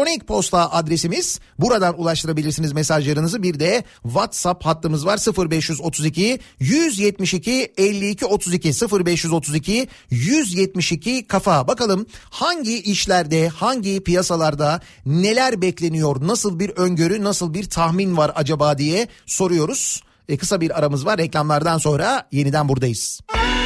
elektronik 0.00 0.26
posta 0.26 0.70
adresimiz. 0.72 1.40
Buradan 1.58 2.00
ulaştırabilirsiniz 2.00 2.72
mesajlarınızı. 2.72 3.42
Bir 3.42 3.60
de 3.60 3.84
WhatsApp 4.02 4.66
hattımız 4.66 5.06
var 5.06 5.18
0532 5.50 6.38
172 6.60 7.72
52 7.76 8.26
32 8.26 8.68
0532 8.68 9.88
172 10.10 11.26
kafa. 11.26 11.68
Bakalım 11.68 12.06
hangi 12.30 12.82
işlerde, 12.82 13.48
hangi 13.48 14.00
piyasalarda 14.00 14.80
neler 15.06 15.62
bekleniyor, 15.62 16.26
nasıl 16.26 16.58
bir 16.58 16.70
öngörü, 16.70 17.24
nasıl 17.24 17.54
bir 17.54 17.64
tahmin 17.64 18.16
var 18.16 18.32
acaba 18.34 18.78
diye 18.78 19.08
soruyoruz. 19.26 20.02
E, 20.28 20.36
kısa 20.36 20.60
bir 20.60 20.78
aramız 20.78 21.06
var. 21.06 21.18
Reklamlardan 21.18 21.78
sonra 21.78 22.28
yeniden 22.32 22.68
buradayız. 22.68 23.20
Kafa 23.28 23.59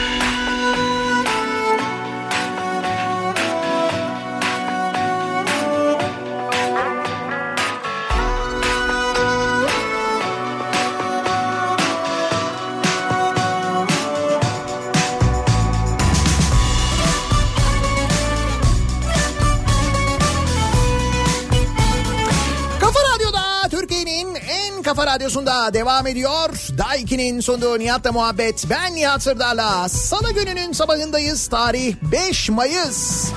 radyosunda 25.14 25.74
devam 25.74 26.06
ediyor. 26.06 26.50
Daiki'nin 26.78 27.40
sunduğu 27.40 27.78
Nihat'la 27.78 28.12
muhabbet. 28.12 28.64
Ben 28.70 28.94
Nihat 28.94 29.22
Sırdar'la. 29.22 29.88
Salı 29.88 30.32
gününün 30.32 30.72
sabahındayız. 30.72 31.46
Tarih 31.46 31.94
5 32.12 32.50
Mayıs. 32.50 33.28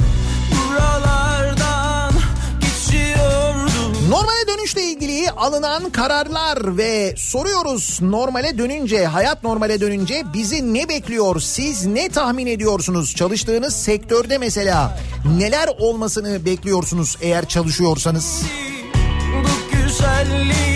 Buralardan 0.70 2.14
geçiyordum 2.62 4.10
Normale 4.10 4.48
dönüşle 4.48 4.84
ilgili 4.84 5.32
alınan 5.32 5.90
kararlar 5.90 6.78
ve 6.78 7.16
soruyoruz 7.18 8.02
normale 8.02 8.58
dönünce, 8.58 9.06
hayat 9.06 9.44
normale 9.44 9.82
dönünce 9.82 10.24
bizi 10.34 10.74
ne 10.74 10.90
bekliyor? 10.90 11.40
Siz 11.42 11.86
ne 11.86 12.10
tahmin 12.10 12.48
ediyorsunuz? 12.48 13.16
Çalıştığınız 13.16 13.76
sektörde 13.76 14.38
mesela 14.38 15.00
neler 15.38 15.70
olmasını 15.80 16.46
bekliyorsunuz 16.46 17.18
eğer 17.22 17.48
çalışıyorsanız? 17.48 18.42
Güzelliği 18.42 18.77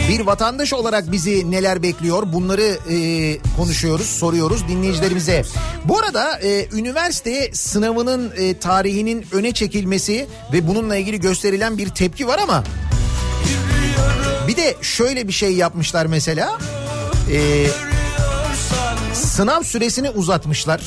Bir 0.09 0.19
vatandaş 0.19 0.73
olarak 0.73 1.11
bizi 1.11 1.51
neler 1.51 1.83
bekliyor 1.83 2.23
bunları 2.33 2.77
e, 2.89 3.37
konuşuyoruz, 3.57 4.05
soruyoruz 4.05 4.67
dinleyicilerimize. 4.67 5.43
Bu 5.85 5.99
arada 5.99 6.39
e, 6.39 6.67
üniversite 6.73 7.49
sınavının 7.53 8.33
e, 8.37 8.59
tarihinin 8.59 9.25
öne 9.31 9.51
çekilmesi 9.53 10.27
ve 10.53 10.67
bununla 10.67 10.95
ilgili 10.95 11.19
gösterilen 11.19 11.77
bir 11.77 11.89
tepki 11.89 12.27
var 12.27 12.39
ama 12.43 12.63
bir 14.47 14.57
de 14.57 14.75
şöyle 14.81 15.27
bir 15.27 15.33
şey 15.33 15.53
yapmışlar 15.53 16.05
mesela. 16.05 16.57
E, 17.31 17.67
sınav 19.13 19.63
süresini 19.63 20.09
uzatmışlar. 20.09 20.81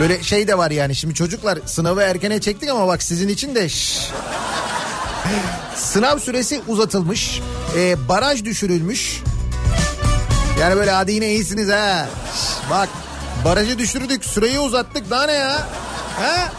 Böyle 0.00 0.22
şey 0.22 0.48
de 0.48 0.58
var 0.58 0.70
yani 0.70 0.94
şimdi 0.94 1.14
çocuklar 1.14 1.58
sınavı 1.66 2.00
erkene 2.00 2.40
çektik 2.40 2.70
ama 2.70 2.88
bak 2.88 3.02
sizin 3.02 3.28
için 3.28 3.54
de 3.54 3.68
şş. 3.68 4.10
Sınav 5.76 6.18
süresi 6.18 6.60
uzatılmış. 6.68 7.40
Ee, 7.76 8.08
baraj 8.08 8.44
düşürülmüş. 8.44 9.22
Yani 10.60 10.76
böyle 10.76 10.90
hadi 10.90 11.12
yine 11.12 11.28
iyisiniz 11.28 11.68
ha. 11.68 12.08
Bak 12.70 12.88
barajı 13.44 13.78
düşürdük 13.78 14.24
süreyi 14.24 14.58
uzattık 14.58 15.10
daha 15.10 15.26
ne 15.26 15.32
ya? 15.32 15.68
Ha? 16.20 16.52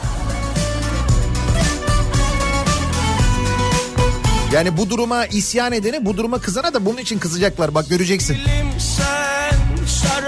Yani 4.53 4.77
bu 4.77 4.89
duruma 4.89 5.25
isyan 5.25 5.71
edene 5.71 6.05
bu 6.05 6.17
duruma 6.17 6.39
kızana 6.39 6.73
da 6.73 6.85
bunun 6.85 6.97
için 6.97 7.19
kızacaklar 7.19 7.75
bak 7.75 7.89
göreceksin. 7.89 8.37
Sen, 8.79 9.57
sen 9.87 10.23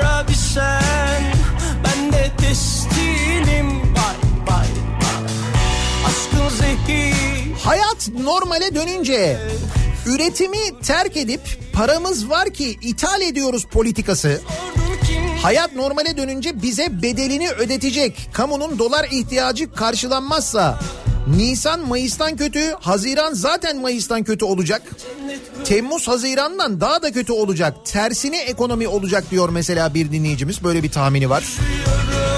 Ben 1.83 2.13
de 2.13 2.31
testinim 2.37 2.92
Hayat 7.65 8.09
normale 8.23 8.75
dönünce 8.75 9.37
üretimi 10.05 10.79
terk 10.83 11.17
edip 11.17 11.41
paramız 11.73 12.29
var 12.29 12.49
ki 12.53 12.77
ithal 12.81 13.21
ediyoruz 13.21 13.65
politikası. 13.65 14.41
Hayat 15.41 15.75
normale 15.75 16.17
dönünce 16.17 16.61
bize 16.61 17.01
bedelini 17.01 17.49
ödetecek. 17.49 18.29
Kamunun 18.33 18.79
dolar 18.79 19.07
ihtiyacı 19.11 19.71
karşılanmazsa 19.71 20.79
Nisan 21.27 21.87
Mayıs'tan 21.87 22.37
kötü, 22.37 22.71
Haziran 22.79 23.33
zaten 23.33 23.81
Mayıs'tan 23.81 24.23
kötü 24.23 24.45
olacak. 24.45 24.81
Temmuz 25.65 26.07
Haziran'dan 26.07 26.81
daha 26.81 27.01
da 27.01 27.11
kötü 27.11 27.33
olacak. 27.33 27.77
Tersine 27.85 28.41
ekonomi 28.41 28.87
olacak 28.87 29.23
diyor 29.31 29.49
mesela 29.49 29.93
bir 29.93 30.11
dinleyicimiz. 30.11 30.63
Böyle 30.63 30.83
bir 30.83 30.91
tahmini 30.91 31.29
var. 31.29 31.43
sana 31.43 32.32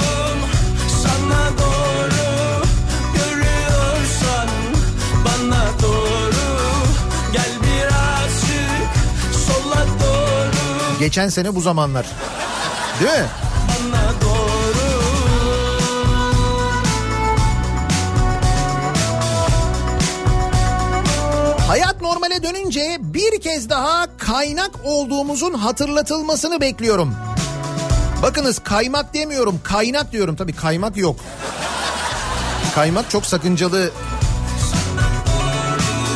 Geçen 10.99 11.29
sene 11.29 11.55
bu 11.55 11.61
zamanlar. 11.61 12.05
Değil 12.99 13.11
mi? 13.11 13.25
Hayat 21.67 22.01
normale 22.01 22.43
dönünce 22.43 22.97
bir 22.99 23.41
kez 23.41 23.69
daha 23.69 24.17
kaynak 24.17 24.71
olduğumuzun 24.83 25.53
hatırlatılmasını 25.53 26.61
bekliyorum. 26.61 27.15
Bakınız 28.23 28.59
kaymak 28.59 29.13
demiyorum 29.13 29.59
kaynak 29.63 30.11
diyorum 30.11 30.35
tabii 30.35 30.53
kaymak 30.53 30.97
yok. 30.97 31.15
Kaymak 32.75 33.09
çok 33.09 33.25
sakıncalı. 33.25 33.91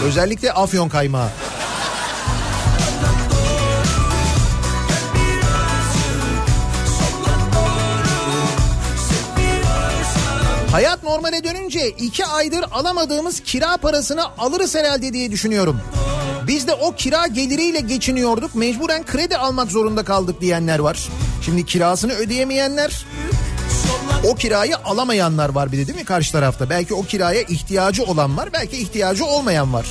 Özellikle 0.05 0.53
afyon 0.53 0.89
kaymağı. 0.89 1.29
Normale 11.19 11.43
dönünce 11.43 11.89
iki 11.89 12.25
aydır 12.25 12.65
alamadığımız 12.71 13.39
kira 13.39 13.77
parasını 13.77 14.37
alırız 14.37 14.75
herhalde 14.75 15.13
diye 15.13 15.31
düşünüyorum. 15.31 15.81
Biz 16.47 16.67
de 16.67 16.73
o 16.73 16.95
kira 16.95 17.27
geliriyle 17.27 17.79
geçiniyorduk. 17.79 18.55
Mecburen 18.55 19.05
kredi 19.05 19.37
almak 19.37 19.71
zorunda 19.71 20.03
kaldık 20.03 20.41
diyenler 20.41 20.79
var. 20.79 21.09
Şimdi 21.45 21.65
kirasını 21.65 22.13
ödeyemeyenler 22.13 23.05
o 24.23 24.35
kirayı 24.35 24.77
alamayanlar 24.77 25.49
var 25.49 25.71
bir 25.71 25.77
de 25.77 25.87
değil 25.87 25.99
mi 25.99 26.05
karşı 26.05 26.31
tarafta? 26.31 26.69
Belki 26.69 26.93
o 26.93 27.03
kiraya 27.03 27.41
ihtiyacı 27.41 28.03
olan 28.03 28.37
var, 28.37 28.49
belki 28.53 28.77
ihtiyacı 28.77 29.25
olmayan 29.25 29.73
var. 29.73 29.87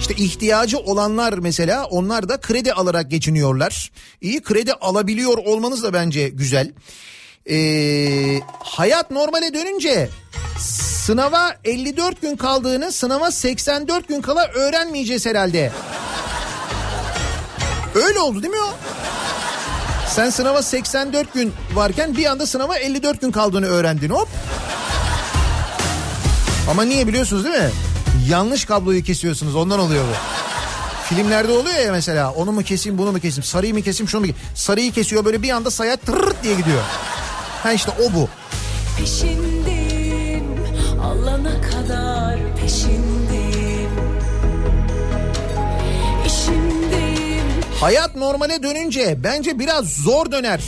İşte 0.00 0.14
ihtiyacı 0.14 0.78
olanlar 0.78 1.32
mesela 1.32 1.84
onlar 1.84 2.28
da 2.28 2.40
kredi 2.40 2.72
alarak 2.72 3.10
geçiniyorlar. 3.10 3.90
İyi 4.20 4.42
kredi 4.42 4.72
alabiliyor 4.72 5.38
olmanız 5.38 5.82
da 5.82 5.92
bence 5.92 6.28
güzel. 6.28 6.72
Ee, 7.50 8.40
hayat 8.60 9.10
normale 9.10 9.54
dönünce 9.54 10.10
sınava 10.58 11.54
54 11.64 12.22
gün 12.22 12.36
kaldığını 12.36 12.92
sınava 12.92 13.30
84 13.30 14.08
gün 14.08 14.20
kala 14.20 14.46
öğrenmeyeceğiz 14.46 15.26
herhalde. 15.26 15.72
Öyle 17.94 18.18
oldu 18.18 18.42
değil 18.42 18.54
mi 18.54 18.60
o? 18.60 18.74
Sen 20.08 20.30
sınava 20.30 20.62
84 20.62 21.34
gün 21.34 21.52
varken 21.74 22.16
bir 22.16 22.26
anda 22.26 22.46
sınava 22.46 22.76
54 22.76 23.20
gün 23.20 23.30
kaldığını 23.30 23.66
öğrendin 23.66 24.10
hop. 24.10 24.28
Ama 26.70 26.82
niye 26.82 27.06
biliyorsunuz 27.06 27.44
değil 27.44 27.58
mi? 27.58 27.70
Yanlış 28.28 28.64
kabloyu 28.64 29.02
kesiyorsunuz 29.02 29.56
ondan 29.56 29.80
oluyor 29.80 30.04
bu. 30.04 30.14
Filmlerde 31.14 31.52
oluyor 31.52 31.78
ya 31.78 31.92
mesela 31.92 32.32
onu 32.32 32.52
mu 32.52 32.62
keseyim 32.62 32.98
bunu 32.98 33.12
mu 33.12 33.20
keseyim 33.20 33.42
sarıyı 33.42 33.74
mı 33.74 33.82
keseyim 33.82 34.08
şunu 34.08 34.20
mu 34.20 34.26
keseyim. 34.26 34.48
Sarıyı 34.54 34.92
kesiyor 34.92 35.24
böyle 35.24 35.42
bir 35.42 35.50
anda 35.50 35.70
sayat 35.70 36.06
tırırt 36.06 36.42
diye 36.42 36.54
gidiyor. 36.54 36.82
Ha 37.62 37.72
işte 37.72 37.90
o 38.02 38.12
bu. 38.14 38.28
Peşindim 38.98 40.44
alana 41.02 41.60
kadar 41.60 42.38
peşindim. 42.60 43.90
İşimdim. 46.26 47.44
Hayat 47.80 48.16
normale 48.16 48.62
dönünce 48.62 49.18
bence 49.24 49.58
biraz 49.58 49.88
zor 49.88 50.32
döner. 50.32 50.60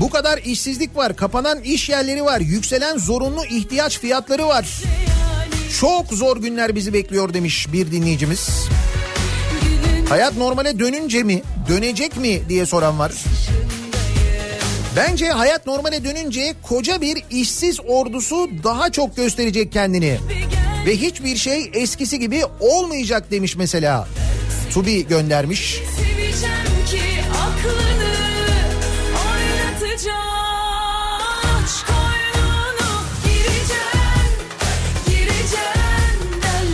Bu 0.00 0.10
kadar 0.10 0.38
işsizlik 0.38 0.96
var, 0.96 1.16
kapanan 1.16 1.60
iş 1.60 1.88
yerleri 1.88 2.24
var, 2.24 2.40
yükselen 2.40 2.98
zorunlu 2.98 3.44
ihtiyaç 3.44 3.98
fiyatları 3.98 4.46
var. 4.48 4.66
Çok 5.80 6.06
zor 6.06 6.36
günler 6.36 6.74
bizi 6.74 6.92
bekliyor 6.92 7.34
demiş 7.34 7.72
bir 7.72 7.92
dinleyicimiz. 7.92 8.68
Hayat 10.08 10.36
normale 10.36 10.78
dönünce 10.78 11.22
mi, 11.22 11.42
dönecek 11.68 12.16
mi 12.16 12.40
diye 12.48 12.66
soran 12.66 12.98
var. 12.98 13.12
Bence 14.96 15.28
hayat 15.28 15.66
normale 15.66 16.04
dönünce 16.04 16.54
koca 16.62 17.00
bir 17.00 17.22
işsiz 17.30 17.80
ordusu 17.88 18.50
daha 18.64 18.92
çok 18.92 19.16
gösterecek 19.16 19.72
kendini. 19.72 20.18
Ve 20.86 20.96
hiçbir 20.96 21.36
şey 21.36 21.70
eskisi 21.74 22.18
gibi 22.18 22.42
olmayacak 22.60 23.30
demiş 23.30 23.56
mesela. 23.56 24.08
Tubi 24.70 25.06
göndermiş. 25.06 25.82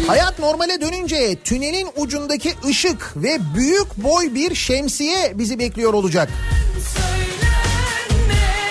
Hayat 0.07 0.39
normale 0.39 0.81
dönünce 0.81 1.37
tünelin 1.45 1.89
ucundaki 1.97 2.55
ışık 2.69 3.13
ve 3.17 3.39
büyük 3.57 3.97
boy 3.97 4.35
bir 4.35 4.55
şemsiye 4.55 5.39
bizi 5.39 5.59
bekliyor 5.59 5.95
olacak. 5.95 6.29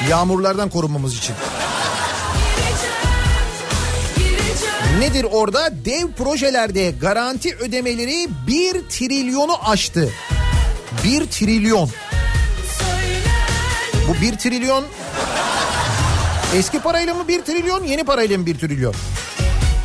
Yağmurlardan 0.09 0.69
korunmamız 0.69 1.17
için. 1.17 1.35
Nedir 4.99 5.25
orada? 5.31 5.85
Dev 5.85 6.11
projelerde 6.17 6.91
garanti 7.01 7.55
ödemeleri 7.55 8.27
1 8.47 8.73
trilyonu 8.89 9.69
aştı. 9.69 10.09
1 11.03 11.25
trilyon. 11.25 11.89
Bu 14.07 14.21
1 14.21 14.37
trilyon 14.37 14.85
eski 16.55 16.79
parayla 16.79 17.13
mı 17.13 17.27
1 17.27 17.41
trilyon 17.41 17.83
yeni 17.83 18.03
parayla 18.03 18.37
mı 18.37 18.45
1 18.45 18.57
trilyon? 18.57 18.93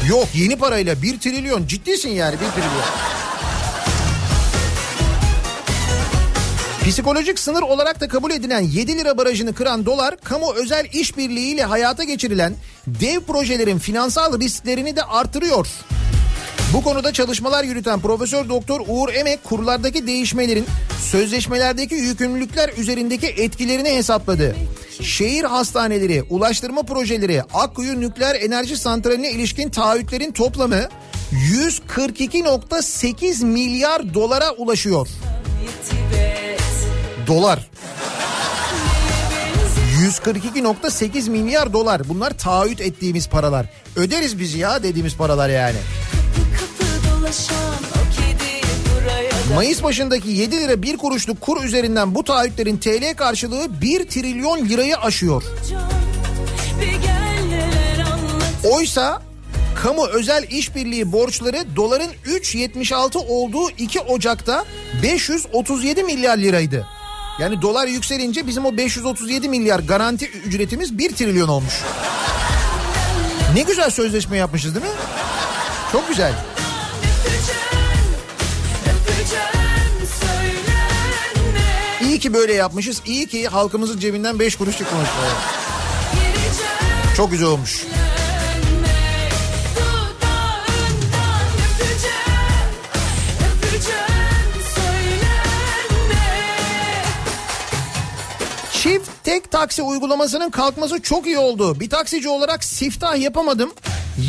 Yok 0.08 0.28
yeni 0.34 0.56
parayla 0.56 1.02
1 1.02 1.20
trilyon 1.20 1.66
ciddisin 1.66 2.10
yani 2.10 2.34
1 2.34 2.38
trilyon. 2.38 3.19
Psikolojik 6.84 7.38
sınır 7.38 7.62
olarak 7.62 8.00
da 8.00 8.08
kabul 8.08 8.30
edilen 8.30 8.60
7 8.60 8.98
lira 8.98 9.18
barajını 9.18 9.54
kıran 9.54 9.86
dolar, 9.86 10.16
kamu 10.24 10.54
özel 10.54 10.86
işbirliğiyle 10.92 11.64
hayata 11.64 12.04
geçirilen 12.04 12.54
dev 12.86 13.20
projelerin 13.20 13.78
finansal 13.78 14.40
risklerini 14.40 14.96
de 14.96 15.02
artırıyor. 15.02 15.68
Bu 16.74 16.82
konuda 16.82 17.12
çalışmalar 17.12 17.64
yürüten 17.64 18.00
Profesör 18.00 18.48
Doktor 18.48 18.80
Uğur 18.88 19.14
Emek 19.14 19.44
kurlardaki 19.44 20.06
değişmelerin 20.06 20.66
sözleşmelerdeki 21.10 21.94
yükümlülükler 21.94 22.70
üzerindeki 22.78 23.26
etkilerini 23.26 23.88
hesapladı. 23.88 24.56
Şehir 25.02 25.44
hastaneleri, 25.44 26.22
ulaştırma 26.22 26.82
projeleri, 26.82 27.42
Akkuyu 27.42 28.00
Nükleer 28.00 28.34
Enerji 28.34 28.76
Santrali'ne 28.76 29.30
ilişkin 29.30 29.70
taahhütlerin 29.70 30.32
toplamı 30.32 30.88
142.8 31.32 33.44
milyar 33.44 34.14
dolara 34.14 34.52
ulaşıyor. 34.52 35.08
Dolar. 37.30 37.70
142.8 40.00 41.30
milyar 41.30 41.72
dolar. 41.72 42.08
Bunlar 42.08 42.38
taahhüt 42.38 42.80
ettiğimiz 42.80 43.28
paralar. 43.28 43.66
Öderiz 43.96 44.38
biz 44.38 44.54
ya 44.54 44.82
dediğimiz 44.82 45.16
paralar 45.16 45.48
yani. 45.48 45.76
Mayıs 49.54 49.82
başındaki 49.82 50.30
7 50.30 50.60
lira 50.60 50.82
1 50.82 50.96
kuruşluk 50.96 51.40
kur 51.40 51.64
üzerinden 51.64 52.14
bu 52.14 52.24
taahhütlerin 52.24 52.76
TL 52.76 53.16
karşılığı 53.16 53.80
1 53.80 54.08
trilyon 54.08 54.68
lirayı 54.68 54.96
aşıyor. 54.96 55.42
Oysa 58.70 59.22
kamu 59.82 60.06
özel 60.06 60.46
işbirliği 60.50 61.12
borçları 61.12 61.76
doların 61.76 62.10
3.76 62.26 63.18
olduğu 63.18 63.70
2 63.70 64.00
Ocak'ta 64.00 64.64
537 65.02 66.02
milyar 66.02 66.38
liraydı. 66.38 66.99
Yani 67.40 67.62
dolar 67.62 67.86
yükselince 67.86 68.46
bizim 68.46 68.66
o 68.66 68.76
537 68.76 69.48
milyar 69.48 69.80
garanti 69.80 70.30
ücretimiz 70.30 70.98
1 70.98 71.12
trilyon 71.12 71.48
olmuş. 71.48 71.74
Ne 73.54 73.62
güzel 73.62 73.90
sözleşme 73.90 74.36
yapmışız 74.36 74.74
değil 74.74 74.86
mi? 74.86 74.92
Çok 75.92 76.08
güzel. 76.08 76.32
İyi 82.02 82.18
ki 82.18 82.34
böyle 82.34 82.54
yapmışız. 82.54 83.02
İyi 83.06 83.26
ki 83.26 83.48
halkımızın 83.48 83.98
cebinden 83.98 84.38
5 84.38 84.56
kuruş. 84.56 84.76
Gireceğim, 84.76 85.04
Çok 87.16 87.30
güzel 87.30 87.46
olmuş. 87.46 87.86
Çift 98.80 99.10
tek 99.24 99.50
taksi 99.50 99.82
uygulamasının 99.82 100.50
kalkması 100.50 101.02
çok 101.02 101.26
iyi 101.26 101.38
oldu. 101.38 101.80
Bir 101.80 101.90
taksici 101.90 102.28
olarak 102.28 102.64
siftah 102.64 103.20
yapamadım. 103.20 103.72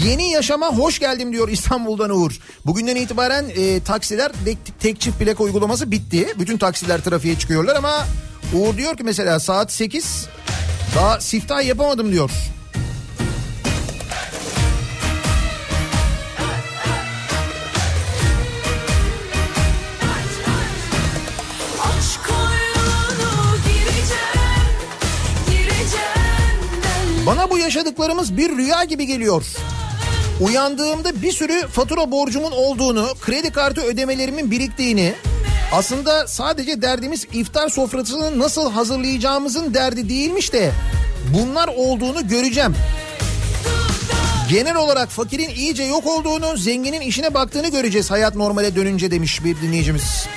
Yeni 0.05 0.31
yaşama 0.31 0.67
hoş 0.67 0.99
geldim 0.99 1.33
diyor 1.33 1.49
İstanbul'dan 1.49 2.09
Uğur. 2.09 2.39
Bugünden 2.65 2.95
itibaren 2.95 3.45
e, 3.55 3.83
taksiler 3.83 4.31
tek, 4.45 4.57
tek 4.79 5.01
çift 5.01 5.19
plaka 5.19 5.43
uygulaması 5.43 5.91
bitti. 5.91 6.33
Bütün 6.39 6.57
taksiler 6.57 7.03
trafiğe 7.03 7.39
çıkıyorlar 7.39 7.75
ama 7.75 8.05
Uğur 8.55 8.77
diyor 8.77 8.97
ki 8.97 9.03
mesela 9.03 9.39
saat 9.39 9.71
8 9.71 10.27
daha 10.95 11.21
siftah 11.21 11.63
yapamadım 11.65 12.11
diyor. 12.11 12.31
Bana 27.25 27.49
bu 27.49 27.57
yaşadıklarımız 27.57 28.37
bir 28.37 28.57
rüya 28.57 28.83
gibi 28.83 29.05
geliyor. 29.05 29.45
Uyandığımda 30.41 31.21
bir 31.21 31.31
sürü 31.31 31.67
fatura 31.67 32.11
borcumun 32.11 32.51
olduğunu, 32.51 33.07
kredi 33.21 33.51
kartı 33.51 33.81
ödemelerimin 33.81 34.51
biriktiğini, 34.51 35.13
aslında 35.73 36.27
sadece 36.27 36.81
derdimiz 36.81 37.27
iftar 37.33 37.69
sofrasını 37.69 38.39
nasıl 38.39 38.71
hazırlayacağımızın 38.71 39.73
derdi 39.73 40.09
değilmiş 40.09 40.53
de 40.53 40.71
bunlar 41.33 41.67
olduğunu 41.67 42.27
göreceğim. 42.27 42.75
Genel 44.49 44.75
olarak 44.75 45.09
fakirin 45.09 45.49
iyice 45.49 45.83
yok 45.83 46.07
olduğunu, 46.07 46.57
zenginin 46.57 47.01
işine 47.01 47.33
baktığını 47.33 47.67
göreceğiz 47.67 48.11
hayat 48.11 48.35
normale 48.35 48.75
dönünce 48.75 49.11
demiş 49.11 49.43
bir 49.43 49.61
dinleyicimiz. 49.61 50.27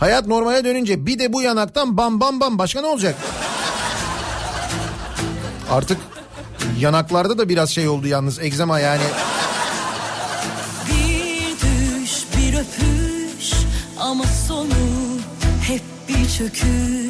Hayat 0.00 0.26
normale 0.26 0.64
dönünce 0.64 1.06
bir 1.06 1.18
de 1.18 1.32
bu 1.32 1.42
yanaktan 1.42 1.96
bam 1.96 2.20
bam 2.20 2.40
bam 2.40 2.58
başka 2.58 2.80
ne 2.80 2.86
olacak? 2.86 3.14
Artık 5.70 5.98
yanaklarda 6.80 7.38
da 7.38 7.48
biraz 7.48 7.70
şey 7.70 7.88
oldu 7.88 8.06
yalnız 8.06 8.38
egzama 8.38 8.80
yani. 8.80 9.02
Bir 10.86 11.50
düş 11.50 12.12
bir 12.36 12.54
öpüş 12.54 13.52
ama 14.00 14.24
sonu 14.48 14.68
hep 15.68 15.82
bir 16.08 16.28
çöküş 16.28 17.07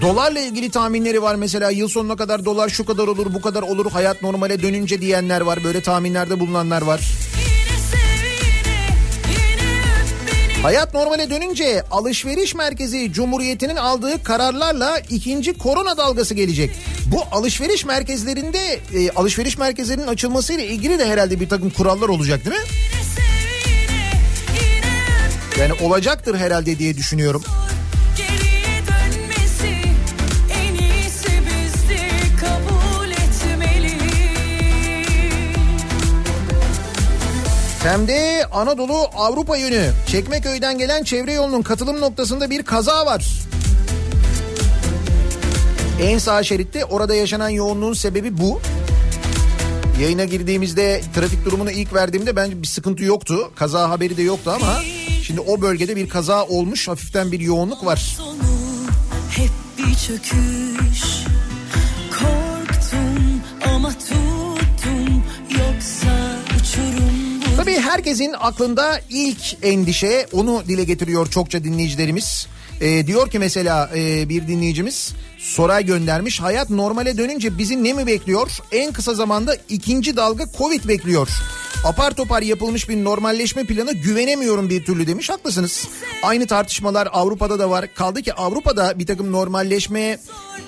Dolarla 0.00 0.40
ilgili 0.40 0.70
tahminleri 0.70 1.22
var 1.22 1.34
mesela 1.34 1.70
yıl 1.70 1.88
sonuna 1.88 2.16
kadar 2.16 2.44
dolar 2.44 2.68
şu 2.68 2.86
kadar 2.86 3.08
olur 3.08 3.34
bu 3.34 3.40
kadar 3.40 3.62
olur 3.62 3.90
hayat 3.90 4.22
normale 4.22 4.62
dönünce 4.62 5.00
diyenler 5.00 5.40
var 5.40 5.64
böyle 5.64 5.80
tahminlerde 5.80 6.40
bulunanlar 6.40 6.82
var. 6.82 7.00
Hayat 10.62 10.94
normale 10.94 11.30
dönünce 11.30 11.82
alışveriş 11.90 12.54
merkezi 12.54 13.12
cumhuriyetinin 13.12 13.76
aldığı 13.76 14.22
kararlarla 14.22 14.98
ikinci 14.98 15.58
korona 15.58 15.96
dalgası 15.96 16.34
gelecek. 16.34 16.70
Bu 17.06 17.22
alışveriş 17.32 17.84
merkezlerinde 17.84 18.80
e, 18.94 19.10
alışveriş 19.10 19.58
merkezlerinin 19.58 20.06
açılmasıyla 20.06 20.64
ilgili 20.64 20.98
de 20.98 21.06
herhalde 21.06 21.40
bir 21.40 21.48
takım 21.48 21.70
kurallar 21.70 22.08
olacak 22.08 22.44
değil 22.44 22.56
mi? 22.56 22.66
Yani 25.60 25.72
olacaktır 25.72 26.38
herhalde 26.38 26.78
diye 26.78 26.96
düşünüyorum. 26.96 27.42
Hem 37.82 38.08
de 38.08 38.46
Anadolu 38.52 38.96
Avrupa 39.16 39.56
yönü. 39.56 39.90
Çekmeköy'den 40.06 40.78
gelen 40.78 41.02
çevre 41.02 41.32
yolunun 41.32 41.62
katılım 41.62 42.00
noktasında 42.00 42.50
bir 42.50 42.62
kaza 42.62 43.06
var. 43.06 43.26
En 46.02 46.18
sağ 46.18 46.42
şeritte 46.42 46.84
orada 46.84 47.14
yaşanan 47.14 47.48
yoğunluğun 47.48 47.92
sebebi 47.92 48.38
bu. 48.38 48.60
Yayına 50.00 50.24
girdiğimizde 50.24 51.00
trafik 51.14 51.44
durumunu 51.44 51.70
ilk 51.70 51.94
verdiğimde 51.94 52.36
bence 52.36 52.62
bir 52.62 52.66
sıkıntı 52.66 53.04
yoktu. 53.04 53.50
Kaza 53.56 53.90
haberi 53.90 54.16
de 54.16 54.22
yoktu 54.22 54.52
ama 54.54 54.82
şimdi 55.22 55.40
o 55.40 55.60
bölgede 55.60 55.96
bir 55.96 56.08
kaza 56.08 56.44
olmuş. 56.44 56.88
Hafiften 56.88 57.32
bir 57.32 57.40
yoğunluk 57.40 57.84
var. 57.86 57.96
Sonu 57.96 58.38
hep 59.30 59.50
bir 59.78 59.94
çöküş 59.94 61.17
Herkesin 67.80 68.34
aklında 68.38 69.00
ilk 69.10 69.56
endişe 69.62 70.26
onu 70.32 70.62
dile 70.68 70.84
getiriyor 70.84 71.30
çokça 71.30 71.64
dinleyicilerimiz. 71.64 72.46
Ee, 72.80 73.06
diyor 73.06 73.30
ki 73.30 73.38
mesela 73.38 73.90
e, 73.96 74.28
bir 74.28 74.48
dinleyicimiz 74.48 75.14
Soray 75.38 75.86
göndermiş. 75.86 76.40
Hayat 76.40 76.70
normale 76.70 77.18
dönünce 77.18 77.58
bizi 77.58 77.84
ne 77.84 77.92
mi 77.92 78.06
bekliyor? 78.06 78.50
En 78.72 78.92
kısa 78.92 79.14
zamanda 79.14 79.56
ikinci 79.68 80.16
dalga 80.16 80.44
Covid 80.58 80.88
bekliyor. 80.88 81.28
Apar 81.84 82.10
topar 82.10 82.42
yapılmış 82.42 82.88
bir 82.88 83.04
normalleşme 83.04 83.64
planı 83.64 83.92
güvenemiyorum 83.92 84.70
bir 84.70 84.84
türlü 84.84 85.06
demiş. 85.06 85.30
Haklısınız. 85.30 85.88
Aynı 86.22 86.46
tartışmalar 86.46 87.08
Avrupa'da 87.12 87.58
da 87.58 87.70
var. 87.70 87.94
Kaldı 87.94 88.22
ki 88.22 88.34
Avrupa'da 88.34 88.98
bir 88.98 89.06
takım 89.06 89.32
normalleşme 89.32 90.18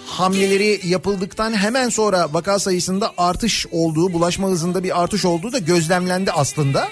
hamleleri 0.06 0.80
yapıldıktan 0.84 1.52
hemen 1.56 1.88
sonra 1.88 2.28
vaka 2.32 2.58
sayısında 2.58 3.12
artış 3.16 3.66
olduğu, 3.70 4.12
bulaşma 4.12 4.48
hızında 4.48 4.82
bir 4.82 5.02
artış 5.02 5.24
olduğu 5.24 5.52
da 5.52 5.58
gözlemlendi 5.58 6.32
aslında. 6.32 6.88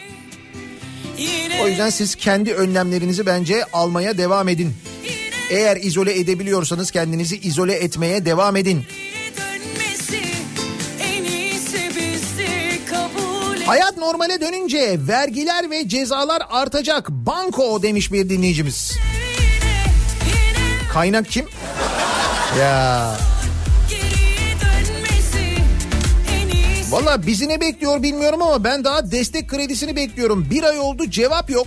O 1.63 1.69
yüzden 1.69 1.91
siz 1.91 2.15
kendi 2.15 2.55
önlemlerinizi 2.55 3.27
bence 3.27 3.65
almaya 3.73 4.19
devam 4.19 4.49
edin. 4.49 4.75
Eğer 5.51 5.77
izole 5.77 6.19
edebiliyorsanız 6.21 6.91
kendinizi 6.91 7.37
izole 7.37 7.75
etmeye 7.75 8.25
devam 8.25 8.57
edin. 8.57 8.85
Hayat 13.67 13.97
normale 13.97 14.41
dönünce 14.41 14.99
vergiler 15.09 15.71
ve 15.71 15.89
cezalar 15.89 16.43
artacak. 16.51 17.11
Banko 17.11 17.83
demiş 17.83 18.13
bir 18.13 18.29
dinleyicimiz. 18.29 18.93
Kaynak 20.93 21.31
kim? 21.31 21.47
Ya 22.59 23.17
valla 26.91 27.27
bizi 27.27 27.49
ne 27.49 27.61
bekliyor 27.61 28.03
bilmiyorum 28.03 28.43
ama 28.43 28.65
ben 28.65 28.85
daha 28.85 29.11
destek 29.11 29.49
kredisini 29.49 29.97
bekliyorum. 29.97 30.47
Bir 30.51 30.63
ay 30.63 30.79
oldu 30.79 31.11
cevap 31.11 31.51
yok. 31.51 31.67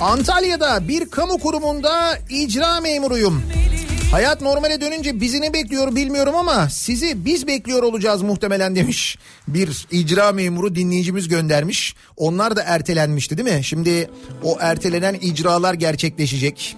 Antalya'da 0.00 0.88
bir 0.88 1.10
kamu 1.10 1.38
kurumunda 1.38 2.18
icra 2.30 2.80
memuruyum. 2.80 3.42
Hayat 4.10 4.40
normale 4.40 4.80
dönünce 4.80 5.20
bizi 5.20 5.40
ne 5.40 5.52
bekliyor 5.52 5.94
bilmiyorum 5.94 6.36
ama 6.36 6.68
sizi 6.68 7.24
biz 7.24 7.46
bekliyor 7.46 7.82
olacağız 7.82 8.22
muhtemelen 8.22 8.76
demiş. 8.76 9.18
Bir 9.48 9.86
icra 9.90 10.32
memuru 10.32 10.74
dinleyicimiz 10.74 11.28
göndermiş. 11.28 11.94
Onlar 12.16 12.56
da 12.56 12.62
ertelenmişti 12.62 13.38
değil 13.38 13.56
mi? 13.56 13.64
Şimdi 13.64 14.10
o 14.42 14.56
ertelenen 14.60 15.14
icralar 15.14 15.74
gerçekleşecek. 15.74 16.76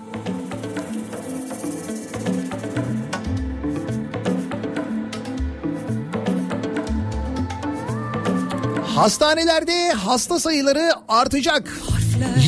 Hastanelerde 8.87 9.93
hasta 9.93 10.39
sayıları 10.39 10.93
artacak. 11.09 11.79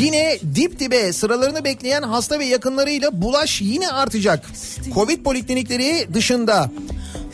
Yine 0.00 0.38
dip 0.54 0.80
dibe 0.80 1.12
sıralarını 1.12 1.64
bekleyen 1.64 2.02
hasta 2.02 2.38
ve 2.38 2.44
yakınlarıyla 2.44 3.22
bulaş 3.22 3.60
yine 3.60 3.88
artacak. 3.88 4.50
Covid 4.94 5.22
poliklinikleri 5.24 6.14
dışında 6.14 6.70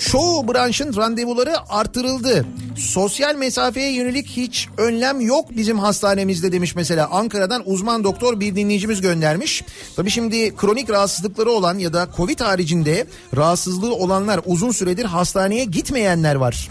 çoğu 0.08 0.48
branşın 0.48 0.96
randevuları 0.96 1.54
artırıldı. 1.68 2.46
Sosyal 2.76 3.34
mesafeye 3.34 3.92
yönelik 3.92 4.26
hiç 4.28 4.68
önlem 4.76 5.20
yok 5.20 5.56
bizim 5.56 5.78
hastanemizde 5.78 6.52
demiş 6.52 6.74
mesela. 6.74 7.08
Ankara'dan 7.10 7.62
uzman 7.66 8.04
doktor 8.04 8.40
bir 8.40 8.56
dinleyicimiz 8.56 9.00
göndermiş. 9.00 9.64
Tabii 9.96 10.10
şimdi 10.10 10.56
kronik 10.56 10.90
rahatsızlıkları 10.90 11.50
olan 11.50 11.78
ya 11.78 11.92
da 11.92 12.08
Covid 12.16 12.40
haricinde 12.40 13.06
rahatsızlığı 13.36 13.94
olanlar 13.94 14.40
uzun 14.46 14.70
süredir 14.70 15.04
hastaneye 15.04 15.64
gitmeyenler 15.64 16.34
var. 16.34 16.68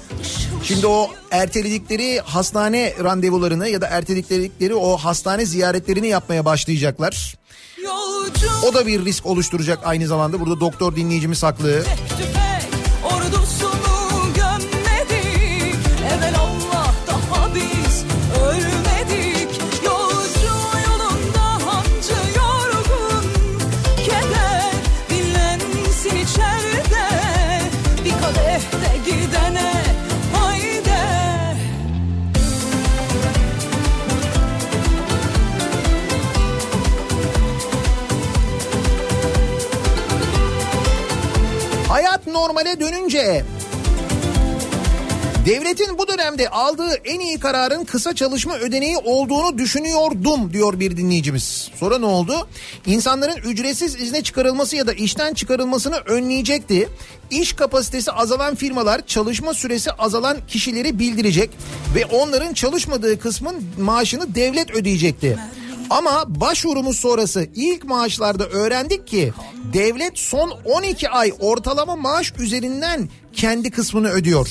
Şimdi 0.63 0.87
o 0.87 1.09
erteledikleri 1.31 2.19
hastane 2.19 2.93
randevularını 3.03 3.69
ya 3.69 3.81
da 3.81 3.87
erteledikleri 3.87 4.75
o 4.75 4.97
hastane 4.97 5.45
ziyaretlerini 5.45 6.07
yapmaya 6.07 6.45
başlayacaklar. 6.45 7.35
O 8.69 8.73
da 8.73 8.87
bir 8.87 9.05
risk 9.05 9.25
oluşturacak 9.25 9.79
aynı 9.83 10.07
zamanda. 10.07 10.39
Burada 10.39 10.59
doktor 10.59 10.95
dinleyicimiz 10.95 11.43
haklı. 11.43 11.83
tüfek 11.83 12.38
Devletin 45.45 45.97
bu 45.97 46.07
dönemde 46.07 46.49
aldığı 46.49 46.93
en 47.05 47.19
iyi 47.19 47.39
kararın 47.39 47.83
kısa 47.83 48.15
çalışma 48.15 48.57
ödeneği 48.57 48.97
olduğunu 48.97 49.57
düşünüyordum 49.57 50.53
diyor 50.53 50.79
bir 50.79 50.97
dinleyicimiz. 50.97 51.71
Sonra 51.75 51.97
ne 51.97 52.05
oldu? 52.05 52.47
İnsanların 52.85 53.37
ücretsiz 53.37 53.95
izne 53.95 54.23
çıkarılması 54.23 54.75
ya 54.75 54.87
da 54.87 54.93
işten 54.93 55.33
çıkarılmasını 55.33 55.95
önleyecekti. 55.95 56.89
İş 57.31 57.53
kapasitesi 57.53 58.11
azalan 58.11 58.55
firmalar 58.55 59.05
çalışma 59.05 59.53
süresi 59.53 59.91
azalan 59.91 60.37
kişileri 60.47 60.99
bildirecek 60.99 61.49
ve 61.95 62.05
onların 62.05 62.53
çalışmadığı 62.53 63.19
kısmın 63.19 63.55
maaşını 63.79 64.35
devlet 64.35 64.71
ödeyecekti. 64.71 65.37
Ama 65.89 66.23
başvurumuz 66.27 66.99
sonrası 66.99 67.47
ilk 67.55 67.85
maaşlarda 67.85 68.45
öğrendik 68.45 69.07
ki 69.07 69.33
devlet 69.73 70.19
son 70.19 70.49
12 70.65 71.09
ay 71.09 71.33
ortalama 71.39 71.95
maaş 71.95 72.33
üzerinden 72.39 73.09
kendi 73.33 73.71
kısmını 73.71 74.09
ödüyor. 74.09 74.49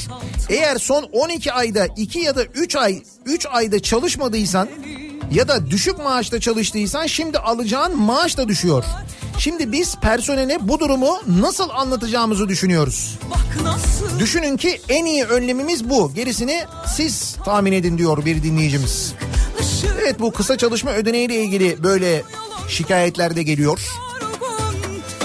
Eğer 0.49 0.77
son 0.77 1.03
12 1.03 1.53
ayda 1.53 1.87
2 1.97 2.19
ya 2.19 2.37
da 2.37 2.45
3 2.45 2.77
ay 2.77 3.03
3 3.27 3.47
ayda 3.47 3.83
çalışmadıysan 3.83 4.69
ya 5.33 5.49
da 5.49 5.71
düşük 5.71 5.99
maaşta 5.99 6.41
çalıştıysan 6.41 7.07
şimdi 7.07 7.39
alacağın 7.39 7.99
maaş 7.99 8.37
da 8.39 8.49
düşüyor. 8.49 8.85
Şimdi 9.39 9.73
biz 9.73 9.97
personele 9.97 10.59
bu 10.61 10.81
durumu 10.81 11.19
nasıl 11.41 11.69
anlatacağımızı 11.71 12.49
düşünüyoruz. 12.49 13.19
Düşünün 14.19 14.57
ki 14.57 14.81
en 14.89 15.05
iyi 15.05 15.25
önlemimiz 15.25 15.91
bu. 15.91 16.15
Gerisini 16.15 16.65
siz 16.97 17.37
tahmin 17.45 17.73
edin 17.73 17.99
diyor 17.99 18.25
bir 18.25 18.43
dinleyicimiz. 18.43 19.15
Evet 20.01 20.21
bu 20.21 20.33
kısa 20.33 20.57
çalışma 20.59 20.93
ödeneğiyle 20.93 21.35
ilgili 21.35 21.83
böyle 21.83 22.23
şikayetler 22.69 23.37
de 23.37 23.43
geliyor. 23.43 23.81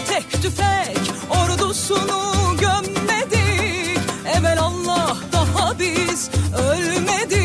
Tek 0.10 0.32
tüfek 0.32 0.98
ordusunu 1.30 2.34
gömmedik. 2.60 4.00
Evvel 4.38 4.60
Allah 4.60 5.18
daha 5.34 5.80
biz 5.80 6.30
ölmedik 6.58 7.43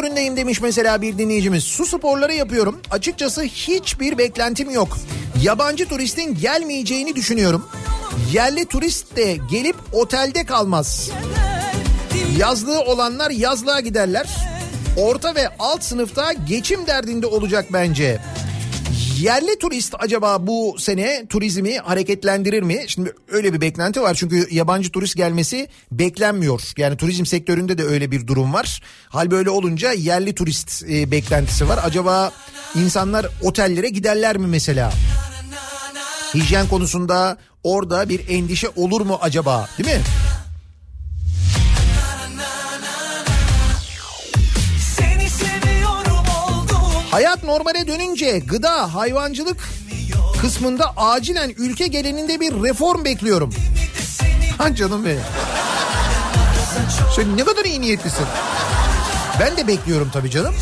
sektöründeyim 0.00 0.36
demiş 0.36 0.60
mesela 0.60 1.02
bir 1.02 1.18
dinleyicimiz. 1.18 1.64
Su 1.64 1.86
sporları 1.86 2.34
yapıyorum. 2.34 2.80
Açıkçası 2.90 3.42
hiçbir 3.42 4.18
beklentim 4.18 4.70
yok. 4.70 4.98
Yabancı 5.42 5.88
turistin 5.88 6.34
gelmeyeceğini 6.34 7.16
düşünüyorum. 7.16 7.66
Yerli 8.32 8.64
turist 8.64 9.16
de 9.16 9.38
gelip 9.50 9.76
otelde 9.92 10.44
kalmaz. 10.44 11.10
Yazlığı 12.38 12.80
olanlar 12.80 13.30
yazlığa 13.30 13.80
giderler. 13.80 14.26
Orta 14.96 15.34
ve 15.34 15.48
alt 15.58 15.82
sınıfta 15.82 16.32
geçim 16.32 16.86
derdinde 16.86 17.26
olacak 17.26 17.66
bence. 17.72 18.20
Yerli 19.20 19.58
turist 19.58 19.94
acaba 19.98 20.46
bu 20.46 20.76
sene 20.78 21.26
turizmi 21.28 21.78
hareketlendirir 21.78 22.62
mi? 22.62 22.84
Şimdi 22.86 23.14
öyle 23.28 23.52
bir 23.52 23.60
beklenti 23.60 24.02
var 24.02 24.14
çünkü 24.14 24.48
yabancı 24.50 24.90
turist 24.90 25.16
gelmesi 25.16 25.68
beklenmiyor. 25.92 26.62
Yani 26.76 26.96
turizm 26.96 27.24
sektöründe 27.26 27.78
de 27.78 27.84
öyle 27.84 28.10
bir 28.10 28.26
durum 28.26 28.54
var. 28.54 28.82
Hal 29.08 29.30
böyle 29.30 29.50
olunca 29.50 29.92
yerli 29.92 30.34
turist 30.34 30.82
e, 30.90 31.10
beklentisi 31.10 31.68
var. 31.68 31.80
Acaba 31.84 32.32
insanlar 32.74 33.26
otellere 33.42 33.88
giderler 33.88 34.36
mi 34.36 34.46
mesela? 34.46 34.92
Hijyen 36.34 36.68
konusunda 36.68 37.38
orada 37.64 38.08
bir 38.08 38.28
endişe 38.28 38.68
olur 38.76 39.00
mu 39.00 39.18
acaba? 39.20 39.68
Değil 39.78 39.96
mi? 39.96 40.02
Hayat 47.10 47.44
normale 47.44 47.86
dönünce 47.86 48.38
gıda, 48.38 48.94
hayvancılık 48.94 49.68
kısmında 50.40 50.92
acilen 50.96 51.54
ülke 51.56 51.86
genelinde 51.86 52.40
bir 52.40 52.52
reform 52.52 53.04
bekliyorum. 53.04 53.54
Ha 54.58 54.74
canım 54.74 55.04
benim. 55.04 55.22
Sen 57.16 57.36
ne 57.36 57.44
kadar 57.44 57.64
iyi 57.64 57.80
niyetlisin. 57.80 58.26
Ben 59.40 59.56
de 59.56 59.66
bekliyorum 59.66 60.10
tabii 60.12 60.30
canım. 60.30 60.54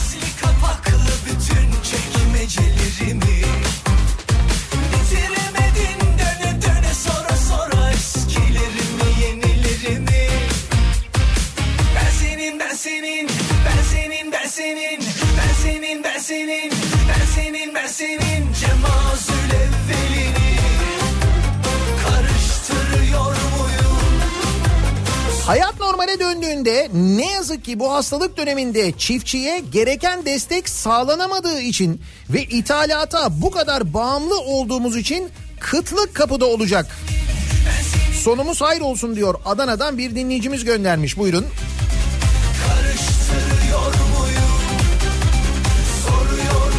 senin 12.79 13.29
ben 13.65 13.83
senin 13.83 14.33
ben 14.33 14.47
senin 14.49 15.08
ben 16.19 16.23
senin 16.23 16.73
ben 17.09 17.27
senin 17.35 17.75
ben 17.75 17.87
senin 17.87 18.53
cemazül 18.61 19.51
evvelini 19.55 20.59
karıştırıyor 22.05 23.27
muyum? 23.27 23.99
Hayat 25.47 25.81
normale 25.81 26.21
döndüğünde 26.21 26.89
ne 26.95 27.33
yazık 27.33 27.65
ki 27.65 27.79
bu 27.79 27.93
hastalık 27.93 28.37
döneminde 28.37 28.93
çiftçiye 28.93 29.59
gereken 29.73 30.25
destek 30.27 30.69
sağlanamadığı 30.69 31.61
için 31.61 32.01
ve 32.31 32.43
ithalata 32.43 33.41
bu 33.43 33.51
kadar 33.51 33.95
bağımlı 33.95 34.41
olduğumuz 34.41 34.97
için 34.97 35.29
kıtlık 35.61 36.15
kapıda 36.15 36.47
olacak. 36.47 36.87
Sonumuz 38.23 38.61
hayır 38.61 38.81
olsun 38.81 39.17
diyor 39.17 39.35
Adana'dan 39.45 39.99
bir 39.99 40.17
dinleyicimiz 40.17 40.65
göndermiş 40.65 41.19
buyurun. 41.19 41.47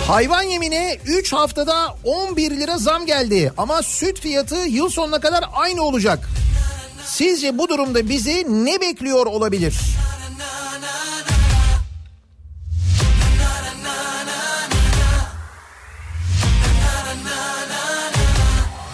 Hayvan 0.10 0.41
yemine 0.43 0.97
3 1.05 1.34
haftada 1.34 1.95
11 2.03 2.51
lira 2.51 2.78
zam 2.78 3.05
geldi 3.05 3.53
ama 3.57 3.84
süt 3.84 4.20
fiyatı 4.20 4.55
yıl 4.55 4.89
sonuna 4.89 5.20
kadar 5.20 5.43
aynı 5.53 5.82
olacak. 5.82 6.30
Sizce 7.05 7.57
bu 7.57 7.70
durumda 7.70 8.10
bizi 8.10 8.66
ne 8.66 8.82
bekliyor 8.82 9.26
olabilir? 9.26 9.76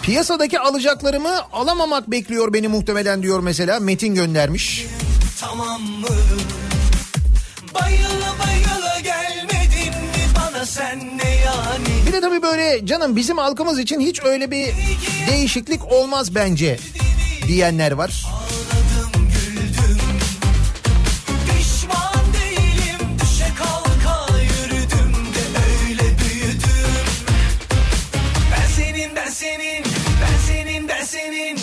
Piyasadaki 0.02 0.60
alacaklarımı 0.60 1.40
alamamak 1.52 2.10
bekliyor 2.10 2.52
beni 2.52 2.68
muhtemelen 2.68 3.22
diyor 3.22 3.40
mesela 3.40 3.80
Metin 3.80 4.14
göndermiş. 4.14 4.86
tamam 5.40 5.82
mı? 5.82 6.08
Bayıla 7.74 8.25
Bir 12.06 12.12
de 12.12 12.20
tabii 12.20 12.42
böyle 12.42 12.86
canım 12.86 13.16
bizim 13.16 13.38
halkımız 13.38 13.78
için 13.78 14.00
hiç 14.00 14.20
öyle 14.24 14.50
bir 14.50 14.74
değişiklik 15.30 15.92
olmaz 15.92 16.34
bence 16.34 16.78
diyenler 17.48 17.92
var. 17.92 18.26
Senin 29.28 30.86
ben 30.90 31.04
senin 31.04 31.58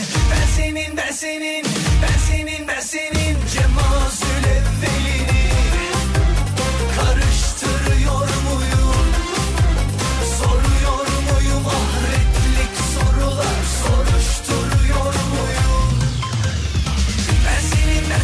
ben 1.01 1.11
senin 1.11 1.72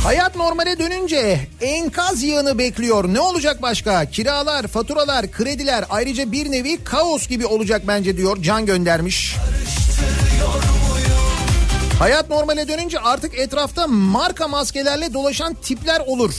Hayat 0.09 0.35
normale 0.35 0.79
dönünce 0.79 1.39
enkaz 1.61 2.23
yığını 2.23 2.57
bekliyor. 2.57 3.13
Ne 3.13 3.19
olacak 3.19 3.61
başka? 3.61 4.05
Kiralar, 4.05 4.67
faturalar, 4.67 5.31
krediler 5.31 5.85
ayrıca 5.89 6.31
bir 6.31 6.51
nevi 6.51 6.83
kaos 6.83 7.27
gibi 7.27 7.45
olacak 7.45 7.81
bence 7.87 8.17
diyor. 8.17 8.37
Can 8.41 8.65
göndermiş. 8.65 9.35
Hayat 11.99 12.29
normale 12.29 12.67
dönünce 12.67 12.99
artık 12.99 13.39
etrafta 13.39 13.87
marka 13.87 14.47
maskelerle 14.47 15.13
dolaşan 15.13 15.53
tipler 15.53 16.01
olur. 16.05 16.33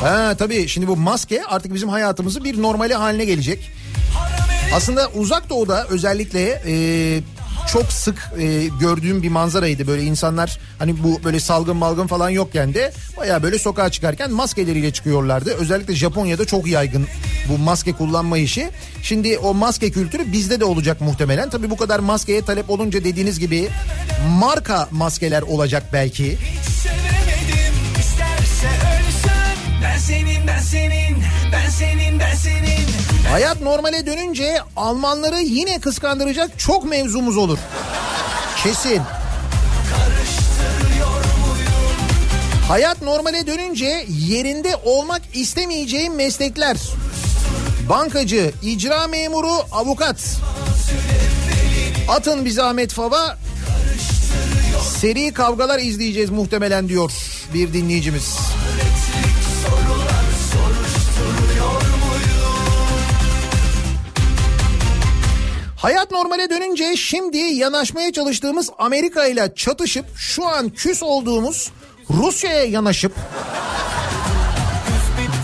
Ha 0.00 0.34
tabii 0.38 0.68
şimdi 0.68 0.88
bu 0.88 0.96
maske 0.96 1.44
artık 1.44 1.74
bizim 1.74 1.88
hayatımızı 1.88 2.44
bir 2.44 2.62
normali 2.62 2.94
haline 2.94 3.24
gelecek. 3.24 3.70
Aslında 4.74 5.08
uzak 5.08 5.50
doğuda 5.50 5.86
özellikle 5.88 6.62
e, 6.66 6.72
çok 7.72 7.92
sık 7.92 8.30
e, 8.38 8.66
gördüğüm 8.80 9.22
bir 9.22 9.28
manzaraydı 9.28 9.86
böyle 9.86 10.02
insanlar 10.02 10.58
hani 10.78 11.02
bu 11.02 11.24
böyle 11.24 11.40
salgın 11.40 11.76
malgın 11.76 12.06
falan 12.06 12.30
yokken 12.30 12.74
de 12.74 12.92
baya 13.16 13.42
böyle 13.42 13.58
sokağa 13.58 13.90
çıkarken 13.90 14.32
maskeleriyle 14.32 14.92
çıkıyorlardı. 14.92 15.54
Özellikle 15.54 15.94
Japonya'da 15.94 16.44
çok 16.44 16.66
yaygın 16.66 17.06
bu 17.48 17.58
maske 17.58 17.92
kullanma 17.92 18.38
işi. 18.38 18.70
Şimdi 19.02 19.38
o 19.38 19.54
maske 19.54 19.90
kültürü 19.90 20.32
bizde 20.32 20.60
de 20.60 20.64
olacak 20.64 21.00
muhtemelen. 21.00 21.50
Tabii 21.50 21.70
bu 21.70 21.76
kadar 21.76 21.98
maskeye 21.98 22.42
talep 22.42 22.70
olunca 22.70 23.04
dediğiniz 23.04 23.38
gibi 23.38 23.68
marka 24.28 24.88
maskeler 24.90 25.42
olacak 25.42 25.82
belki. 25.92 26.38
Ben 29.82 29.98
senin 29.98 30.46
ben 30.46 30.58
senin 30.60 31.16
ben 31.52 31.70
senin 31.70 32.20
ben 32.20 32.34
senin 32.34 32.99
Hayat 33.30 33.60
normale 33.60 34.06
dönünce 34.06 34.58
Almanları 34.76 35.40
yine 35.40 35.78
kıskandıracak 35.80 36.58
çok 36.58 36.84
mevzumuz 36.84 37.36
olur. 37.36 37.58
Kesin. 38.62 39.02
Hayat 42.68 43.02
normale 43.02 43.46
dönünce 43.46 44.06
yerinde 44.08 44.76
olmak 44.84 45.22
istemeyeceğim 45.34 46.14
meslekler. 46.14 46.76
Bankacı, 47.88 48.52
icra 48.62 49.06
memuru, 49.06 49.52
avukat. 49.72 50.36
Atın 52.08 52.44
bir 52.44 52.50
zahmet 52.50 52.92
fava. 52.92 53.38
Seri 55.00 55.32
kavgalar 55.32 55.78
izleyeceğiz 55.78 56.30
muhtemelen 56.30 56.88
diyor 56.88 57.12
bir 57.54 57.72
dinleyicimiz. 57.72 58.38
Hayat 65.82 66.10
normale 66.10 66.50
dönünce 66.50 66.96
şimdi 66.96 67.36
yanaşmaya 67.36 68.12
çalıştığımız 68.12 68.70
Amerika 68.78 69.26
ile 69.26 69.52
çatışıp 69.56 70.04
şu 70.16 70.46
an 70.46 70.70
küs 70.70 71.02
olduğumuz 71.02 71.70
Rusya'ya 72.10 72.64
yanaşıp 72.64 73.12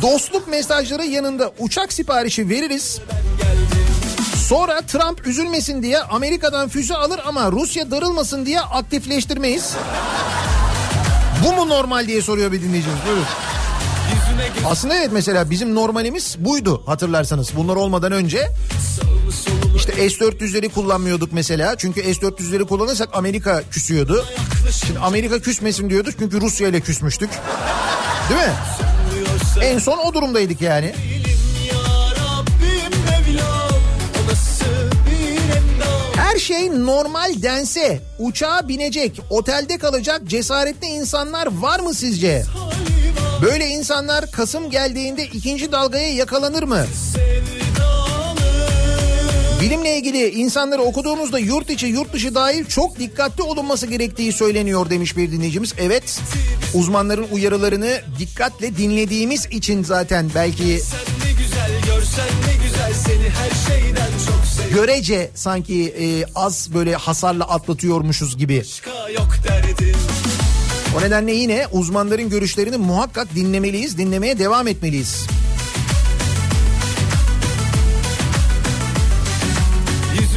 dostluk 0.03 0.49
mesajları 0.49 1.05
yanında 1.07 1.53
uçak 1.59 1.93
siparişi 1.93 2.49
veririz. 2.49 3.01
Sonra 4.49 4.81
Trump 4.81 5.27
üzülmesin 5.27 5.83
diye 5.83 5.99
Amerika'dan 5.99 6.69
füze 6.69 6.95
alır 6.95 7.21
ama 7.27 7.53
Rusya 7.53 7.91
darılmasın 7.91 8.47
diye 8.47 8.61
aktifleştirmeyiz. 8.61 9.75
Bu 11.45 11.53
mu 11.53 11.69
normal 11.69 12.07
diye 12.07 12.23
soruyor 12.23 12.53
bir 12.53 12.63
dinleyicimiz. 12.63 12.99
Buyurun. 13.07 13.25
Aslında 14.67 14.95
evet 14.95 15.11
mesela 15.13 15.51
bizim 15.51 15.75
normalimiz 15.75 16.37
buydu 16.39 16.83
hatırlarsanız. 16.87 17.57
Bunlar 17.57 17.77
olmadan 17.77 18.13
önce 18.13 18.49
S-400'leri 19.97 20.68
kullanmıyorduk 20.68 21.32
mesela. 21.32 21.77
Çünkü 21.77 22.02
S-400'leri 22.14 22.66
kullanırsak 22.66 23.09
Amerika 23.12 23.62
küsüyordu. 23.70 24.24
Şimdi 24.86 24.98
Amerika 24.98 25.39
küsmesin 25.39 25.90
diyorduk 25.90 26.14
çünkü 26.18 26.40
Rusya 26.40 26.68
ile 26.68 26.81
küsmüştük. 26.81 27.31
Değil 28.31 28.40
mi? 28.40 28.52
En 29.62 29.78
son 29.78 29.98
o 29.98 30.14
durumdaydık 30.14 30.60
yani. 30.60 30.94
Her 36.16 36.39
şey 36.39 36.70
normal 36.70 37.43
dense 37.43 38.01
uçağa 38.18 38.68
binecek, 38.68 39.20
otelde 39.31 39.78
kalacak 39.78 40.20
cesaretli 40.24 40.86
insanlar 40.86 41.47
var 41.60 41.81
mı 41.81 41.94
sizce? 41.94 42.44
Böyle 43.43 43.66
insanlar 43.66 44.31
Kasım 44.31 44.70
geldiğinde 44.70 45.24
ikinci 45.24 45.73
dalgaya 45.73 46.14
yakalanır 46.14 46.62
mı? 46.62 46.86
Bilimle 49.61 49.97
ilgili 49.97 50.28
insanları 50.28 50.83
okuduğumuzda 50.83 51.39
yurt 51.39 51.70
içi 51.70 51.87
yurt 51.87 52.12
dışı 52.12 52.35
dahil 52.35 52.65
çok 52.65 52.99
dikkatli 52.99 53.43
olunması 53.43 53.87
gerektiği 53.87 54.33
söyleniyor 54.33 54.91
demiş 54.91 55.16
bir 55.16 55.33
dinleyicimiz. 55.33 55.74
Evet 55.78 56.20
uzmanların 56.74 57.27
uyarılarını 57.33 58.01
dikkatle 58.19 58.77
dinlediğimiz 58.77 59.47
için 59.47 59.85
zaten 59.85 60.31
belki 60.35 60.81
görece 64.74 65.31
sanki 65.35 65.89
e, 65.89 66.24
az 66.35 66.74
böyle 66.74 66.95
hasarla 66.95 67.45
atlatıyormuşuz 67.45 68.39
gibi. 68.39 68.62
O 70.99 71.01
nedenle 71.01 71.33
yine 71.33 71.66
uzmanların 71.73 72.31
görüşlerini 72.31 72.77
muhakkak 72.77 73.35
dinlemeliyiz, 73.35 73.99
dinlemeye 73.99 74.39
devam 74.39 74.69
etmeliyiz. 74.69 75.27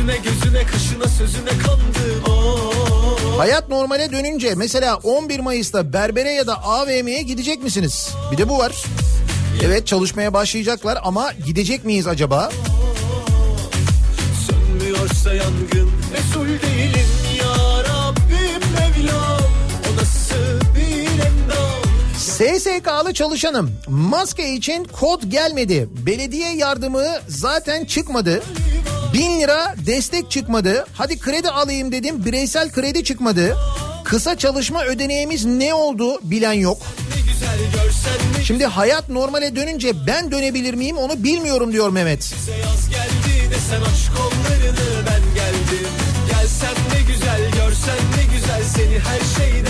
Yüzüne 0.10 0.32
gözüne 0.32 0.64
kaşına 0.64 1.08
sözüne 1.08 1.50
kandım 1.50 2.24
oh. 2.28 3.40
Hayat 3.40 3.70
normale 3.70 4.12
dönünce 4.12 4.56
mesela 4.56 4.96
11 4.96 5.40
Mayıs'ta 5.40 5.94
berbere 5.94 6.32
ya 6.32 6.48
da 6.48 6.64
AVM'ye 6.64 7.22
gidecek 7.22 7.64
misiniz? 7.64 8.10
Bir 8.32 8.38
de 8.38 8.50
bu 8.50 8.58
var. 8.58 8.84
Evet 9.64 9.88
çalışmaya 9.88 10.34
başlayacaklar 10.34 11.00
ama 11.04 11.32
gidecek 11.46 11.86
miyiz 11.86 12.08
acaba? 12.08 12.50
Sönmüyorsa 14.48 15.34
yangın 15.34 15.92
Mesul 16.12 16.48
değilim 16.48 17.10
ya 17.40 17.84
Rabbim 17.84 18.62
Mevlam 18.74 19.42
O 19.94 20.02
nasıl 20.02 20.62
bir 20.76 21.08
endam 21.12 21.80
SSK'lı 22.18 23.14
çalışanım. 23.14 23.72
Maske 23.88 24.54
için 24.54 24.84
kod 24.84 25.24
gelmedi. 25.24 25.90
Belediye 26.06 26.56
yardımı 26.56 27.06
zaten 27.28 27.86
çıkmadı. 27.86 28.42
1000 29.14 29.40
lira 29.40 29.76
destek 29.86 30.32
çıkmadı. 30.32 30.86
Hadi 30.94 31.20
kredi 31.20 31.50
alayım 31.50 31.92
dedim. 31.92 32.26
Bireysel 32.26 32.72
kredi 32.72 33.04
çıkmadı. 33.04 33.58
Kısa 34.04 34.38
çalışma 34.38 34.84
ödeneğimiz 34.86 35.46
ne 35.46 35.74
oldu 35.74 36.20
bilen 36.24 36.54
yok. 36.54 36.78
Şimdi 38.44 38.66
hayat 38.66 39.10
normale 39.10 39.56
dönünce 39.56 40.08
ben 40.08 40.32
dönebilir 40.32 40.74
miyim 40.74 40.98
onu 40.98 41.24
bilmiyorum 41.24 41.74
diyor 41.74 41.90
Mehmet. 41.90 42.34
Gelsen 46.30 46.76
ne 46.94 47.02
güzel 47.14 47.42
görsen 47.52 47.98
ne 48.18 48.36
güzel 48.36 48.64
seni 48.64 49.00
her 49.00 49.20
şeyden 49.38 49.69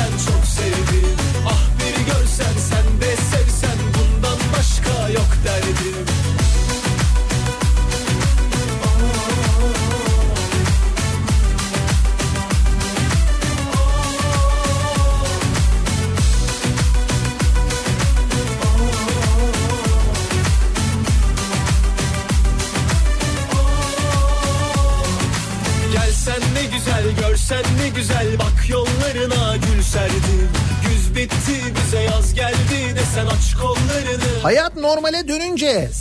Gelsen 26.39 26.53
ne 26.53 26.77
güzel 26.77 27.03
görsen 27.19 27.63
ne 27.81 27.89
güzel 27.89 28.39
bak 28.39 28.69
yollarına 28.69 29.55
gül 29.55 29.83
serdim 29.83 30.49
Güz 30.87 31.15
bitti 31.15 31.73
bize 31.85 31.99
yaz 31.99 32.33
geldi 32.33 32.95
de 32.95 33.01
sen 33.15 33.25
aç 33.25 33.53
kollarını 33.61 34.41
Hayat 34.43 34.75
normale 34.75 35.27
dönünce 35.27 35.91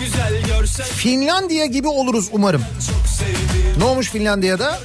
güzel 0.00 0.42
görsen 0.46 0.86
Finlandiya 0.86 1.66
gibi 1.66 1.88
oluruz 1.88 2.28
umarım. 2.32 2.62
Ne 3.78 3.84
olmuş 3.84 4.10
Finlandiya'da? 4.10 4.80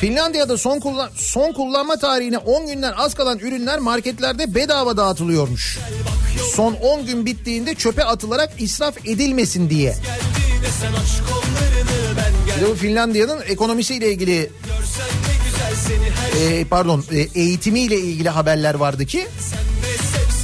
Finlandiya'da 0.00 0.58
son 0.58 0.80
kullan 0.80 1.10
son 1.16 1.52
kullanma 1.52 1.96
tarihine 1.96 2.38
10 2.38 2.66
günden 2.66 2.92
az 2.92 3.14
kalan 3.14 3.38
ürünler 3.38 3.78
marketlerde 3.78 4.54
bedava 4.54 4.96
dağıtılıyormuş. 4.96 5.78
Son 6.54 6.74
10 6.74 7.06
gün 7.06 7.26
bittiğinde 7.26 7.74
çöpe 7.74 8.04
atılarak 8.04 8.50
israf 8.58 9.06
edilmesin 9.06 9.70
diye. 9.70 9.90
Geldi 9.90 10.96
aç 11.02 11.28
Bir 12.58 12.62
de 12.62 12.70
bu 12.70 12.74
Finlandiya'nın 12.74 13.40
ekonomisiyle 13.48 14.12
ilgili 14.12 14.50
e, 16.40 16.64
pardon 16.64 17.04
e, 17.10 17.40
eğitimiyle 17.40 18.00
ilgili 18.00 18.28
haberler 18.28 18.74
vardı 18.74 19.06
ki 19.06 19.26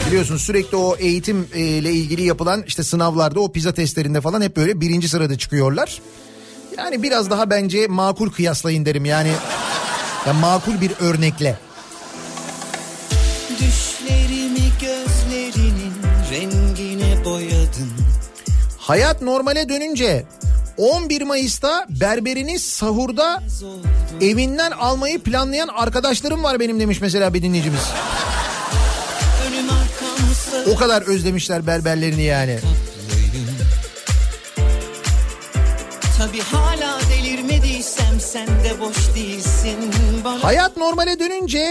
biliyorsunuz 0.06 0.42
sürekli 0.42 0.76
o 0.76 0.96
eğitim 0.96 1.48
e, 1.54 1.60
ilgili 1.60 2.22
yapılan 2.22 2.62
işte 2.66 2.82
sınavlarda 2.82 3.40
o 3.40 3.52
pizza 3.52 3.74
testlerinde 3.74 4.20
falan 4.20 4.42
hep 4.42 4.56
böyle 4.56 4.80
birinci 4.80 5.08
sırada 5.08 5.38
çıkıyorlar. 5.38 6.00
Yani 6.78 7.02
biraz 7.02 7.30
daha 7.30 7.50
bence 7.50 7.86
makul 7.86 8.30
kıyaslayın 8.30 8.86
derim 8.86 9.04
yani 9.04 9.32
ya 10.26 10.32
makul 10.32 10.80
bir 10.80 10.92
örnekle. 11.00 11.58
Düşlerimi 13.50 14.72
gözlerinin 14.80 15.94
rengine 16.30 17.24
boyadın 17.24 17.92
Hayat 18.78 19.22
normale 19.22 19.68
dönünce 19.68 20.24
11 20.76 21.22
Mayıs'ta 21.22 21.86
berberini 21.88 22.58
sahurda 22.58 23.42
evinden 24.20 24.70
almayı 24.70 25.20
planlayan 25.20 25.68
arkadaşlarım 25.68 26.42
var 26.42 26.60
benim 26.60 26.80
demiş 26.80 27.00
mesela 27.00 27.34
bir 27.34 27.42
dinleyicimiz. 27.42 27.80
O 30.72 30.76
kadar 30.76 31.02
özlemişler 31.02 31.66
berberlerini 31.66 32.22
yani. 32.22 32.58
Tabi 36.18 36.40
hala 36.40 36.98
delirmediysem 37.10 38.20
sen 38.20 38.46
de 38.46 38.80
boş 38.80 39.14
değilsin 39.14 39.76
bana 40.24 40.44
Hayat 40.44 40.76
normale 40.76 41.18
dönünce 41.18 41.66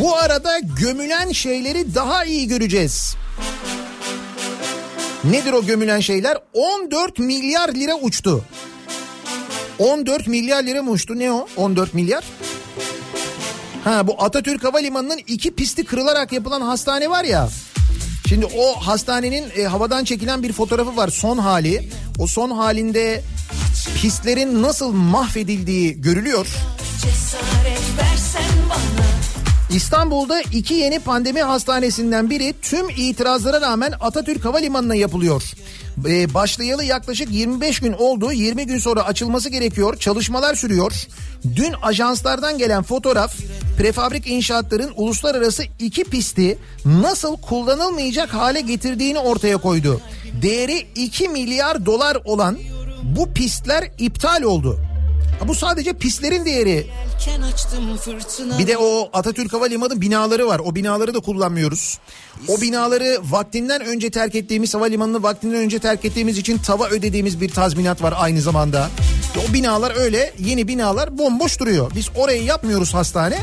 bu 0.00 0.16
arada 0.16 0.58
gömülen 0.58 1.32
şeyleri 1.32 1.94
daha 1.94 2.24
iyi 2.24 2.48
göreceğiz. 2.48 3.16
Nedir 5.30 5.52
o 5.52 5.66
gömülen 5.66 6.00
şeyler? 6.00 6.36
14 6.52 7.18
milyar 7.18 7.74
lira 7.74 7.94
uçtu. 7.94 8.44
14 9.78 10.26
milyar 10.26 10.62
lira 10.62 10.82
mı 10.82 10.90
uçtu? 10.90 11.18
Ne 11.18 11.32
o? 11.32 11.48
14 11.56 11.94
milyar? 11.94 12.24
Ha 13.84 14.06
bu 14.06 14.22
Atatürk 14.22 14.64
Havalimanı'nın 14.64 15.20
iki 15.26 15.54
pisti 15.54 15.84
kırılarak 15.84 16.32
yapılan 16.32 16.60
hastane 16.60 17.10
var 17.10 17.24
ya. 17.24 17.48
Şimdi 18.28 18.46
o 18.46 18.74
hastanenin 18.74 19.44
e, 19.56 19.62
havadan 19.64 20.04
çekilen 20.04 20.42
bir 20.42 20.52
fotoğrafı 20.52 20.96
var 20.96 21.08
son 21.08 21.38
hali. 21.38 21.88
O 22.18 22.26
son 22.26 22.50
halinde 22.50 23.22
pistlerin 24.02 24.62
nasıl 24.62 24.92
mahvedildiği 24.92 26.00
görülüyor. 26.00 26.46
Cesaret 27.02 27.67
İstanbul'da 29.70 30.40
iki 30.40 30.74
yeni 30.74 30.98
pandemi 30.98 31.42
hastanesinden 31.42 32.30
biri 32.30 32.54
tüm 32.62 32.88
itirazlara 32.88 33.60
rağmen 33.60 33.92
Atatürk 34.00 34.44
Havalimanı'na 34.44 34.94
yapılıyor. 34.94 35.42
Ee, 36.06 36.34
başlayalı 36.34 36.84
yaklaşık 36.84 37.30
25 37.30 37.80
gün 37.80 37.92
oldu. 37.92 38.32
20 38.32 38.66
gün 38.66 38.78
sonra 38.78 39.02
açılması 39.02 39.48
gerekiyor. 39.48 39.96
Çalışmalar 39.96 40.54
sürüyor. 40.54 40.92
Dün 41.56 41.74
ajanslardan 41.82 42.58
gelen 42.58 42.82
fotoğraf 42.82 43.34
prefabrik 43.78 44.26
inşaatların 44.26 44.92
uluslararası 44.96 45.62
iki 45.78 46.04
pisti 46.04 46.58
nasıl 46.84 47.36
kullanılmayacak 47.36 48.34
hale 48.34 48.60
getirdiğini 48.60 49.18
ortaya 49.18 49.56
koydu. 49.56 50.00
Değeri 50.42 50.86
2 50.94 51.28
milyar 51.28 51.86
dolar 51.86 52.16
olan 52.24 52.58
bu 53.02 53.32
pistler 53.32 53.90
iptal 53.98 54.42
oldu. 54.42 54.87
Bu 55.46 55.54
sadece 55.54 55.92
pistlerin 55.92 56.44
değeri. 56.44 56.86
Bir 58.58 58.66
de 58.66 58.78
o 58.78 59.10
Atatürk 59.12 59.52
Havalimanı 59.52 60.00
binaları 60.00 60.46
var. 60.46 60.60
O 60.64 60.74
binaları 60.74 61.14
da 61.14 61.20
kullanmıyoruz. 61.20 61.98
O 62.48 62.60
binaları 62.60 63.18
vaktinden 63.22 63.80
önce 63.80 64.10
terk 64.10 64.34
ettiğimiz 64.34 64.74
havalimanını 64.74 65.22
vaktinden 65.22 65.56
önce 65.56 65.78
terk 65.78 66.04
ettiğimiz 66.04 66.38
için 66.38 66.58
tava 66.58 66.88
ödediğimiz 66.88 67.40
bir 67.40 67.50
tazminat 67.50 68.02
var 68.02 68.14
aynı 68.16 68.40
zamanda. 68.40 68.90
O 69.50 69.52
binalar 69.52 69.92
öyle 69.96 70.34
yeni 70.38 70.68
binalar 70.68 71.18
bomboş 71.18 71.60
duruyor. 71.60 71.92
Biz 71.96 72.08
orayı 72.16 72.44
yapmıyoruz 72.44 72.94
hastane. 72.94 73.38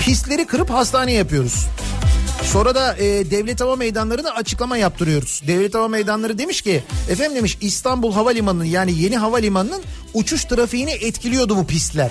Pistleri 0.00 0.46
kırıp 0.46 0.70
hastane 0.70 1.12
yapıyoruz. 1.12 1.66
Sonra 2.44 2.74
da 2.74 2.96
e, 2.96 3.30
Devlet 3.30 3.60
Hava 3.60 3.76
Meydanları'na 3.76 4.30
açıklama 4.30 4.76
yaptırıyoruz. 4.76 5.42
Devlet 5.46 5.74
Hava 5.74 5.88
Meydanları 5.88 6.38
demiş 6.38 6.62
ki 6.62 6.84
efendim 7.10 7.36
demiş 7.36 7.58
İstanbul 7.60 8.12
Havalimanı'nın 8.12 8.64
yani 8.64 8.98
yeni 8.98 9.16
havalimanının 9.16 9.82
uçuş 10.14 10.44
trafiğini 10.44 10.90
etkiliyordu 10.90 11.56
bu 11.56 11.66
pistler. 11.66 12.10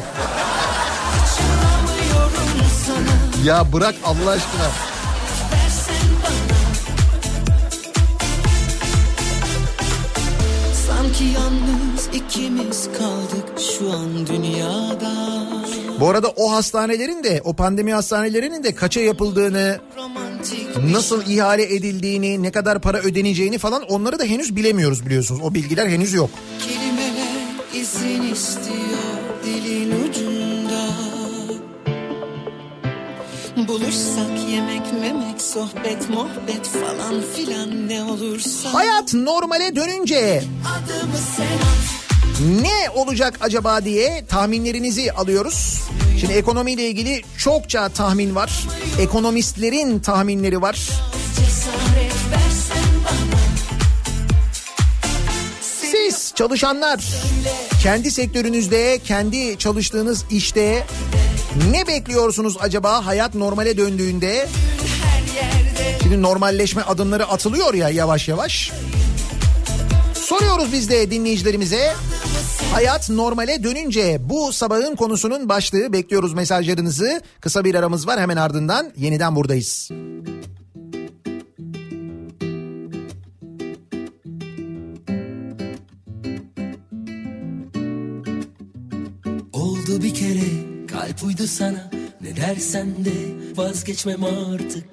Ya 3.46 3.74
bırak 3.74 3.96
Allah 4.04 4.30
aşkına. 4.30 4.70
Sanki 10.88 11.24
yalnız 11.24 12.10
ikimiz 12.14 12.90
kaldık 12.98 13.60
şu 13.78 13.92
an 13.92 14.28
dünyada 14.28 15.12
Bu 16.02 16.10
arada 16.10 16.30
o 16.36 16.52
hastanelerin 16.52 17.24
de 17.24 17.42
o 17.44 17.54
pandemi 17.54 17.94
hastanelerinin 17.94 18.64
de 18.64 18.76
kaça 18.76 19.00
yapıldığını, 19.00 19.80
nasıl 20.92 21.26
ihale 21.28 21.76
edildiğini, 21.76 22.44
ne 22.44 22.52
kadar 22.52 22.82
para 22.82 23.00
ödeneceğini 23.00 23.58
falan 23.58 23.84
onları 23.84 24.20
da 24.20 24.24
henüz 24.24 24.56
bilemiyoruz 24.56 25.06
biliyorsunuz. 25.06 25.42
O 25.44 25.54
bilgiler 25.54 25.88
henüz 25.88 26.14
yok. 26.14 26.30
kelimeler 26.68 27.32
izin 27.74 28.34
istiyor 28.34 29.18
dilin 29.46 30.10
ucunda 30.10 30.82
Buluşsak 33.68 34.50
yemek 34.52 34.94
memek 35.02 35.42
sohbet 35.42 36.10
muhabbet 36.10 36.68
falan 36.68 37.22
filan 37.36 37.88
ne 37.88 38.04
olursa 38.04 38.74
Hayat 38.74 39.14
normale 39.14 39.76
dönünce 39.76 40.44
Adımı 40.66 41.18
sen 41.38 41.44
at 41.44 42.11
ne 42.42 42.90
olacak 42.96 43.38
acaba 43.42 43.86
diye 43.86 44.26
tahminlerinizi 44.26 45.12
alıyoruz. 45.12 45.82
Şimdi 46.20 46.34
ekonomiyle 46.34 46.88
ilgili 46.88 47.22
çokça 47.38 47.90
tahmin 47.90 48.36
var. 48.36 48.68
Ekonomistlerin 49.00 50.00
tahminleri 50.00 50.62
var. 50.62 50.90
Siz 55.62 56.34
çalışanlar 56.36 57.06
kendi 57.84 58.12
sektörünüzde, 58.12 59.00
kendi 59.06 59.58
çalıştığınız 59.58 60.26
işte 60.32 60.86
ne 61.72 61.88
bekliyorsunuz 61.88 62.58
acaba 62.60 63.06
hayat 63.06 63.36
normale 63.36 63.78
döndüğünde? 63.78 64.48
Şimdi 66.04 66.22
normalleşme 66.22 66.82
adımları 66.82 67.28
atılıyor 67.28 67.74
ya 67.74 67.90
yavaş 67.90 68.28
yavaş. 68.28 68.72
Soruyoruz 70.14 70.74
biz 70.74 70.90
de 70.90 71.12
dinleyicilerimize. 71.12 71.94
Hayat 72.74 73.10
normale 73.10 73.64
dönünce 73.64 74.18
bu 74.30 74.54
sabahın 74.54 74.96
konusunun 74.96 75.50
başlığı. 75.50 75.94
Bekliyoruz 75.94 76.34
mesajlarınızı. 76.34 77.22
Kısa 77.42 77.66
bir 77.66 77.76
aramız 77.76 78.08
var. 78.08 78.20
Hemen 78.20 78.38
ardından 78.38 78.92
yeniden 78.98 79.36
buradayız. 79.36 79.90
Oldu 89.54 90.04
bir 90.04 90.14
kere 90.14 90.50
kalp 90.88 91.24
uydu 91.24 91.48
sana. 91.48 91.92
Ne 92.22 92.36
dersen 92.36 92.88
de 93.06 93.12
vazgeçmem 93.56 94.24
artık. 94.24 94.86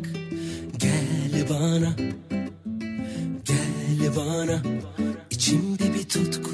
Gel 0.78 1.48
bana 1.50 1.96
Gel 3.44 4.16
bana 4.16 4.62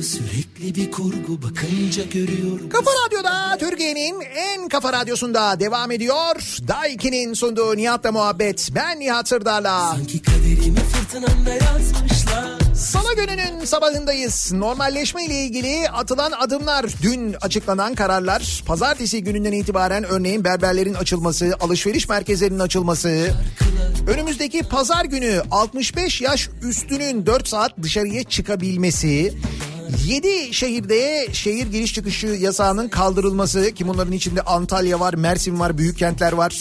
sürekli 0.04 0.74
bir 0.74 0.90
kurgu 0.90 1.42
Bakınca 1.42 2.02
görüyorum 2.12 2.68
Kafa 2.68 2.90
Radyo'da 3.06 3.56
Türkiye'nin 3.58 4.20
en 4.20 4.68
kafa 4.68 4.92
radyosunda 4.92 5.60
devam 5.60 5.90
ediyor. 5.90 6.58
Daiki'nin 6.68 7.34
sunduğu 7.34 7.76
Nihat'la 7.76 8.12
muhabbet. 8.12 8.68
Ben 8.74 9.00
Nihat 9.00 9.28
Sırdar'la. 9.28 9.94
Sanki 9.96 10.22
kaderimi 10.22 10.78
fırtınanda 10.80 11.50
yazmışlar 11.50 12.64
Salı 12.74 13.14
gününün 13.16 13.64
sabahındayız. 13.64 14.52
Normalleşme 14.52 15.24
ile 15.24 15.34
ilgili 15.34 15.88
atılan 15.88 16.32
adımlar, 16.32 16.86
dün 17.02 17.36
açıklanan 17.40 17.94
kararlar, 17.94 18.62
pazartesi 18.66 19.24
gününden 19.24 19.52
itibaren 19.52 20.04
örneğin 20.04 20.44
berberlerin 20.44 20.94
açılması, 20.94 21.54
alışveriş 21.60 22.08
merkezlerinin 22.08 22.58
açılması, 22.58 23.34
önümüzdeki 24.06 24.62
pazar 24.62 25.04
günü 25.04 25.42
65 25.50 26.20
yaş 26.20 26.48
üstünün 26.62 27.26
4 27.26 27.48
saat 27.48 27.72
dışarıya 27.82 28.24
çıkabilmesi, 28.24 29.34
7 30.06 30.54
şehirde 30.54 31.26
şehir 31.32 31.66
giriş 31.66 31.94
çıkışı 31.94 32.26
yasağının 32.26 32.88
kaldırılması 32.88 33.72
ki 33.72 33.88
bunların 33.88 34.12
içinde 34.12 34.42
Antalya 34.42 35.00
var, 35.00 35.14
Mersin 35.14 35.60
var, 35.60 35.78
büyük 35.78 35.98
kentler 35.98 36.32
var. 36.32 36.58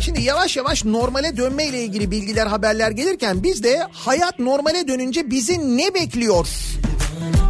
Şimdi 0.00 0.22
yavaş 0.22 0.56
yavaş 0.56 0.84
normale 0.84 1.36
dönme 1.36 1.66
ile 1.66 1.84
ilgili 1.84 2.10
bilgiler 2.10 2.46
haberler 2.46 2.90
gelirken 2.90 3.42
biz 3.42 3.62
de 3.62 3.86
hayat 3.92 4.38
normale 4.38 4.88
dönünce 4.88 5.30
bizi 5.30 5.76
ne 5.76 5.94
bekliyor 5.94 6.46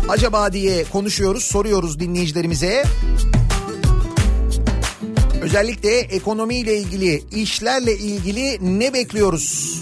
acaba 0.08 0.52
diye 0.52 0.84
konuşuyoruz 0.84 1.44
soruyoruz 1.44 2.00
dinleyicilerimize. 2.00 2.84
Özellikle 5.42 5.98
ekonomiyle 5.98 6.78
ilgili 6.78 7.22
işlerle 7.34 7.98
ilgili 7.98 8.78
ne 8.80 8.94
bekliyoruz? 8.94 9.74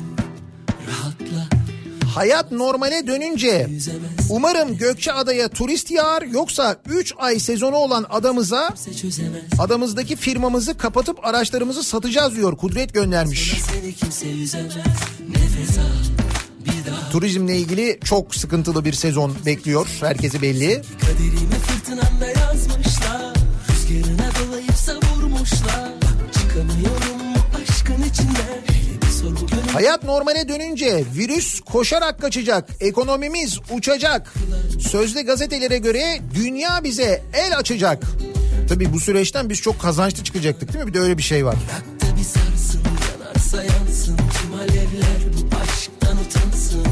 Hayat 2.14 2.52
normale 2.52 3.06
dönünce 3.06 3.70
umarım 4.28 4.76
Gökçeada'ya 4.76 5.48
turist 5.48 5.90
yağar 5.90 6.22
yoksa 6.22 6.76
3 6.88 7.14
ay 7.18 7.38
sezonu 7.38 7.76
olan 7.76 8.06
adamıza 8.10 8.74
adamızdaki 9.58 10.16
firmamızı 10.16 10.78
kapatıp 10.78 11.26
araçlarımızı 11.26 11.82
satacağız 11.82 12.36
diyor 12.36 12.56
Kudret 12.56 12.94
göndermiş. 12.94 13.54
Turizmle 17.12 17.56
ilgili 17.56 18.00
çok 18.04 18.34
sıkıntılı 18.34 18.84
bir 18.84 18.92
sezon 18.92 19.34
bekliyor. 19.46 19.86
Herkesi 20.00 20.42
belli. 20.42 20.82
Kaderimi 21.00 21.54
fırtınanda 21.66 22.41
Hayat 29.72 30.04
normale 30.04 30.48
dönünce 30.48 31.04
virüs 31.14 31.60
koşarak 31.60 32.20
kaçacak. 32.20 32.68
Ekonomimiz 32.80 33.58
uçacak. 33.70 34.34
Sözde 34.80 35.22
gazetelere 35.22 35.78
göre 35.78 36.18
dünya 36.34 36.84
bize 36.84 37.22
el 37.34 37.58
açacak. 37.58 38.02
Tabii 38.68 38.92
bu 38.92 39.00
süreçten 39.00 39.50
biz 39.50 39.60
çok 39.60 39.80
kazançlı 39.80 40.24
çıkacaktık 40.24 40.72
değil 40.72 40.84
mi? 40.84 40.88
Bir 40.88 40.94
de 40.94 41.00
öyle 41.00 41.18
bir 41.18 41.22
şey 41.22 41.46
var. 41.46 41.56
Sarsın 42.16 42.80
yanarsa 43.20 43.64
yansın 43.64 44.16
Tüm 44.16 44.54
alevler 44.54 45.22
bu 45.34 45.56
aşktan 45.56 46.16
utansın 46.16 46.86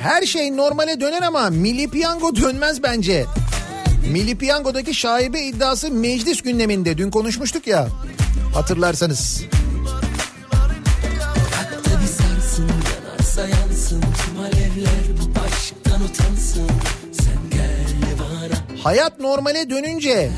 Her 0.00 0.22
şey 0.22 0.56
normale 0.56 1.00
döner 1.00 1.22
ama 1.22 1.50
Milli 1.50 1.90
Piyango 1.90 2.36
dönmez 2.36 2.82
bence. 2.82 3.26
Milli 4.12 4.38
Piyango'daki 4.38 4.94
şaibe 4.94 5.42
iddiası 5.42 5.90
meclis 5.90 6.42
gündeminde. 6.42 6.98
Dün 6.98 7.10
konuşmuştuk 7.10 7.66
ya. 7.66 7.88
Hatırlarsanız. 8.54 9.42
Sarsın 12.06 12.68
yanarsa 12.68 13.48
yansın 13.48 14.00
Tüm 14.00 14.40
alevler 14.40 15.04
bu 15.20 15.40
aşktan 15.40 16.00
utansın 16.04 16.70
Hayat 18.82 19.20
normale 19.20 19.70
dönünce 19.70 20.30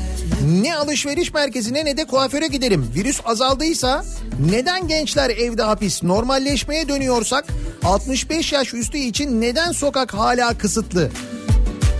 ne 0.61 0.75
alışveriş 0.75 1.33
merkezine 1.33 1.85
ne 1.85 1.97
de 1.97 2.05
kuaföre 2.05 2.47
giderim. 2.47 2.91
Virüs 2.95 3.21
azaldıysa 3.25 4.05
neden 4.51 4.87
gençler 4.87 5.29
evde 5.29 5.63
hapis? 5.63 6.03
Normalleşmeye 6.03 6.87
dönüyorsak 6.87 7.45
65 7.83 8.53
yaş 8.53 8.73
üstü 8.73 8.97
için 8.97 9.41
neden 9.41 9.71
sokak 9.71 10.13
hala 10.13 10.57
kısıtlı? 10.57 11.09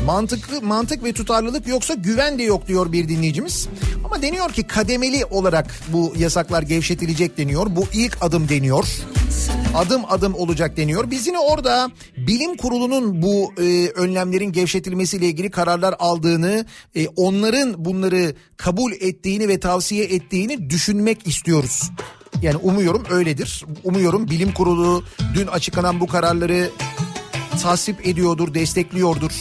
Mantıklı 0.09 0.61
mantık 0.61 1.03
ve 1.03 1.13
tutarlılık 1.13 1.67
yoksa 1.67 1.93
güven 1.93 2.39
de 2.39 2.43
yok 2.43 2.67
diyor 2.67 2.91
bir 2.91 3.09
dinleyicimiz. 3.09 3.67
Ama 4.05 4.21
deniyor 4.21 4.51
ki 4.51 4.63
kademeli 4.63 5.25
olarak 5.25 5.79
bu 5.87 6.13
yasaklar 6.17 6.61
gevşetilecek 6.61 7.37
deniyor. 7.37 7.67
Bu 7.69 7.83
ilk 7.93 8.17
adım 8.21 8.49
deniyor. 8.49 8.87
Adım 9.75 10.01
adım 10.09 10.35
olacak 10.35 10.77
deniyor. 10.77 11.11
Biz 11.11 11.27
yine 11.27 11.39
orada 11.39 11.91
bilim 12.17 12.57
kurulunun 12.57 13.21
bu 13.21 13.53
e, 13.57 13.87
önlemlerin 13.89 14.51
gevşetilmesiyle 14.51 15.25
ilgili 15.25 15.51
kararlar 15.51 15.95
aldığını, 15.99 16.65
e, 16.95 17.07
onların 17.07 17.85
bunları 17.85 18.35
kabul 18.57 18.91
ettiğini 18.91 19.47
ve 19.47 19.59
tavsiye 19.59 20.05
ettiğini 20.05 20.69
düşünmek 20.69 21.27
istiyoruz. 21.27 21.91
Yani 22.41 22.57
umuyorum 22.57 23.03
öyledir. 23.09 23.65
Umuyorum 23.83 24.29
bilim 24.29 24.53
kurulu 24.53 25.03
dün 25.33 25.47
açıklanan 25.47 25.99
bu 25.99 26.07
kararları 26.07 26.69
tasvip 27.61 28.07
ediyordur, 28.07 28.53
destekliyordur. 28.53 29.31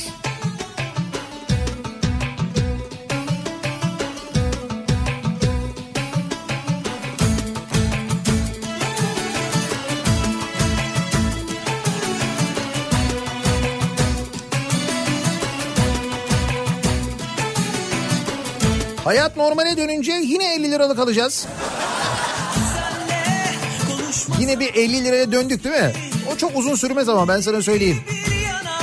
Hayat 19.09 19.37
normale 19.37 19.77
dönünce 19.77 20.13
yine 20.13 20.55
50 20.55 20.71
liralık 20.71 20.99
alacağız. 20.99 21.47
Yine 24.41 24.61
bir 24.61 24.75
50 24.75 25.05
liraya 25.05 25.33
döndük 25.33 25.65
değil 25.65 25.75
mi? 25.75 25.93
O 26.33 26.37
çok 26.37 26.57
uzun 26.57 26.75
sürmez 26.75 27.09
ama 27.09 27.29
ben 27.29 27.41
sana 27.41 27.63
söyleyeyim. 27.63 28.01
bir 28.31 28.37
yana 28.37 28.79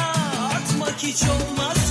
hiç 0.98 1.24
olmaz 1.24 1.85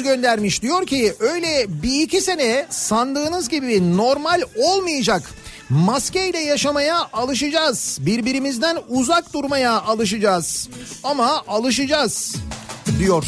dinleyicimiz 0.00 0.02
göndermiş. 0.02 0.62
Diyor 0.62 0.86
ki 0.86 1.14
öyle 1.20 1.66
bir 1.82 2.02
iki 2.02 2.20
sene 2.20 2.66
sandığınız 2.70 3.48
gibi 3.48 3.96
normal 3.96 4.42
olmayacak. 4.56 5.22
Maskeyle 5.68 6.38
yaşamaya 6.38 7.08
alışacağız. 7.12 7.98
Birbirimizden 8.00 8.78
uzak 8.88 9.32
durmaya 9.32 9.80
alışacağız. 9.80 10.68
Ama 11.04 11.42
alışacağız 11.48 12.36
diyor. 12.98 13.24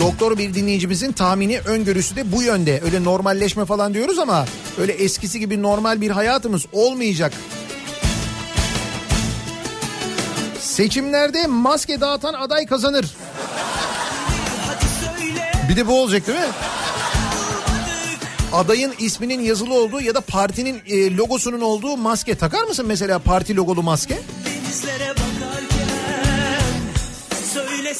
Doktor 0.00 0.38
bir 0.38 0.54
dinleyicimizin 0.54 1.12
tahmini 1.12 1.60
öngörüsü 1.60 2.16
de 2.16 2.32
bu 2.32 2.42
yönde. 2.42 2.80
Öyle 2.84 3.04
normalleşme 3.04 3.64
falan 3.64 3.94
diyoruz 3.94 4.18
ama 4.18 4.46
öyle 4.78 4.92
eskisi 4.92 5.40
gibi 5.40 5.62
normal 5.62 6.00
bir 6.00 6.10
hayatımız 6.10 6.66
olmayacak. 6.72 7.32
Seçimlerde 10.60 11.46
maske 11.46 12.00
dağıtan 12.00 12.34
aday 12.34 12.66
kazanır. 12.66 13.06
Bir 15.68 15.76
de 15.76 15.86
bu 15.86 16.02
olacak 16.02 16.26
değil 16.26 16.38
mi? 16.38 16.44
Adayın 18.52 18.94
isminin 18.98 19.40
yazılı 19.40 19.74
olduğu 19.74 20.00
ya 20.00 20.14
da 20.14 20.20
partinin 20.20 20.82
e, 20.86 21.16
logosunun 21.16 21.60
olduğu 21.60 21.96
maske 21.96 22.34
takar 22.34 22.62
mısın 22.62 22.86
mesela 22.88 23.18
parti 23.18 23.56
logolu 23.56 23.82
maske? 23.82 24.18
denizlere 24.46 25.08
bakarken 25.10 25.82
Söyle 27.54 27.94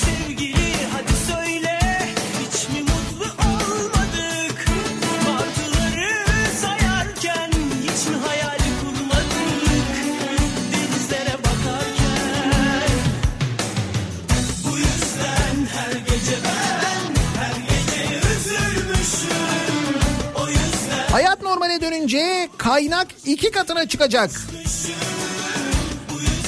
Normale 21.72 21.92
dönünce 21.92 22.48
kaynak 22.58 23.06
iki 23.24 23.50
katına 23.50 23.88
çıkacak. 23.88 24.30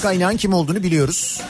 Kaynağın 0.02 0.36
kim 0.36 0.52
olduğunu 0.52 0.82
biliyoruz. 0.82 1.40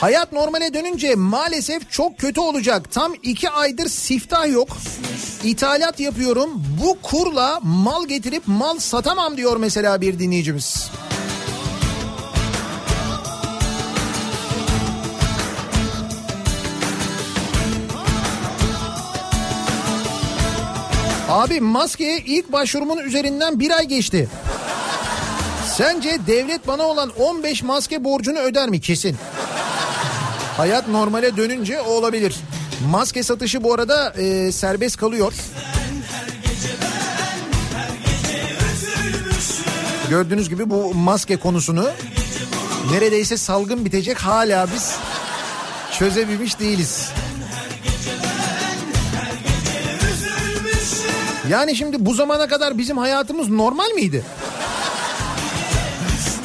Hayat 0.00 0.32
normale 0.32 0.74
dönünce 0.74 1.14
maalesef 1.14 1.90
çok 1.90 2.18
kötü 2.18 2.40
olacak. 2.40 2.92
Tam 2.92 3.12
iki 3.22 3.50
aydır 3.50 3.88
siftah 3.88 4.52
yok. 4.52 4.76
İthalat 5.44 6.00
yapıyorum. 6.00 6.50
Bu 6.82 6.98
kurla 7.02 7.60
mal 7.62 8.06
getirip 8.06 8.42
mal 8.46 8.78
satamam 8.78 9.36
diyor 9.36 9.56
mesela 9.56 10.00
bir 10.00 10.18
dinleyicimiz. 10.18 10.90
Abi 21.28 21.60
maskeye 21.60 22.18
ilk 22.18 22.52
başvurumun 22.52 22.98
üzerinden 22.98 23.60
bir 23.60 23.70
ay 23.70 23.84
geçti. 23.84 24.28
Sence 25.76 26.18
devlet 26.26 26.66
bana 26.66 26.82
olan 26.82 27.10
15 27.18 27.62
maske 27.62 28.04
borcunu 28.04 28.38
öder 28.38 28.68
mi? 28.68 28.80
Kesin. 28.80 29.16
Hayat 30.56 30.88
normale 30.88 31.36
dönünce 31.36 31.80
o 31.80 31.90
olabilir. 31.90 32.36
Maske 32.90 33.22
satışı 33.22 33.64
bu 33.64 33.74
arada 33.74 34.10
e, 34.10 34.52
serbest 34.52 34.96
kalıyor. 34.96 35.32
Gördüğünüz 40.10 40.48
gibi 40.48 40.70
bu 40.70 40.94
maske 40.94 41.36
konusunu 41.36 41.88
neredeyse 42.92 43.36
salgın 43.36 43.84
bitecek 43.84 44.18
hala 44.18 44.66
biz 44.74 44.96
çözebilmiş 45.98 46.60
değiliz. 46.60 47.08
Yani 51.50 51.76
şimdi 51.76 52.06
bu 52.06 52.14
zamana 52.14 52.46
kadar 52.48 52.78
bizim 52.78 52.98
hayatımız 52.98 53.48
normal 53.48 53.90
miydi? 53.90 54.24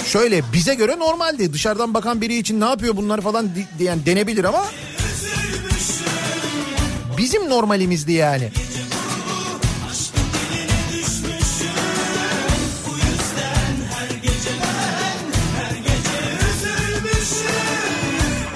Şöyle 0.08 0.42
bize 0.54 0.74
göre 0.76 1.00
normaldi. 1.00 1.54
Dışarıdan 1.54 1.94
bakan 1.94 2.22
biri 2.22 2.38
için 2.38 2.62
ne 2.62 2.66
yapıyor 2.66 2.96
bunlar 2.96 3.22
falan 3.22 3.46
di- 3.56 3.68
diyen 3.80 4.06
denebilir 4.06 4.44
ama 4.44 4.66
bizim 7.18 7.50
normalimizdi 7.50 8.12
yani. 8.12 8.50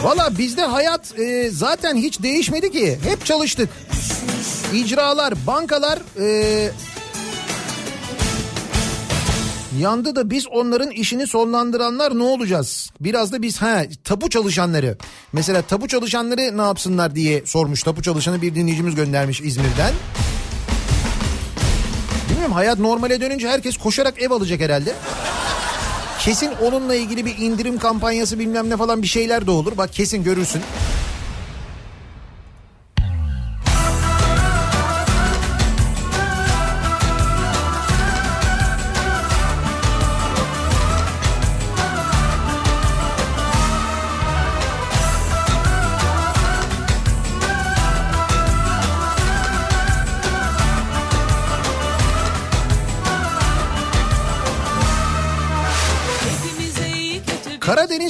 Valla 0.03 0.38
bizde 0.38 0.61
hayat 0.61 1.19
e, 1.19 1.49
zaten 1.49 1.95
hiç 1.98 2.22
değişmedi 2.24 2.72
ki. 2.72 2.98
Hep 3.03 3.26
çalıştık. 3.26 3.69
İcralar, 4.73 5.34
bankalar 5.48 5.99
e, 6.19 6.69
yandı 9.80 10.15
da 10.15 10.30
biz 10.30 10.48
onların 10.48 10.91
işini 10.91 11.27
sonlandıranlar 11.27 12.18
ne 12.18 12.23
olacağız? 12.23 12.91
Biraz 13.02 13.31
da 13.31 13.41
biz 13.41 13.61
ha 13.61 13.84
tapu 14.03 14.30
çalışanları. 14.30 14.98
Mesela 15.34 15.61
tapu 15.61 15.88
çalışanları 15.88 16.57
ne 16.57 16.61
yapsınlar 16.61 17.15
diye 17.15 17.45
sormuş. 17.45 17.84
Tapu 17.84 18.02
çalışanı 18.02 18.41
bir 18.41 18.56
dinleyicimiz 18.56 18.95
göndermiş 18.95 19.41
İzmir'den. 19.41 19.94
Bilmiyorum 22.30 22.53
hayat 22.53 22.80
normale 22.80 23.22
dönünce 23.22 23.49
herkes 23.49 23.77
koşarak 23.77 24.22
ev 24.22 24.31
alacak 24.31 24.61
herhalde. 24.61 24.94
Kesin 26.19 26.52
onunla 26.61 26.95
ilgili 26.95 27.26
bir 27.26 27.38
indirim 27.38 27.77
kampanyası 27.77 28.39
bilmem 28.39 28.69
ne 28.69 28.77
falan 28.77 29.02
bir 29.02 29.07
şeyler 29.07 29.48
de 29.48 29.52
olur. 29.52 29.77
Bak 29.77 29.94
kesin 29.94 30.23
görürsün. 30.23 30.61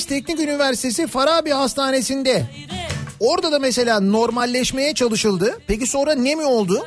Teknik 0.10 0.40
Üniversitesi 0.40 1.08
Farabi 1.08 1.52
Hastanesi'nde 1.52 2.46
orada 3.20 3.52
da 3.52 3.60
mesela 3.60 4.00
normalleşmeye 4.00 4.94
çalışıldı. 4.94 5.60
Peki 5.68 5.88
sonra 5.88 6.16
ne 6.16 6.36
mi 6.36 6.46
oldu? 6.46 6.86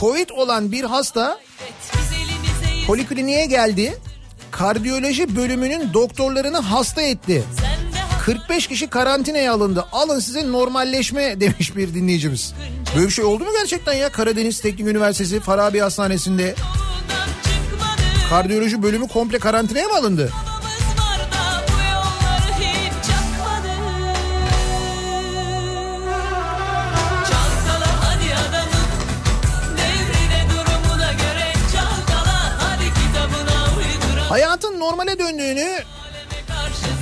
Covid 0.00 0.28
olan 0.30 0.72
bir 0.72 0.84
hasta 0.84 1.38
polikliniğe 2.86 3.46
geldi. 3.46 3.98
Kardiyoloji 4.50 5.36
bölümünün 5.36 5.92
doktorlarını 5.94 6.58
hasta 6.58 7.02
etti. 7.02 7.44
sen 7.60 7.92
de 7.92 7.98
hak 7.98 8.24
45 8.24 8.66
kişi 8.66 8.86
karantinaya 8.86 9.52
alındı. 9.52 9.84
Alın 9.92 10.18
size 10.20 10.52
normalleşme 10.52 11.40
demiş 11.40 11.76
bir 11.76 11.94
dinleyicimiz. 11.94 12.54
Böyle 12.96 13.06
bir 13.06 13.12
şey 13.12 13.24
oldu 13.24 13.44
mu 13.44 13.50
gerçekten 13.60 13.92
ya? 13.94 14.08
Karadeniz 14.12 14.60
Teknik 14.60 14.88
Üniversitesi 14.88 15.40
Farabi 15.40 15.78
Hastanesi'nde 15.78 16.54
kardiyoloji 18.30 18.82
bölümü 18.82 19.08
komple 19.08 19.38
karantinaya 19.38 19.88
mı 19.88 19.94
alındı? 19.94 20.30
Hayatın 34.60 34.80
normale 34.80 35.18
döndüğünü 35.18 35.82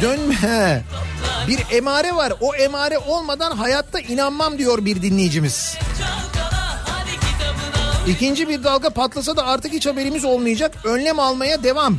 dönme. 0.02 0.82
Bir 1.48 1.76
emare 1.76 2.16
var. 2.16 2.32
O 2.40 2.54
emare 2.54 2.98
olmadan 2.98 3.56
hayatta 3.56 4.00
inanmam 4.00 4.58
diyor 4.58 4.84
bir 4.84 5.02
dinleyicimiz. 5.02 5.76
İkinci 8.08 8.48
bir 8.48 8.64
dalga 8.64 8.90
patlasa 8.90 9.36
da 9.36 9.46
artık 9.46 9.72
hiç 9.72 9.86
haberimiz 9.86 10.24
olmayacak. 10.24 10.76
Önlem 10.84 11.18
almaya 11.18 11.62
devam. 11.62 11.98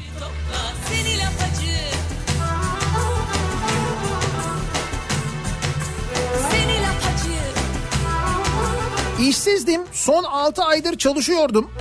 İşsizdim. 9.22 9.82
Son 9.92 10.24
6 10.24 10.64
aydır 10.64 10.98
çalışıyordum. 10.98 11.72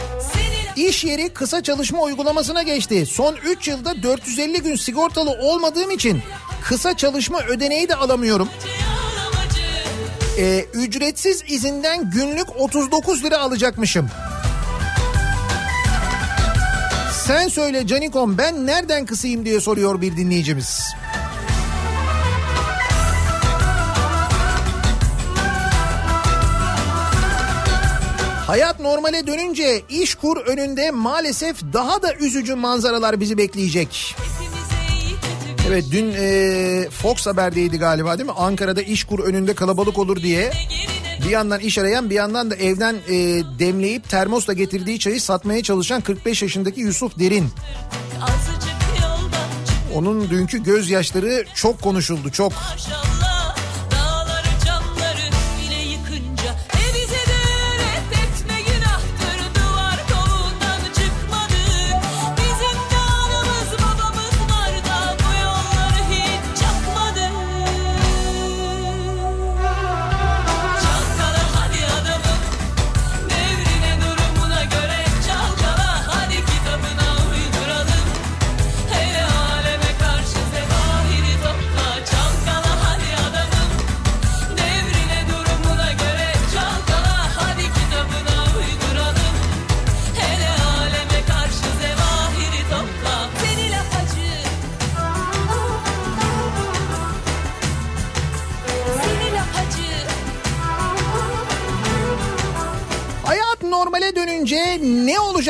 İş 0.79 1.05
yeri 1.05 1.29
kısa 1.29 1.63
çalışma 1.63 2.03
uygulamasına 2.03 2.63
geçti. 2.63 3.07
Son 3.07 3.37
3 3.37 3.69
yılda 3.69 4.03
450 4.03 4.63
gün 4.63 4.77
sigortalı 4.77 5.31
olmadığım 5.31 5.91
için 5.91 6.23
kısa 6.63 6.97
çalışma 6.97 7.41
ödeneği 7.41 7.89
de 7.89 7.95
alamıyorum. 7.95 8.49
Ee, 10.39 10.65
ücretsiz 10.75 11.43
izinden 11.49 12.11
günlük 12.11 12.61
39 12.61 13.25
lira 13.25 13.39
alacakmışım. 13.39 14.09
Sen 17.27 17.49
söyle 17.49 17.87
Canikom 17.87 18.39
ben 18.39 18.67
nereden 18.67 19.07
kısayım 19.07 19.45
diye 19.45 19.61
soruyor 19.61 20.01
bir 20.01 20.17
dinleyicimiz. 20.17 20.83
Hayat 28.49 28.81
normale 28.81 29.27
dönünce 29.27 29.83
iş 29.89 30.15
kur 30.15 30.37
önünde 30.37 30.91
maalesef 30.91 31.57
daha 31.73 32.03
da 32.03 32.15
üzücü 32.15 32.55
manzaralar 32.55 33.21
bizi 33.21 33.39
bekleyecek. 33.39 34.17
Evet 35.69 35.85
dün 35.93 36.15
e, 36.19 36.89
Fox 36.91 37.27
Haber'deydi 37.27 37.79
galiba 37.79 38.19
değil 38.19 38.31
mi? 38.31 38.35
Ankara'da 38.37 38.83
iş 38.83 39.05
kur 39.05 39.19
önünde 39.25 39.55
kalabalık 39.55 39.99
olur 39.99 40.23
diye 40.23 40.53
bir 41.25 41.31
yandan 41.31 41.61
iş 41.61 41.79
arayan 41.79 42.11
bir 42.11 42.15
yandan 42.15 42.51
da 42.51 42.57
evden 42.57 42.95
e, 43.09 43.15
demleyip 43.59 44.09
termosla 44.09 44.53
getirdiği 44.53 44.99
çayı 44.99 45.21
satmaya 45.21 45.63
çalışan 45.63 46.01
45 46.01 46.43
yaşındaki 46.43 46.81
Yusuf 46.81 47.19
Derin. 47.19 47.49
Onun 49.95 50.31
dünkü 50.31 50.63
gözyaşları 50.63 51.45
çok 51.55 51.83
konuşuldu 51.83 52.31
çok. 52.31 52.53
maşallah 52.53 53.38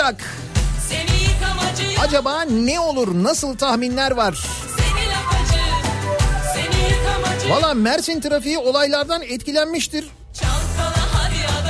olacak? 0.08 0.24
Acaba 2.00 2.42
ne 2.42 2.80
olur? 2.80 3.08
Nasıl 3.24 3.56
tahminler 3.56 4.10
var? 4.10 4.38
Valla 7.48 7.74
Mersin 7.74 8.20
trafiği 8.20 8.58
olaylardan 8.58 9.22
etkilenmiştir. 9.22 10.06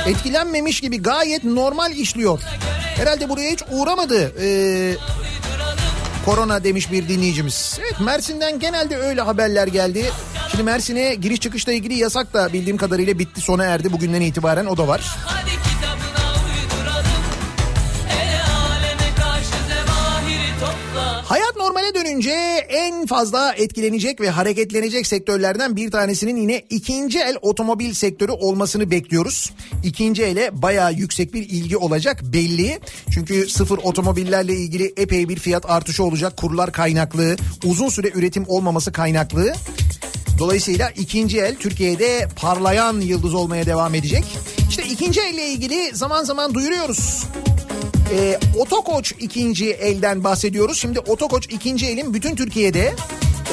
Etkilenmemiş 0.07 0.81
gibi 0.81 1.01
gayet 1.01 1.43
normal 1.43 1.91
işliyor. 1.91 2.39
Herhalde 2.95 3.29
buraya 3.29 3.51
hiç 3.51 3.63
uğramadı. 3.71 4.33
Ee, 4.41 4.95
korona 6.25 6.63
demiş 6.63 6.91
bir 6.91 7.07
dinleyicimiz. 7.07 7.79
Evet 7.81 7.99
Mersin'den 7.99 8.59
genelde 8.59 8.97
öyle 8.97 9.21
haberler 9.21 9.67
geldi. 9.67 10.11
Şimdi 10.51 10.63
Mersin'e 10.63 11.15
giriş 11.15 11.39
çıkışla 11.39 11.73
ilgili 11.73 11.93
yasak 11.93 12.33
da 12.33 12.53
bildiğim 12.53 12.77
kadarıyla 12.77 13.19
bitti 13.19 13.41
sona 13.41 13.65
erdi. 13.65 13.91
Bugünden 13.91 14.21
itibaren 14.21 14.65
o 14.65 14.77
da 14.77 14.87
var. 14.87 15.01
Dönünce 22.09 22.65
en 22.69 23.05
fazla 23.05 23.53
etkilenecek 23.53 24.21
ve 24.21 24.29
hareketlenecek 24.29 25.07
sektörlerden 25.07 25.75
bir 25.75 25.91
tanesinin 25.91 26.35
yine 26.35 26.61
ikinci 26.69 27.19
el 27.19 27.35
otomobil 27.41 27.93
sektörü 27.93 28.31
olmasını 28.31 28.91
bekliyoruz. 28.91 29.53
İkinci 29.83 30.23
ele 30.23 30.61
bayağı 30.61 30.93
yüksek 30.93 31.33
bir 31.33 31.49
ilgi 31.49 31.77
olacak 31.77 32.21
belli. 32.23 32.79
Çünkü 33.13 33.49
sıfır 33.49 33.77
otomobillerle 33.77 34.53
ilgili 34.55 34.93
epey 34.97 35.29
bir 35.29 35.39
fiyat 35.39 35.69
artışı 35.69 36.03
olacak. 36.03 36.37
Kurlar 36.37 36.71
kaynaklı, 36.71 37.35
uzun 37.65 37.89
süre 37.89 38.11
üretim 38.15 38.45
olmaması 38.47 38.91
kaynaklı. 38.91 39.53
Dolayısıyla 40.39 40.89
ikinci 40.89 41.39
el 41.39 41.55
Türkiye'de 41.55 42.27
parlayan 42.35 43.01
yıldız 43.01 43.33
olmaya 43.33 43.65
devam 43.65 43.95
edecek. 43.95 44.23
İşte 44.69 44.83
ikinci 44.83 45.21
elle 45.21 45.47
ilgili 45.47 45.95
zaman 45.95 46.23
zaman 46.23 46.53
duyuruyoruz. 46.53 47.23
E, 48.11 48.39
Otokoç 48.57 49.13
ikinci 49.19 49.71
elden 49.71 50.23
bahsediyoruz. 50.23 50.77
Şimdi 50.77 50.99
Otokoç 50.99 51.45
ikinci 51.49 51.85
elin 51.85 52.13
bütün 52.13 52.35
Türkiye'de 52.35 52.93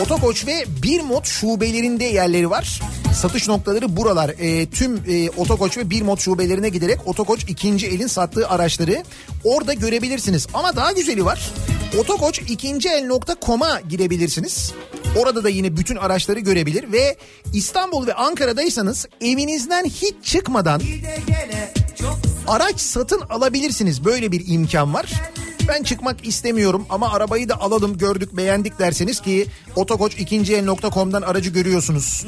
Otokoç 0.03 0.47
ve 0.47 0.65
Birmot 0.83 1.27
şubelerinde 1.27 2.05
yerleri 2.05 2.51
var. 2.51 2.81
Satış 3.15 3.49
noktaları 3.49 3.97
buralar. 3.97 4.29
E, 4.29 4.67
tüm 4.71 4.97
e, 5.09 5.31
Otokoç 5.31 5.79
ve 5.79 5.91
Birmot 5.91 6.21
şubelerine 6.21 6.69
giderek 6.69 6.99
Otokoç 7.07 7.45
ikinci 7.49 7.87
elin 7.87 8.07
sattığı 8.07 8.49
araçları 8.49 9.05
orada 9.45 9.73
görebilirsiniz. 9.75 10.47
Ama 10.55 10.77
daha 10.77 10.93
güzeli 10.93 11.25
var. 11.25 11.51
Otokoç 11.99 12.39
ikinci 12.49 12.89
el.com'a 12.89 13.81
girebilirsiniz. 13.81 14.73
Orada 15.17 15.45
da 15.45 15.49
yine 15.49 15.77
bütün 15.77 15.97
araçları 15.97 16.41
görebilir 16.41 16.93
ve 16.93 17.17
İstanbul 17.53 18.07
ve 18.07 18.15
Ankara'daysanız 18.15 19.07
evinizden 19.21 19.85
hiç 19.85 20.15
çıkmadan 20.23 20.81
araç 22.49 22.81
satın 22.81 23.21
alabilirsiniz. 23.21 24.05
Böyle 24.05 24.33
bir 24.33 24.43
imkan 24.47 24.95
var. 24.95 25.13
Ben 25.69 25.83
çıkmak 25.83 26.27
istemiyorum 26.27 26.87
ama 26.91 27.13
arabayı 27.13 27.49
da 27.49 27.61
alalım 27.61 27.99
gördük 27.99 28.37
beğendik 28.37 28.79
derseniz 28.79 29.21
ki 29.21 29.47
otokoç2el.com'dan 29.77 31.23
aracı 31.23 31.51
görüyorsunuz. 31.51 32.25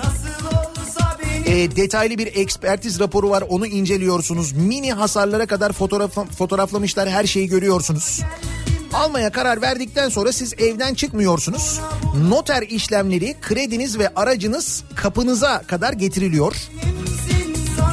E, 1.46 1.76
detaylı 1.76 2.18
bir 2.18 2.26
ekspertiz 2.26 3.00
raporu 3.00 3.30
var 3.30 3.44
onu 3.48 3.66
inceliyorsunuz. 3.66 4.52
Mini 4.52 4.92
hasarlara 4.92 5.46
kadar 5.46 5.72
fotoğraf, 5.72 6.14
fotoğraflamışlar 6.38 7.08
her 7.08 7.24
şeyi 7.24 7.48
görüyorsunuz. 7.48 8.20
Almaya 8.92 9.32
karar 9.32 9.62
verdikten 9.62 10.08
sonra 10.08 10.32
siz 10.32 10.54
evden 10.58 10.94
çıkmıyorsunuz. 10.94 11.80
Noter 12.28 12.62
işlemleri, 12.62 13.36
krediniz 13.40 13.98
ve 13.98 14.08
aracınız 14.16 14.84
kapınıza 14.94 15.62
kadar 15.62 15.92
getiriliyor. 15.92 16.56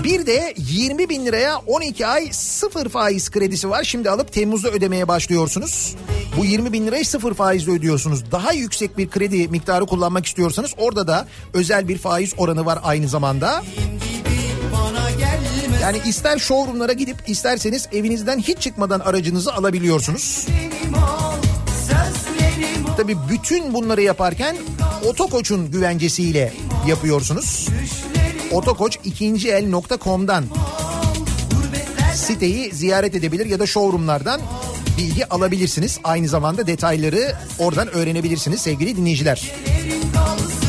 Bir 0.03 0.25
de 0.25 0.53
20 0.57 1.09
bin 1.09 1.25
liraya 1.25 1.57
12 1.57 2.07
ay 2.07 2.29
sıfır 2.31 2.89
faiz 2.89 3.29
kredisi 3.29 3.69
var. 3.69 3.83
Şimdi 3.83 4.09
alıp 4.09 4.33
Temmuz'da 4.33 4.69
ödemeye 4.69 5.07
başlıyorsunuz. 5.07 5.95
Bu 6.37 6.45
20 6.45 6.73
bin 6.73 6.87
lirayı 6.87 7.05
sıfır 7.05 7.33
faizle 7.33 7.71
ödüyorsunuz. 7.71 8.31
Daha 8.31 8.53
yüksek 8.53 8.97
bir 8.97 9.09
kredi 9.09 9.47
miktarı 9.47 9.85
kullanmak 9.85 10.25
istiyorsanız 10.25 10.71
orada 10.77 11.07
da 11.07 11.27
özel 11.53 11.87
bir 11.87 11.97
faiz 11.97 12.33
oranı 12.37 12.65
var 12.65 12.79
aynı 12.83 13.07
zamanda. 13.07 13.63
Yani 15.85 16.01
ister 16.05 16.39
showroomlara 16.39 16.93
gidip 16.93 17.17
isterseniz 17.27 17.87
evinizden 17.91 18.39
hiç 18.39 18.59
çıkmadan 18.59 18.99
aracınızı 18.99 19.53
alabiliyorsunuz. 19.53 20.47
Tabii 22.97 23.17
bütün 23.29 23.73
bunları 23.73 24.01
yaparken 24.01 24.57
Otokoç'un 25.07 25.71
güvencesiyle 25.71 26.53
yapıyorsunuz. 26.87 27.67
Otokoç 28.51 28.97
ikinci 29.03 29.51
el.com'dan 29.51 30.45
siteyi 32.15 32.71
ziyaret 32.71 33.15
edebilir 33.15 33.45
ya 33.45 33.59
da 33.59 33.67
showroomlardan 33.67 34.41
bilgi 34.97 35.29
alabilirsiniz. 35.29 35.99
Aynı 36.03 36.27
zamanda 36.27 36.67
detayları 36.67 37.35
oradan 37.59 37.87
öğrenebilirsiniz 37.87 38.61
sevgili 38.61 38.97
dinleyiciler. 38.97 39.51
Düşlerim 39.65 40.64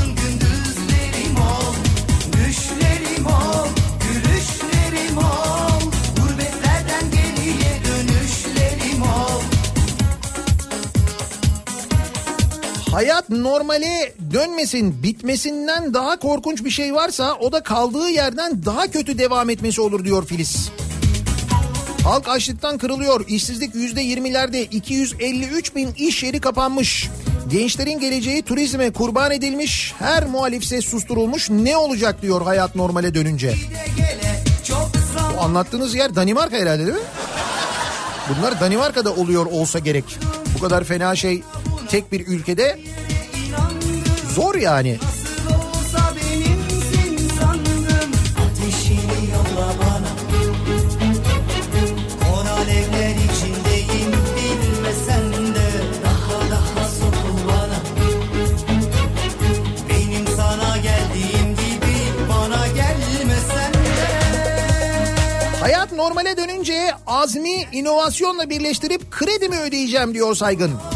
Hayat 12.96 13.30
normale 13.30 14.14
dönmesin, 14.32 15.02
bitmesinden 15.02 15.94
daha 15.94 16.18
korkunç 16.18 16.64
bir 16.64 16.70
şey 16.70 16.94
varsa 16.94 17.34
o 17.34 17.52
da 17.52 17.62
kaldığı 17.62 18.08
yerden 18.08 18.64
daha 18.64 18.86
kötü 18.86 19.18
devam 19.18 19.50
etmesi 19.50 19.80
olur 19.80 20.04
diyor 20.04 20.26
Filiz. 20.26 20.70
Halk 22.04 22.28
açlıktan 22.28 22.78
kırılıyor. 22.78 23.24
İşsizlik 23.28 23.74
yüzde 23.74 24.00
yirmilerde 24.00 24.64
253 24.64 25.74
bin 25.74 25.94
iş 25.96 26.22
yeri 26.22 26.40
kapanmış. 26.40 27.08
Gençlerin 27.50 27.98
geleceği 27.98 28.42
turizme 28.42 28.90
kurban 28.90 29.32
edilmiş. 29.32 29.94
Her 29.98 30.26
muhalif 30.26 30.64
ses 30.64 30.84
susturulmuş. 30.84 31.50
Ne 31.50 31.76
olacak 31.76 32.22
diyor 32.22 32.42
hayat 32.42 32.76
normale 32.76 33.14
dönünce. 33.14 33.54
Bu 35.36 35.40
anlattığınız 35.40 35.94
yer 35.94 36.14
Danimarka 36.14 36.56
herhalde 36.56 36.86
değil 36.86 36.98
mi? 36.98 37.04
Bunlar 38.28 38.60
Danimarka'da 38.60 39.14
oluyor 39.14 39.46
olsa 39.46 39.78
gerek. 39.78 40.18
Bu 40.54 40.60
kadar 40.60 40.84
fena 40.84 41.16
şey 41.16 41.42
tek 41.86 42.12
bir 42.12 42.26
ülkede 42.26 42.78
zor 44.34 44.54
yani. 44.54 44.98
Normale 65.96 66.36
dönünce 66.36 66.90
azmi 67.06 67.66
inovasyonla 67.72 68.50
birleştirip 68.50 69.10
kredi 69.10 69.48
mi 69.48 69.60
ödeyeceğim 69.60 70.14
diyor 70.14 70.34
Saygın. 70.34 70.95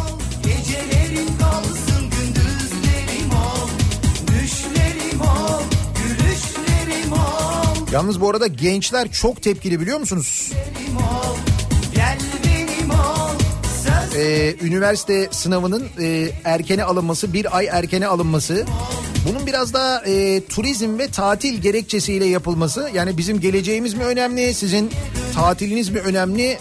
Yalnız 7.93 8.21
bu 8.21 8.31
arada 8.31 8.47
gençler 8.47 9.13
çok 9.13 9.43
tepkili 9.43 9.81
biliyor 9.81 10.01
musunuz? 10.01 10.53
Ee, 14.17 14.55
üniversite 14.63 15.29
sınavının 15.31 15.89
e, 16.01 16.31
erkene 16.45 16.85
alınması, 16.85 17.33
bir 17.33 17.57
ay 17.57 17.67
erkene 17.67 18.07
alınması. 18.07 18.67
Bunun 19.29 19.47
biraz 19.47 19.75
daha 19.75 20.03
e, 20.07 20.45
turizm 20.45 20.99
ve 20.99 21.09
tatil 21.09 21.63
gerekçesiyle 21.63 22.27
yapılması. 22.27 22.91
Yani 22.95 23.19
bizim 23.19 23.41
geleceğimiz 23.41 23.95
mi 23.95 24.05
önemli, 24.05 24.55
sizin 24.55 24.91
tatiliniz 25.35 25.89
mi 25.89 25.99
önemli 25.99 26.59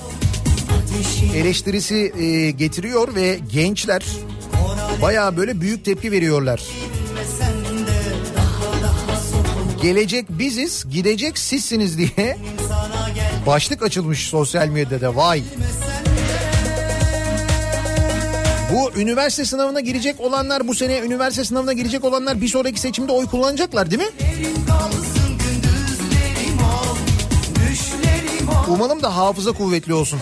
eleştirisi 1.36 2.14
e, 2.20 2.52
getiriyor 2.52 3.16
ve 3.16 3.40
gençler 3.54 4.06
bayağı 5.02 5.38
böyle 5.38 5.62
büyük 5.62 5.86
tepki 5.86 6.12
veriyorlar. 6.12 6.62
Gelecek 9.82 10.30
biziz, 10.30 10.86
gidecek 10.92 11.38
sizsiniz 11.38 11.98
diye 11.98 12.38
başlık 13.46 13.84
açılmış 13.84 14.28
sosyal 14.28 14.68
medyada. 14.68 15.16
Vay. 15.16 15.44
Bu 18.74 19.00
üniversite 19.00 19.46
sınavına 19.46 19.80
girecek 19.80 20.20
olanlar 20.20 20.68
bu 20.68 20.76
sene 20.76 21.00
üniversite 21.00 21.44
sınavına 21.44 21.74
girecek 21.74 22.06
olanlar 22.06 22.42
bir 22.42 22.48
sonraki 22.48 22.80
seçimde 22.80 23.12
oy 23.12 23.26
kullanacaklar 23.26 23.92
değil 23.92 24.02
mi? 24.02 24.10
Umalım 28.70 29.04
da 29.04 29.18
hafıza 29.18 29.52
kuvvetli 29.52 29.94
olsun. 29.94 30.20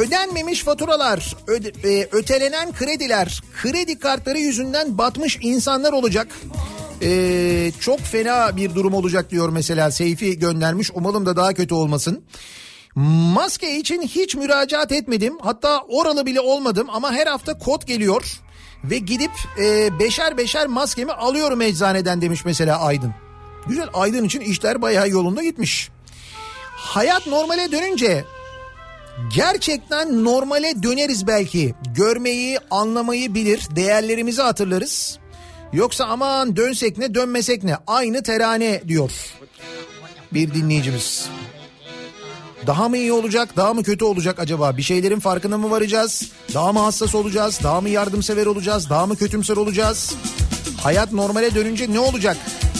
Ödenmemiş 0.00 0.64
faturalar, 0.64 1.36
öde- 1.46 2.00
e, 2.00 2.08
ötelenen 2.12 2.72
krediler, 2.72 3.42
kredi 3.62 3.98
kartları 3.98 4.38
yüzünden 4.38 4.98
batmış 4.98 5.38
insanlar 5.42 5.92
olacak. 5.92 6.28
Ee, 7.02 7.72
çok 7.80 8.00
fena 8.00 8.56
bir 8.56 8.74
durum 8.74 8.94
olacak 8.94 9.30
diyor 9.30 9.48
mesela 9.48 9.90
Seyfi 9.90 10.38
göndermiş. 10.38 10.90
Umalım 10.94 11.26
da 11.26 11.36
daha 11.36 11.54
kötü 11.54 11.74
olmasın. 11.74 12.24
Maske 13.34 13.76
için 13.78 14.02
hiç 14.02 14.34
müracaat 14.34 14.92
etmedim. 14.92 15.38
Hatta 15.42 15.80
oralı 15.88 16.26
bile 16.26 16.40
olmadım 16.40 16.86
ama 16.90 17.12
her 17.12 17.26
hafta 17.26 17.58
kod 17.58 17.82
geliyor. 17.86 18.40
Ve 18.84 18.98
gidip 18.98 19.30
e, 19.58 19.98
beşer 19.98 20.36
beşer 20.36 20.66
maskemi 20.66 21.12
alıyorum 21.12 21.62
eczaneden 21.62 22.20
demiş 22.20 22.44
mesela 22.44 22.80
Aydın. 22.80 23.14
Güzel 23.66 23.88
Aydın 23.94 24.24
için 24.24 24.40
işler 24.40 24.82
bayağı 24.82 25.08
yolunda 25.08 25.42
gitmiş. 25.42 25.90
Hayat 26.76 27.26
normale 27.26 27.72
dönünce 27.72 28.24
gerçekten 29.34 30.24
normale 30.24 30.82
döneriz 30.82 31.26
belki. 31.26 31.74
Görmeyi, 31.94 32.58
anlamayı 32.70 33.34
bilir, 33.34 33.68
değerlerimizi 33.76 34.42
hatırlarız. 34.42 35.18
Yoksa 35.72 36.04
aman 36.04 36.56
dönsek 36.56 36.98
ne 36.98 37.14
dönmesek 37.14 37.64
ne 37.64 37.76
aynı 37.86 38.22
terane 38.22 38.82
diyor 38.88 39.10
bir 40.32 40.54
dinleyicimiz. 40.54 41.28
Daha 42.66 42.88
mı 42.88 42.96
iyi 42.96 43.12
olacak, 43.12 43.56
daha 43.56 43.74
mı 43.74 43.82
kötü 43.82 44.04
olacak 44.04 44.38
acaba? 44.38 44.76
Bir 44.76 44.82
şeylerin 44.82 45.20
farkına 45.20 45.58
mı 45.58 45.70
varacağız? 45.70 46.32
Daha 46.54 46.72
mı 46.72 46.78
hassas 46.78 47.14
olacağız? 47.14 47.60
Daha 47.62 47.80
mı 47.80 47.88
yardımsever 47.88 48.46
olacağız? 48.46 48.90
Daha 48.90 49.06
mı 49.06 49.16
kötümser 49.16 49.56
olacağız? 49.56 50.14
Hayat 50.82 51.12
normale 51.12 51.54
dönünce 51.54 51.92
ne 51.92 52.00
olacak? 52.00 52.36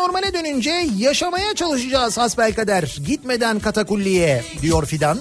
normale 0.00 0.34
dönünce 0.34 0.86
yaşamaya 0.98 1.54
çalışacağız 1.54 2.18
hasbelkader. 2.18 2.96
Gitmeden 3.06 3.60
katakulliye 3.60 4.44
diyor 4.62 4.86
Fidan. 4.86 5.18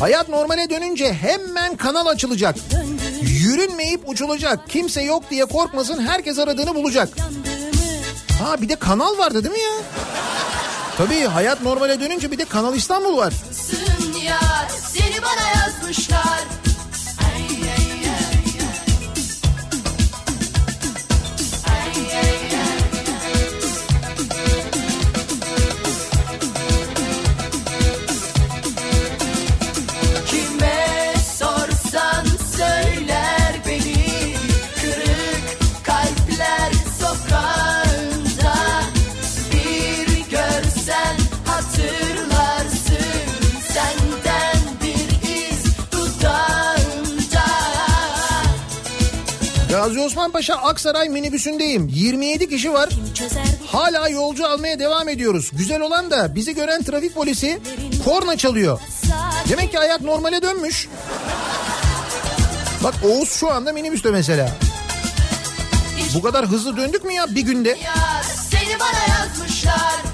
Hayat 0.00 0.28
normale 0.28 0.70
dönünce 0.70 1.12
hemen 1.12 1.76
kanal 1.76 2.06
açılacak. 2.06 2.56
Yürünmeyip 3.22 4.08
uçulacak. 4.08 4.70
Kimse 4.70 5.02
yok 5.02 5.30
diye 5.30 5.44
korkmasın 5.44 6.06
herkes 6.06 6.38
aradığını 6.38 6.74
bulacak. 6.74 7.08
Ha 8.42 8.60
bir 8.62 8.68
de 8.68 8.76
kanal 8.76 9.18
vardı 9.18 9.44
değil 9.44 9.54
mi 9.54 9.60
ya? 9.60 9.72
Tabii 10.98 11.20
hayat 11.20 11.62
normale 11.62 12.00
dönünce 12.00 12.30
bir 12.30 12.38
de 12.38 12.44
Kanal 12.44 12.74
İstanbul 12.76 13.16
var. 13.16 13.34
Yar 14.24 14.68
seni 14.92 15.22
bana 15.22 15.62
yazmışlar. 15.62 16.59
Gazi 49.80 50.00
Osman 50.00 50.30
Paşa 50.30 50.54
Aksaray 50.54 51.08
minibüsündeyim. 51.08 51.88
27 51.88 52.48
kişi 52.48 52.72
var. 52.72 52.88
Hala 53.66 54.08
yolcu 54.08 54.46
almaya 54.46 54.78
devam 54.78 55.08
ediyoruz. 55.08 55.50
Güzel 55.52 55.80
olan 55.80 56.10
da 56.10 56.34
bizi 56.34 56.54
gören 56.54 56.82
trafik 56.82 57.14
polisi 57.14 57.60
korna 58.04 58.36
çalıyor. 58.36 58.80
Demek 59.48 59.70
ki 59.70 59.78
hayat 59.78 60.00
normale 60.00 60.42
dönmüş. 60.42 60.88
Bak 62.84 62.94
Oğuz 63.04 63.32
şu 63.32 63.50
anda 63.52 63.72
minibüste 63.72 64.10
mesela. 64.10 64.50
Bu 66.14 66.22
kadar 66.22 66.46
hızlı 66.46 66.76
döndük 66.76 67.04
mü 67.04 67.12
ya 67.12 67.34
bir 67.34 67.42
günde? 67.42 67.68
Yar 67.68 68.24
seni 68.50 68.80
bana 68.80 69.18
yazmışlar 69.18 70.09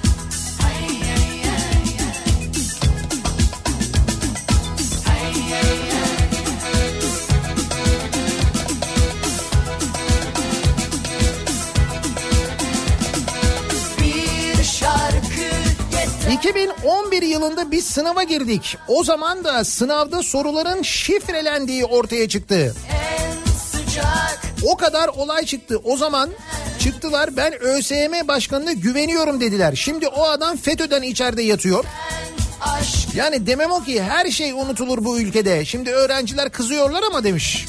2011 16.32 17.22
yılında 17.22 17.70
biz 17.70 17.86
sınava 17.86 18.22
girdik. 18.22 18.78
O 18.88 19.04
zaman 19.04 19.44
da 19.44 19.64
sınavda 19.64 20.22
soruların 20.22 20.82
şifrelendiği 20.82 21.84
ortaya 21.84 22.28
çıktı. 22.28 22.74
O 24.62 24.76
kadar 24.76 25.08
olay 25.08 25.44
çıktı. 25.44 25.80
O 25.84 25.96
zaman 25.96 26.30
çıktılar 26.78 27.36
ben 27.36 27.52
ÖSYM 27.60 28.28
başkanına 28.28 28.72
güveniyorum 28.72 29.40
dediler. 29.40 29.74
Şimdi 29.76 30.08
o 30.08 30.24
adam 30.24 30.56
FETÖ'den 30.56 31.02
içeride 31.02 31.42
yatıyor. 31.42 31.84
Yani 33.14 33.46
demem 33.46 33.70
o 33.72 33.82
ki 33.84 34.02
her 34.02 34.30
şey 34.30 34.52
unutulur 34.52 35.04
bu 35.04 35.20
ülkede. 35.20 35.64
Şimdi 35.64 35.90
öğrenciler 35.90 36.50
kızıyorlar 36.50 37.02
ama 37.02 37.24
demiş. 37.24 37.66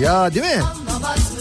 Ya 0.00 0.34
değil 0.34 0.46
mi? 0.46 0.62
anlamaz 0.62 1.31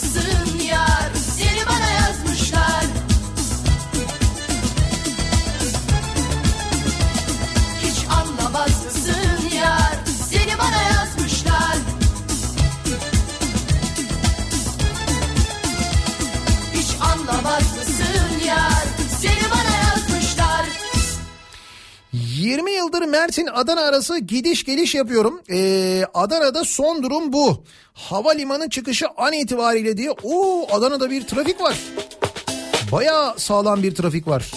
20 22.52 22.72
yıldır 22.72 23.02
Mersin 23.02 23.48
Adana 23.54 23.82
arası 23.82 24.20
gidiş 24.20 24.64
geliş 24.64 24.96
yapıyorum. 24.96 25.42
Ee, 25.50 26.04
Adana'da 26.14 26.64
son 26.66 27.04
durum 27.04 27.34
bu. 27.34 27.64
Havalimanı 27.94 28.70
çıkışı 28.70 29.06
an 29.18 29.34
itibariyle 29.34 29.98
diye. 29.98 30.12
Oo 30.24 30.68
Adana'da 30.72 31.10
bir 31.12 31.28
trafik 31.28 31.62
var. 31.62 31.78
Baya 32.92 33.34
sağlam 33.38 33.84
bir 33.84 33.96
trafik 33.96 34.28
var. 34.28 34.52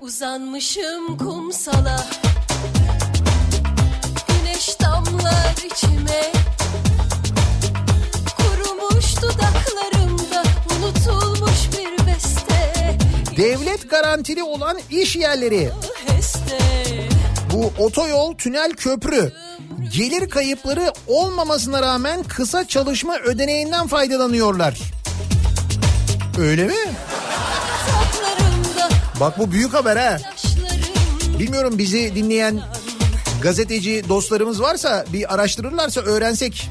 Uzanmışım 0.00 1.18
kumsala 1.18 2.06
Güneş 4.28 4.80
damlar 4.80 5.54
içime 5.66 6.35
Devlet 13.36 13.90
garantili 13.90 14.42
olan 14.42 14.78
iş 14.90 15.16
yerleri 15.16 15.70
bu 17.52 17.72
otoyol, 17.78 18.34
tünel, 18.34 18.72
köprü 18.72 19.32
gelir 19.92 20.30
kayıpları 20.30 20.92
olmamasına 21.06 21.82
rağmen 21.82 22.22
kısa 22.22 22.68
çalışma 22.68 23.18
ödeneğinden 23.18 23.86
faydalanıyorlar. 23.86 24.78
Öyle 26.38 26.64
mi? 26.64 26.74
Bak 29.20 29.38
bu 29.38 29.52
büyük 29.52 29.74
haber 29.74 29.96
ha. 29.96 30.18
Bilmiyorum 31.38 31.78
bizi 31.78 32.14
dinleyen 32.14 32.60
gazeteci 33.42 34.04
dostlarımız 34.08 34.62
varsa 34.62 35.04
bir 35.12 35.34
araştırırlarsa 35.34 36.00
öğrensek. 36.00 36.68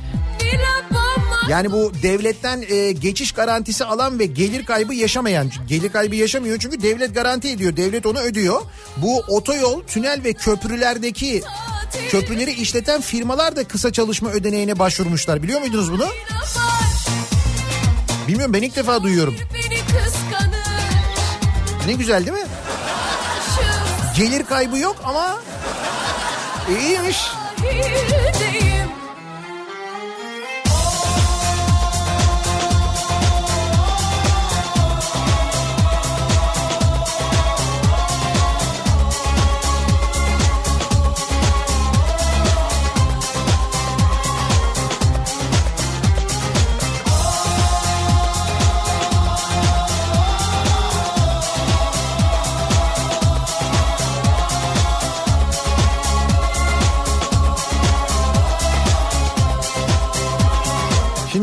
Abama 0.91 1.04
Yani 1.49 1.71
bu 1.71 1.91
devletten 2.03 2.63
e, 2.69 2.91
geçiş 2.91 3.31
garantisi 3.31 3.85
alan 3.85 4.19
ve 4.19 4.25
gelir 4.25 4.65
kaybı 4.65 4.93
yaşamayan, 4.93 5.51
gelir 5.67 5.91
kaybı 5.91 6.15
yaşamıyor 6.15 6.57
çünkü 6.59 6.81
devlet 6.81 7.15
garanti 7.15 7.49
ediyor, 7.49 7.77
devlet 7.77 8.05
onu 8.05 8.19
ödüyor. 8.19 8.61
Bu 8.97 9.19
otoyol, 9.19 9.83
tünel 9.83 10.23
ve 10.23 10.33
köprülerdeki 10.33 11.43
köprüleri 12.09 12.51
işleten 12.51 13.01
firmalar 13.01 13.55
da 13.55 13.63
kısa 13.63 13.91
çalışma 13.91 14.29
ödeneğine 14.29 14.79
başvurmuşlar. 14.79 15.43
Biliyor 15.43 15.59
muydunuz 15.59 15.91
bunu? 15.91 16.07
Bilmiyorum 18.27 18.53
ben 18.53 18.61
ilk 18.61 18.75
defa 18.75 19.03
duyuyorum. 19.03 19.35
Ne 21.87 21.93
güzel 21.93 22.25
değil 22.25 22.37
mi? 22.37 22.47
Gelir 24.17 24.43
kaybı 24.43 24.77
yok 24.77 24.95
ama 25.03 25.39
e, 26.69 26.81
iyiymiş. 26.81 27.17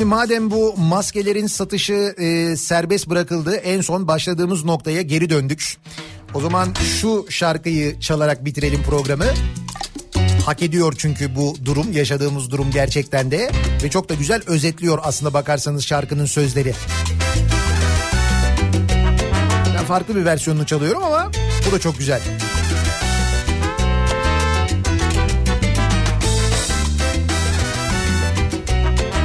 Şimdi 0.03 0.15
madem 0.15 0.51
bu 0.51 0.75
maskelerin 0.77 1.47
satışı 1.47 2.15
e, 2.19 2.57
serbest 2.57 3.09
bırakıldı 3.09 3.55
en 3.55 3.81
son 3.81 4.09
başladığımız 4.09 4.65
noktaya 4.65 5.03
geri 5.03 5.31
döndük. 5.31 5.77
O 6.35 6.41
zaman 6.41 6.69
şu 7.01 7.27
şarkıyı 7.29 8.01
çalarak 8.01 8.45
bitirelim 8.45 8.83
programı. 8.83 9.25
Hak 10.47 10.63
ediyor 10.63 10.95
çünkü 10.99 11.37
bu 11.37 11.57
durum 11.65 11.93
yaşadığımız 11.93 12.51
durum 12.51 12.71
gerçekten 12.71 13.31
de 13.31 13.51
ve 13.83 13.91
çok 13.91 14.09
da 14.09 14.15
güzel 14.15 14.43
özetliyor 14.47 14.99
aslında 15.03 15.35
bakarsanız 15.35 15.85
şarkının 15.85 16.27
sözleri. 16.27 16.75
Ben 19.79 19.85
farklı 19.85 20.17
bir 20.17 20.25
versiyonunu 20.25 20.67
çalıyorum 20.67 21.05
ama 21.05 21.31
bu 21.67 21.73
da 21.73 21.81
çok 21.81 21.99
güzel. 21.99 22.21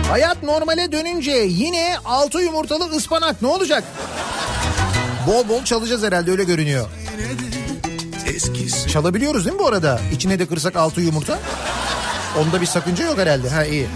Hayat 0.09 0.43
normale 0.43 0.91
dönünce 0.91 1.31
yine 1.31 1.95
altı 2.05 2.39
yumurtalı 2.41 2.95
ıspanak 2.95 3.41
ne 3.41 3.47
olacak? 3.47 3.83
Bol 5.27 5.49
bol 5.49 5.63
çalacağız 5.63 6.03
herhalde 6.03 6.31
öyle 6.31 6.43
görünüyor. 6.43 6.89
Çalabiliyoruz 8.87 9.45
değil 9.45 9.55
mi 9.55 9.59
bu 9.59 9.67
arada? 9.67 9.99
İçine 10.13 10.39
de 10.39 10.45
kırsak 10.45 10.75
altı 10.75 11.01
yumurta. 11.01 11.39
Onda 12.39 12.61
bir 12.61 12.65
sakınca 12.65 13.05
yok 13.05 13.17
herhalde. 13.17 13.49
Ha 13.49 13.65
iyi. 13.65 13.87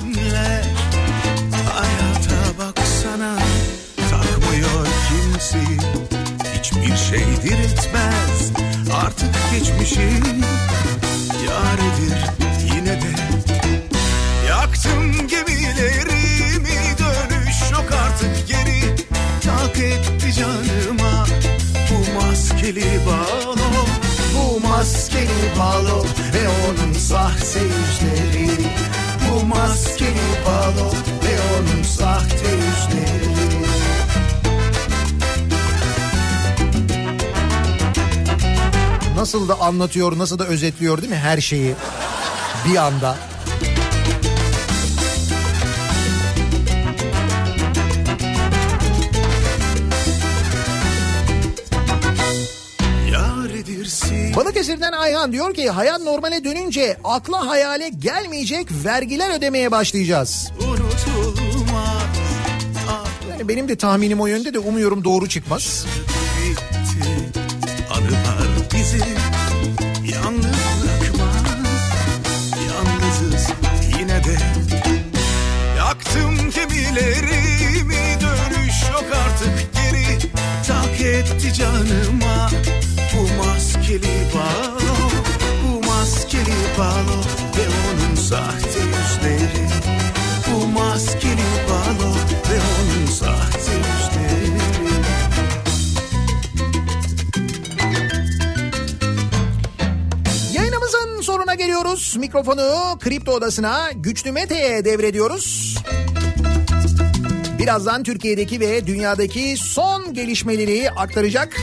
Hayata 1.74 2.58
baksana 2.60 3.36
takmıyor 4.12 4.88
kimse 5.10 5.60
Hiçbir 6.54 6.98
şey 6.98 7.26
diriltmez 7.44 8.52
artık 9.06 9.36
geçmişi 9.52 10.10
Yaredir 11.48 12.18
yine 12.76 13.02
de 13.02 13.12
Yaktım 14.48 15.28
gemilerimi 15.28 15.51
maskeli 22.72 23.06
balo 23.06 23.56
Bu 24.36 24.68
maskeli 24.68 25.60
balo 25.60 26.06
ve 26.34 26.50
onun 26.50 26.94
sahte 26.94 27.60
yüzleri. 27.60 28.68
Bu 29.32 29.46
maskeli 29.46 30.16
balo 30.46 30.92
ve 31.24 31.40
onun 31.58 31.84
sahte 31.84 32.48
yüzleri. 32.52 33.66
Nasıl 39.16 39.50
da 39.50 39.60
anlatıyor, 39.60 40.18
nasıl 40.18 40.40
da 40.40 40.46
özetliyor 40.46 41.02
değil 41.02 41.10
mi 41.10 41.18
her 41.18 41.42
şeyi? 41.42 41.76
Bir 42.68 42.76
anda. 42.76 43.31
Balıkesir'den 54.36 54.92
Ayhan 54.92 55.32
diyor 55.32 55.54
ki 55.54 55.70
hayat 55.70 56.02
normale 56.02 56.44
dönünce 56.44 56.98
akla 57.04 57.48
hayale 57.48 57.90
gelmeyecek 57.90 58.68
vergiler 58.86 59.38
ödemeye 59.38 59.72
başlayacağız. 59.72 60.52
Yani 63.30 63.48
benim 63.48 63.68
de 63.68 63.76
tahminim 63.76 64.22
o 64.22 64.28
yönde 64.28 64.54
de 64.54 64.60
umuyorum 64.60 65.04
doğru 65.04 65.30
çıkmaz. 65.30 65.86
Yaktım 75.78 76.52
gemilerimi 76.56 78.18
dönüş 78.22 78.84
yok 78.92 79.06
artık 79.26 79.74
geri 79.74 80.32
Tak 80.68 81.02
etti 81.02 81.54
canıma 81.54 82.41
Bu 91.02 91.06
maskeli 91.06 91.42
balo 91.70 92.14
ve 92.50 92.60
onun 92.60 93.06
Yayınımızın 100.54 101.22
sonuna 101.22 101.56
geliyoruz. 101.56 102.16
Mikrofonu 102.18 102.98
Kripto 103.00 103.32
Odası'na 103.32 103.92
Güçlü 103.96 104.32
Mete'ye 104.32 104.86
devrediyoruz. 104.86 105.78
Birazdan 107.60 108.04
Türkiye'deki 108.04 108.60
ve 108.60 108.88
dünyadaki 108.88 109.56
son 109.58 110.14
gelişmeleri 110.14 110.92
aktaracak. 110.92 111.58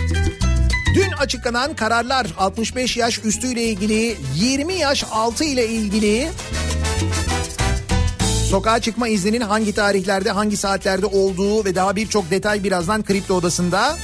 Dün 0.94 1.12
açıklanan 1.18 1.76
kararlar 1.76 2.26
65 2.38 2.96
yaş 2.96 3.24
üstüyle 3.24 3.64
ilgili 3.64 4.16
20 4.36 4.74
yaş 4.74 5.04
altı 5.12 5.44
ile 5.44 5.68
ilgili 5.68 6.28
sokağa 8.48 8.80
çıkma 8.80 9.08
izninin 9.08 9.40
hangi 9.40 9.74
tarihlerde 9.74 10.30
hangi 10.30 10.56
saatlerde 10.56 11.06
olduğu 11.06 11.64
ve 11.64 11.74
daha 11.74 11.96
birçok 11.96 12.30
detay 12.30 12.64
birazdan 12.64 13.02
Kripto 13.02 13.34
Odası'nda. 13.34 13.96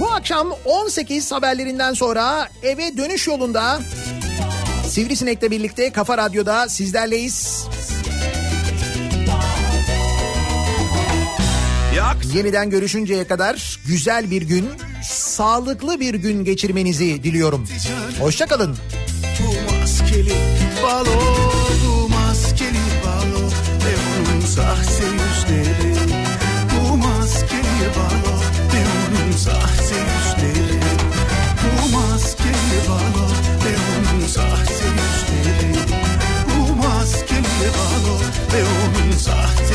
Bu 0.00 0.10
akşam 0.12 0.40
akşam 0.40 0.52
18 0.64 1.32
haberlerinden 1.32 1.94
sonra 1.94 2.48
eve 2.62 2.96
dönüş 2.96 3.26
yolunda 3.26 3.80
Sivrisinek'le 4.88 5.50
birlikte 5.50 5.92
Kafa 5.92 6.18
Radyo'da 6.18 6.68
sizlerleyiz. 6.68 7.66
Yeniden 12.34 12.70
görüşünceye 12.70 13.26
kadar 13.26 13.78
güzel 13.86 14.30
bir 14.30 14.42
gün, 14.42 14.70
sağlıklı 15.40 16.00
bir 16.00 16.14
gün 16.14 16.44
geçirmenizi 16.44 17.22
diliyorum. 17.24 17.66
Hoşçakalın. 18.18 18.76
Bu 19.38 19.72
maskeli 19.72 20.34
balo, 20.82 21.20
bu 21.86 22.08
maskeli 22.08 22.84
balo 23.04 23.46
ve 23.84 23.92
onun 24.10 24.40
sahte 24.40 25.04
yüzleri. 25.04 25.94
Bu 26.72 26.96
maskeli 26.96 27.86
balo 27.96 28.36
ve 28.72 28.82
onun 29.00 29.32
sahte 29.32 29.94
yüzleri. 29.94 30.80
Bu 31.62 31.96
maskeli 31.96 32.88
balo 32.88 33.28
ve 33.64 33.72
onun 33.90 34.26
sahte 34.26 34.74
yüzleri. 34.74 35.74
Bu 36.48 36.76
maskeli 36.76 37.68
balo 37.78 38.18
ve 38.52 38.64
onun 38.64 39.12
sahte 39.18 39.69